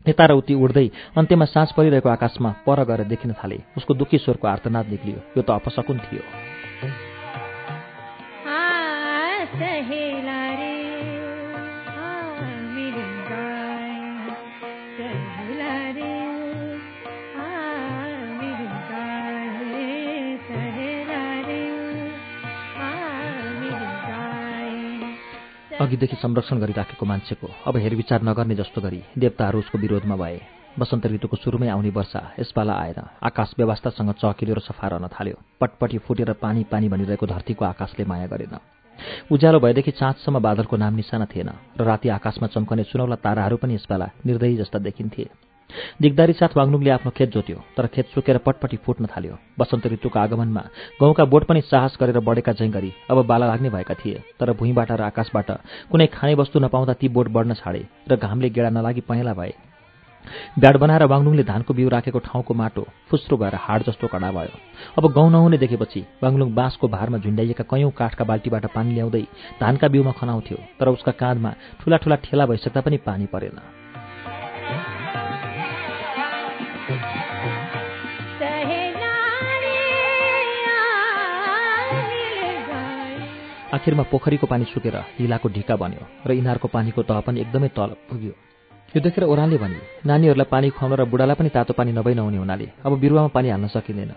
यता 0.06 0.26
र 0.26 0.32
उति 0.34 0.54
उड्दै 0.58 0.88
अन्त्यमा 1.16 1.46
साँझ 1.46 1.72
परिरहेको 1.78 2.10
आकाशमा 2.10 2.50
पर 2.66 2.84
गएर 2.84 3.04
देखिन 3.06 3.32
थाले। 3.38 3.58
उसको 3.78 3.94
दुःखी 3.94 4.18
स्वरको 4.18 4.48
आर्तनाद 4.48 4.86
निक्लियो। 4.90 5.20
यो 5.38 5.42
त 5.46 5.50
अपसकुन 5.54 5.98
थियो। 6.02 6.24
अघिदेखि 25.92 26.16
संरक्षण 26.16 26.60
गरिराखेको 26.60 27.06
मान्छेको। 27.06 27.48
अब 27.68 27.76
हेरविचार 27.76 28.22
नगर्ने 28.24 28.56
जस्तो 28.56 28.80
गरी 28.80 29.04
देवताहरू 29.12 29.60
उसको 29.60 29.78
विरोधमा 29.78 30.16
भए। 30.16 30.40
वसन्त 30.80 31.06
ऋतुको 31.12 31.36
सुरुमै 31.36 31.68
आउने 31.68 31.92
वर्षा 31.92 32.22
यसपाला 32.40 32.74
आएर 32.74 33.00
आकाश 33.28 33.50
व्यवस्थासँग 33.60 34.12
चकिलो 34.16 34.56
र 34.56 34.60
सफा 34.64 34.88
रहन 34.88 35.12
थाल्यो। 35.12 35.36
पटपटी 35.60 35.98
फुटेर 36.00 36.32
पानी 36.40 36.64
पानी 36.72 36.88
भनिरहेको 36.88 37.28
धरतीको 37.28 37.66
आकाशले 37.66 38.08
माया 38.08 38.28
गरेन। 38.32 38.56
उज्यालो 39.28 39.60
भएदेखि 39.60 39.92
चाँचसम्म 39.92 40.40
बादलको 40.40 40.76
नाम 40.80 40.96
निशाना 40.96 41.28
थिएन 41.28 41.52
र 41.76 41.84
राति 41.84 42.08
आकाशमा 42.10 42.48
चम्कने 42.56 42.84
सुनौला 42.88 43.20
ताराहरू 43.20 43.58
पनि 43.60 43.76
यसपाला 43.76 44.08
निर्दयी 44.24 44.56
जस्ता 44.64 44.80
देखिन्थे। 44.80 45.51
दिगदारी 46.02 46.34
साथ 46.34 46.58
वाङलुङले 46.58 46.90
आफ्नो 46.90 47.12
खेत 47.12 47.30
जोत्यो 47.32 47.58
तर 47.78 47.88
खेत 47.88 48.06
सुकेर 48.14 48.38
पटपटी 48.46 48.78
फुट्न 48.86 49.06
थाल्यो। 49.08 49.36
वसन्त 49.60 49.88
ऋतुको 49.88 50.20
आगमनमा 50.20 50.64
गाउँका 51.02 51.26
बोट 51.26 51.44
पनि 51.46 51.62
साहस 51.64 51.98
गरेर 52.02 52.20
बढेका 52.20 52.54
झैँ 52.54 52.70
गरी 52.72 52.92
अब 53.10 53.26
बाला 53.26 53.48
लाग्ने 53.48 53.70
भएका 53.70 53.94
थिए 53.96 54.24
तर 54.40 54.54
भुइँबाट 54.54 54.92
र 54.92 55.02
आकाशबाट 55.10 55.50
कुनै 55.92 56.08
खाने 56.14 56.34
वस्तु 56.36 56.60
नपाउँदा 56.60 56.94
ती 56.94 57.08
बोट 57.10 57.28
बढ्न 57.30 57.54
छाडे 57.56 57.84
र 58.10 58.16
घामले 58.18 58.50
गेडा 58.50 58.70
नलागी 58.70 59.02
पहेँला 59.10 59.34
भए। 59.34 59.54
ब्याड 60.62 60.78
बनाएर 60.78 61.04
वाङलुङले 61.10 61.44
धानको 61.44 61.74
बिउ 61.74 61.90
राखेको 61.90 62.20
ठाउँको 62.22 62.54
माटो 62.54 62.82
फुस्रो 63.10 63.38
भएर 63.38 63.56
हाड 63.58 63.84
जस्तो 63.84 64.08
कडा 64.08 64.30
भयो। 64.32 64.54
अब 64.98 65.04
गाउँ 65.14 65.32
नहुने 65.32 65.58
देखेपछि 65.58 66.02
वाङलुङ 66.24 66.54
बाँसको 66.54 66.88
भारमा 66.88 67.18
झुन्डाइएका 67.18 67.64
कैयौँ 67.66 67.92
काठका 67.98 68.24
बाल्टीबाट 68.30 68.66
पानी 68.70 68.94
ल्याउँदै 68.94 69.24
धानका 69.62 69.88
बिउमा 69.88 70.12
खनाउँथ्यो 70.22 70.58
तर 70.80 70.90
उसका 70.94 71.12
काँधमा 71.18 71.52
ठुला 71.82 71.98
ठुला 71.98 72.16
ठेला 72.22 72.46
भइसक्दा 72.46 72.82
पनि 72.82 72.98
पानी 73.02 73.26
परेन। 73.34 73.58
आखिरमा 83.72 84.04
पोखरीको 84.12 84.48
पानी 84.48 84.66
सुकेर 84.68 84.96
हिलाको 85.18 85.48
ढिका 85.50 85.76
बन्यो 85.76 86.04
र 86.28 86.32
इनारको 86.36 86.68
पानीको 86.68 87.02
तह 87.08 87.20
पनि 87.24 87.40
एकदमै 87.42 87.70
तल 87.72 87.96
पुग्यो। 88.10 88.34
यो 88.92 89.00
देखेर 89.00 89.24
ओह्राले 89.24 89.58
भने 89.58 89.80
नानीहरूलाई 90.04 90.48
पानी 90.52 90.70
खुवाउन 90.76 90.94
र 91.00 91.04
बुढालाई 91.08 91.36
पनि 91.40 91.50
तातो 91.56 91.72
पानी 91.80 91.92
नभई 91.96 92.14
नहुने 92.20 92.38
हुनाले 92.44 92.68
अब 92.84 92.92
बिरुवामा 93.00 93.32
पानी 93.32 93.48
हाल्न 93.50 93.68
सकिँदैन 93.72 94.12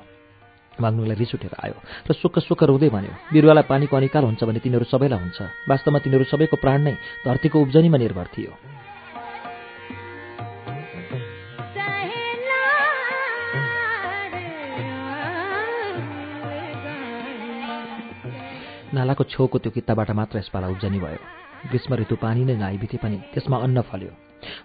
माग्नुलाई 0.75 1.17
रिस 1.23 1.35
उठेर 1.39 1.55
आयो 1.55 1.79
र 2.11 2.13
सुक्ख 2.19 2.43
सुक्ख 2.43 2.63
रुँदै 2.67 2.91
भन्यो 2.91 3.15
बिरुवालाई 3.31 3.71
पानीको 3.71 3.95
अनिकाल 3.95 4.25
हुन्छ 4.27 4.43
भने 4.43 4.59
तिनीहरू 4.59 4.91
सबैलाई 4.91 5.21
हुन्छ। 5.23 5.39
वास्तवमा 5.71 5.99
तिनीहरू 6.03 6.25
सबैको 6.27 6.57
प्राण 6.59 6.79
नै 6.83 6.95
धरतीको 7.23 7.57
उब्जनीमा 7.63 7.99
निर्भर 8.03 8.27
थियो। 8.35 8.53
नालाको 18.99 19.25
छेउको 19.33 19.59
त्यो 19.59 19.71
कित्ताबाट 19.77 20.11
मात्र 20.19 20.39
यसपाला 20.39 20.69
उब्जनी 20.75 20.99
भयो। 21.05 21.23
ग्रीष्म 21.71 21.95
ऋतु 22.01 22.17
पानी 22.25 22.43
नै 22.45 22.77
बिते 22.83 22.97
पनि 23.03 23.19
त्यसमा 23.33 23.57
अन्न 23.67 23.79
फल्यो। 23.91 24.13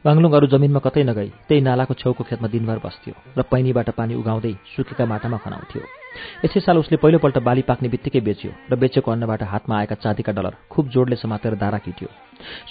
वाङलुङ 0.05 0.31
अरू 0.37 0.47
जमिनमा 0.53 0.79
कतै 0.85 1.03
नगई 1.09 1.29
त्यही 1.47 1.61
नालाको 1.67 1.93
छेउको 2.01 2.23
खेतमा 2.29 2.47
दिनभर 2.53 2.79
बस्थ्यो 2.85 3.15
र 3.37 3.41
पैनीबाट 3.51 3.89
पानी 3.99 4.13
उगाउँदै 4.21 4.53
सुकेका 4.73 5.05
माटामा 5.11 5.37
खनाउँथ्यो। 5.43 5.83
यसै 6.45 6.59
साल 6.59 6.77
उसले 6.77 6.97
पहिलोपल्ट 6.97 7.37
बाली 7.47 7.61
पाक्ने 7.69 7.89
बित्तिकै 7.89 8.21
बेच्यो 8.21 8.51
र 8.71 8.75
बेचेको 8.75 9.11
अन्नबाट 9.11 9.41
हातमा 9.43 9.75
आएका 9.79 9.95
चाँदीका 10.03 10.31
डलर 10.37 10.53
खुब 10.69 10.89
जोडले 10.89 11.15
समातेर 11.15 11.55
दारा 11.55 11.77
किट्यो। 11.85 12.07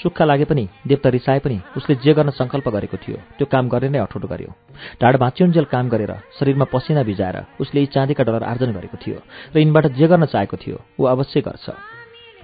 सुक्खा 0.03 0.25
लागे 0.25 0.45
पनि 0.51 0.65
देवता 0.89 1.09
रिसाए 1.09 1.39
पनि 1.45 1.61
उसले 1.77 1.95
जे 2.05 2.13
गर्न 2.19 2.31
सङ्कल्प 2.35 2.69
गरेको 2.69 2.97
थियो 2.99 3.17
त्यो 3.39 3.47
काम 3.47 3.69
गर्ने 3.69 3.89
नै 3.95 3.99
अठोट 4.01 4.25
गर्यो। 4.33 4.51
ढाड 5.01 5.15
भाँचिउन्जेल 5.23 5.67
काम 5.75 5.89
गरेर 5.89 6.13
शरीरमा 6.39 6.67
पसिना 6.73 7.03
भिजाएर 7.05 7.37
उसले 7.61 7.81
यी 7.81 7.87
चाँदीका 7.95 8.25
डलर 8.25 8.43
आर्जन 8.43 8.73
गरेको 8.73 8.97
थियो 8.97 9.19
र 9.55 9.57
यिनबाट 9.59 9.87
जे 9.95 10.07
गर्न 10.09 10.25
चाहेको 10.27 10.57
थियो 10.57 10.77
ऊ 10.99 11.05
अवश्य 11.15 11.41
गर्छ। 11.47 11.67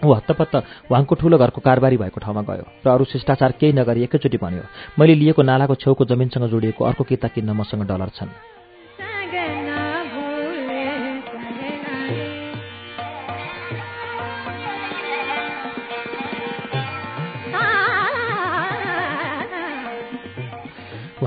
ऊ 0.05 0.13
हत्तपत्त 0.13 0.55
वाङको 0.93 1.15
ठुलो 1.17 1.37
घरको 1.39 1.61
कारबारी 1.65 1.97
भएको 1.97 2.21
ठाउँमा 2.21 2.43
गयो 2.45 2.65
र 2.85 2.89
अरू 2.93 3.05
शिष्टाचार 3.09 3.53
केही 3.57 3.73
नगरी 3.73 4.03
एकैचोटि 4.05 4.39
भन्यो 4.39 4.63
मैले 4.99 5.15
लिएको 5.17 5.43
नालाको 5.43 5.75
छेउको 5.81 6.05
जमिनसँग 6.05 6.51
जोडिएको 6.53 6.85
अर्को 6.85 7.05
किता 7.09 7.29
किन्न 7.35 7.51
मसँग 7.57 7.89
डलर 7.89 8.11
छन्। 8.15 8.54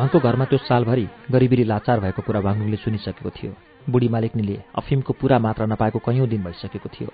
उहाँको 0.07 0.23
घरमा 0.23 0.45
त्यो 0.45 0.59
सालभरि 0.63 1.07
गरिबीले 1.31 1.63
लाचार 1.67 1.99
भएको 1.99 2.21
कुरा 2.23 2.39
वाङ्लुङले 2.39 2.77
सुनिसकेको 2.79 3.29
थियो। 3.29 3.51
बुढी 3.91 4.07
मालिकनीले 4.07 4.55
अफिमको 4.79 5.13
पुरा 5.19 5.39
मात्रा 5.39 5.65
नपाएको 5.67 5.99
कैयौँ 5.99 6.27
दिन 6.31 6.43
भइसकेको 6.47 6.89
थियो। 6.95 7.11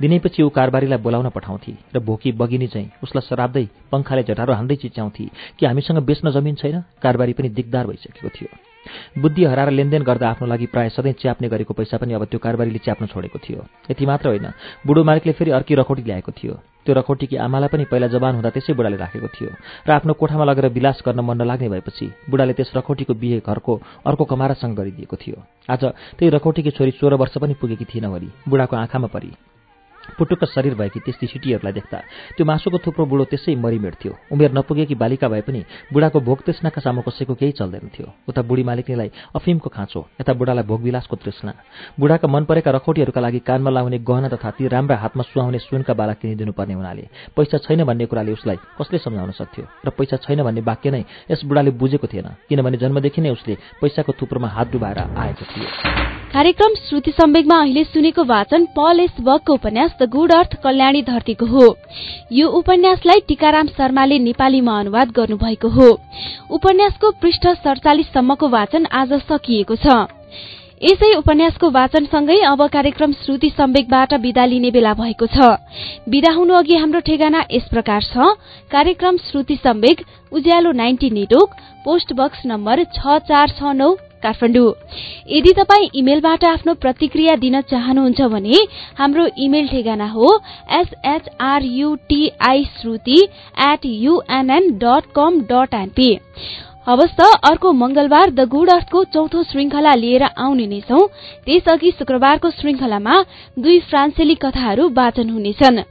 दिनैपछि 0.00 0.42
ऊ 0.44 0.48
कारबारीलाई 0.52 1.00
बोलाउन 1.00 1.28
पठाउँथे 1.32 1.72
र 1.96 1.98
भोकी 2.04 2.32
बगिनी 2.36 2.68
चाहिँ 2.68 3.00
उसलाई 3.00 3.24
शराब्दै 3.24 3.64
पङ्खाले 3.92 4.22
झटारो 4.28 4.52
हान्दै 4.52 4.76
चिच्याउँथे 4.76 5.24
कि 5.56 5.66
हामीसँग 5.66 6.04
बेच्न 6.04 6.36
जमिन 6.36 6.54
छैन? 6.60 6.84
कारबारी 7.00 7.32
पनि 7.32 7.48
दिगदार 7.48 7.86
भइसकेको 7.88 8.28
थियो। 8.28 8.73
बुद्धि 9.18 9.44
हराएर 9.44 9.70
लेनदेन 9.70 10.02
गर्दा 10.02 10.28
आफ्नो 10.28 10.46
लागि 10.46 10.66
प्रायः 10.66 10.88
सधैँ 10.88 11.12
च्याप्ने 11.12 11.48
गरेको 11.48 11.74
पैसा 11.74 11.96
पनि 11.96 12.14
अब 12.14 12.24
त्यो 12.24 12.38
कारबारीले 12.38 12.78
च्याप्न 12.78 13.06
छोडेको 13.06 13.38
थियो। 13.38 13.64
यति 13.90 14.06
मात्र 14.06 14.28
होइन 14.28 14.46
बुढो 14.86 15.04
मालिकले 15.04 15.32
फेरि 15.32 15.50
अर्की 15.50 15.74
रखौटी 15.74 16.02
ल्याएको 16.02 16.32
थियो। 16.32 16.54
त्यो 16.84 16.94
रखौटीकी 16.94 17.36
आमालाई 17.36 17.68
पनि 17.68 17.84
पहिला 17.88 18.06
जवान 18.12 18.34
हुँदा 18.34 18.50
त्यसै 18.50 18.72
बुढाले 18.76 18.96
राखेको 18.96 19.28
थियो। 19.28 19.50
र 19.88 19.90
आफ्नो 19.90 20.12
कोठामा 20.12 20.44
लगेर 20.44 20.68
विलास 20.68 21.02
गर्न 21.06 21.20
मन 21.20 21.40
नलाग्ने 21.40 21.68
भएपछि 21.68 22.06
बुढाले 22.28 22.52
त्यस 22.52 22.72
रखौटीको 22.76 23.14
बिहे 23.14 23.40
घरको 23.40 23.72
अर्को 24.04 24.24
कमारासँग 24.24 24.76
गरिदिएको 24.76 25.16
थियो। 25.16 25.36
आज 25.70 25.82
त्यही 26.18 26.30
रखौटीकी 26.30 26.70
छोरी 26.76 26.90
सोह्र 27.00 27.14
वर्ष 27.16 27.38
पनि 27.40 27.54
पुगेकी 27.56 27.84
थिएन 27.84 28.06
वरी 28.06 28.28
बुढाको 28.48 28.76
आँखामा 28.76 29.08
परी। 29.08 29.32
पुटुक्क 30.18 30.44
शरीर 30.54 30.74
भएकी 30.74 31.00
त्यस्ती 31.00 31.26
सिटीहरूलाई 31.26 31.72
देख्दा 31.72 31.98
त्यो 32.36 32.44
मासुको 32.46 32.78
थुप्रो 32.78 33.04
बुढो 33.06 33.24
त्यसै 33.24 33.54
मरिमेट 33.56 33.94
उमेर 34.32 34.52
नपुगेकी 34.52 34.94
बालिका 34.94 35.28
भए 35.28 35.40
पनि 35.40 35.64
बुढाको 35.92 36.20
भोग 36.20 36.38
तृष्णाका 36.46 36.80
सामु 36.80 37.02
कसैको 37.02 37.34
केही 37.34 37.52
चल्दैन 37.52 37.88
थियो। 37.94 38.06
उता 38.28 38.42
बुढी 38.42 38.62
मालिकनीलाई 38.62 39.10
अफिमको 39.34 39.68
खाँचो 39.70 40.00
यता 40.20 40.32
बुढालाई 40.32 40.64
भोगविलासको 40.64 41.16
तृष्णा। 41.16 41.52
बुढाका 42.00 42.28
मन 42.28 42.44
परेका 42.44 42.70
रखौटीहरूका 42.70 43.20
लागि 43.20 43.38
कानमा 43.38 43.70
लाउने 43.70 43.98
गहना 43.98 44.28
तथा 44.28 44.50
ती 44.50 44.68
राम्रा 44.68 44.96
हातमा 44.96 45.22
सुहाउने 45.22 45.58
सुनका 45.58 45.94
बाला 45.94 46.12
किनिदिनुपर्ने 46.20 46.74
हुनाले 46.74 47.08
पैसा 47.36 47.58
छैन 47.58 47.84
भन्ने 47.84 48.06
कुराले 48.06 48.32
उसलाई 48.32 48.56
कसले 48.78 48.98
सम्झाउन 48.98 49.30
सक्थ्यो? 49.30 49.64
र 49.86 49.90
पैसा 49.90 50.16
छैन 50.24 50.42
भन्ने 50.42 50.60
वाक्य 50.60 50.90
नै 50.90 51.04
यस 51.30 51.44
बुढाले 51.44 51.70
बुझेको 51.70 52.06
थिएन 52.06 52.28
किनभने 52.48 52.76
जन्मदेखि 52.76 53.20
नै 53.20 53.30
उसले 53.30 53.54
पैसाको 53.80 54.12
थुप्रोमा 54.20 54.48
हात 54.48 54.72
डुबाएर 54.72 54.98
आएको 54.98 55.44
थियो। 55.44 56.23
कार्यक्रम 56.34 56.72
श्रुति 56.76 57.10
सम्वेकमा 57.10 57.56
अहिले 57.62 57.82
सुनेको 57.84 58.22
वाचन 58.26 58.64
पल 58.76 59.00
एस 59.00 59.20
बकको 59.22 59.54
उपन्यास 59.54 59.90
द 60.00 60.08
गुड 60.10 60.32
अर्थ 60.34 60.54
कल्याणी 60.62 61.02
धरतीको 61.02 61.46
हो। 61.46 61.66
यो 62.32 62.48
उपन्यासलाई 62.58 63.20
टीकाराम 63.28 63.66
शर्माले 63.66 64.18
नेपालीमा 64.18 64.78
अनुवाद 64.80 65.10
गर्नुभएको 65.16 65.68
हो। 65.68 65.86
उपन्यासको 66.50 67.10
पृष्ठ 67.22 67.46
सडचालिससम्मको 67.46 68.48
वाचन 68.48 68.86
आज 68.92 69.12
सकिएको 69.22 69.76
छ। 69.76 69.94
यसै 70.82 71.14
उपन्यासको 71.14 71.70
वाचनसँगै 71.70 72.38
अब 72.44 72.66
कार्यक्रम 72.68 73.12
श्रुति 73.14 73.50
सम्वेकबाट 73.50 74.14
विदा 74.18 74.44
लिने 74.44 74.70
बेला 74.70 74.94
भएको 74.94 75.26
छ। 75.26 75.54
विदा 76.10 76.32
हुनु 76.34 76.54
अघि 76.54 76.76
हाम्रो 76.76 77.00
ठेगाना 77.06 77.44
यस 77.52 77.68
प्रकार 77.70 78.02
छ। 78.02 78.34
कार्यक्रम 78.74 79.16
Shruti 79.22 79.56
Sanvek 79.62 80.02
Ujyaalo 80.32 80.72
ninety 80.82 81.10
network 81.10 81.54
post 81.84 82.12
box 82.12 82.42
number 82.46 82.84
छ 82.90 83.18
चार 83.30 83.54
छ 83.54 83.76
नौ 83.78 83.94
काठमाडौँ। 84.24 84.72
यदि 85.28 85.52
तपाईँ 85.58 85.88
इमेलबाट 85.94 86.44
आफ्नो 86.46 86.74
प्रतिक्रिया 86.82 87.36
दिन 87.36 87.60
चाहनुहुन्छ 87.70 88.20
भने 88.34 88.56
हाम्रो 88.98 89.26
इमेल 89.44 89.68
ठेगाना 89.68 90.08
हो 90.10 90.28
S H R U T I 90.80 92.64
Shruti 92.76 93.20
at 93.64 93.86
UNN 93.86 94.70
dot 94.78 95.12
com 95.16 95.40
dot 95.50 95.74
NP 95.74 96.10
हवस् 96.86 97.16
त 97.18 97.26
अर्को 97.44 97.72
मंगलबार 97.72 98.30
द 98.30 98.44
गुड 98.48 98.70
अर्थको 98.70 99.04
चौथो 99.14 99.42
श्रृंखला 99.42 99.94
लिएर 99.94 100.22
आउने 100.22 100.66
नै 100.66 100.80
छौं। 100.80 101.06
त्यसअघि 101.46 101.90
शुक्रबारको 101.90 102.50
श्रृंखलामा 102.50 103.14
दुई 103.58 103.78
फ्रान्सेली 103.88 104.34
कथाहरू 104.34 104.88
वाचन 104.92 105.30
हुनेछन्। 105.30 105.82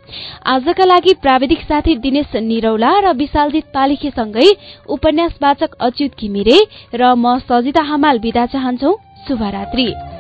आजका 0.45 0.85
लागि 0.85 1.13
प्राविधिक 1.21 1.61
साथी 1.63 1.95
दिनेश 1.97 2.35
निरौला 2.43 2.93
र 2.99 3.13
विशालजित 3.17 3.65
पालिखेसँगै 3.73 4.49
उपन्यास 4.87 5.37
वाचक 5.43 5.75
अच्युत 5.81 6.19
घिमिरे 6.19 6.57
र 6.93 7.13
म 7.15 7.37
सजिता 7.41 7.81
हमाल 7.83 8.19
विदा 8.19 8.45
चाहन्छौ। 8.53 8.97
शुभरात्री। 9.27 10.12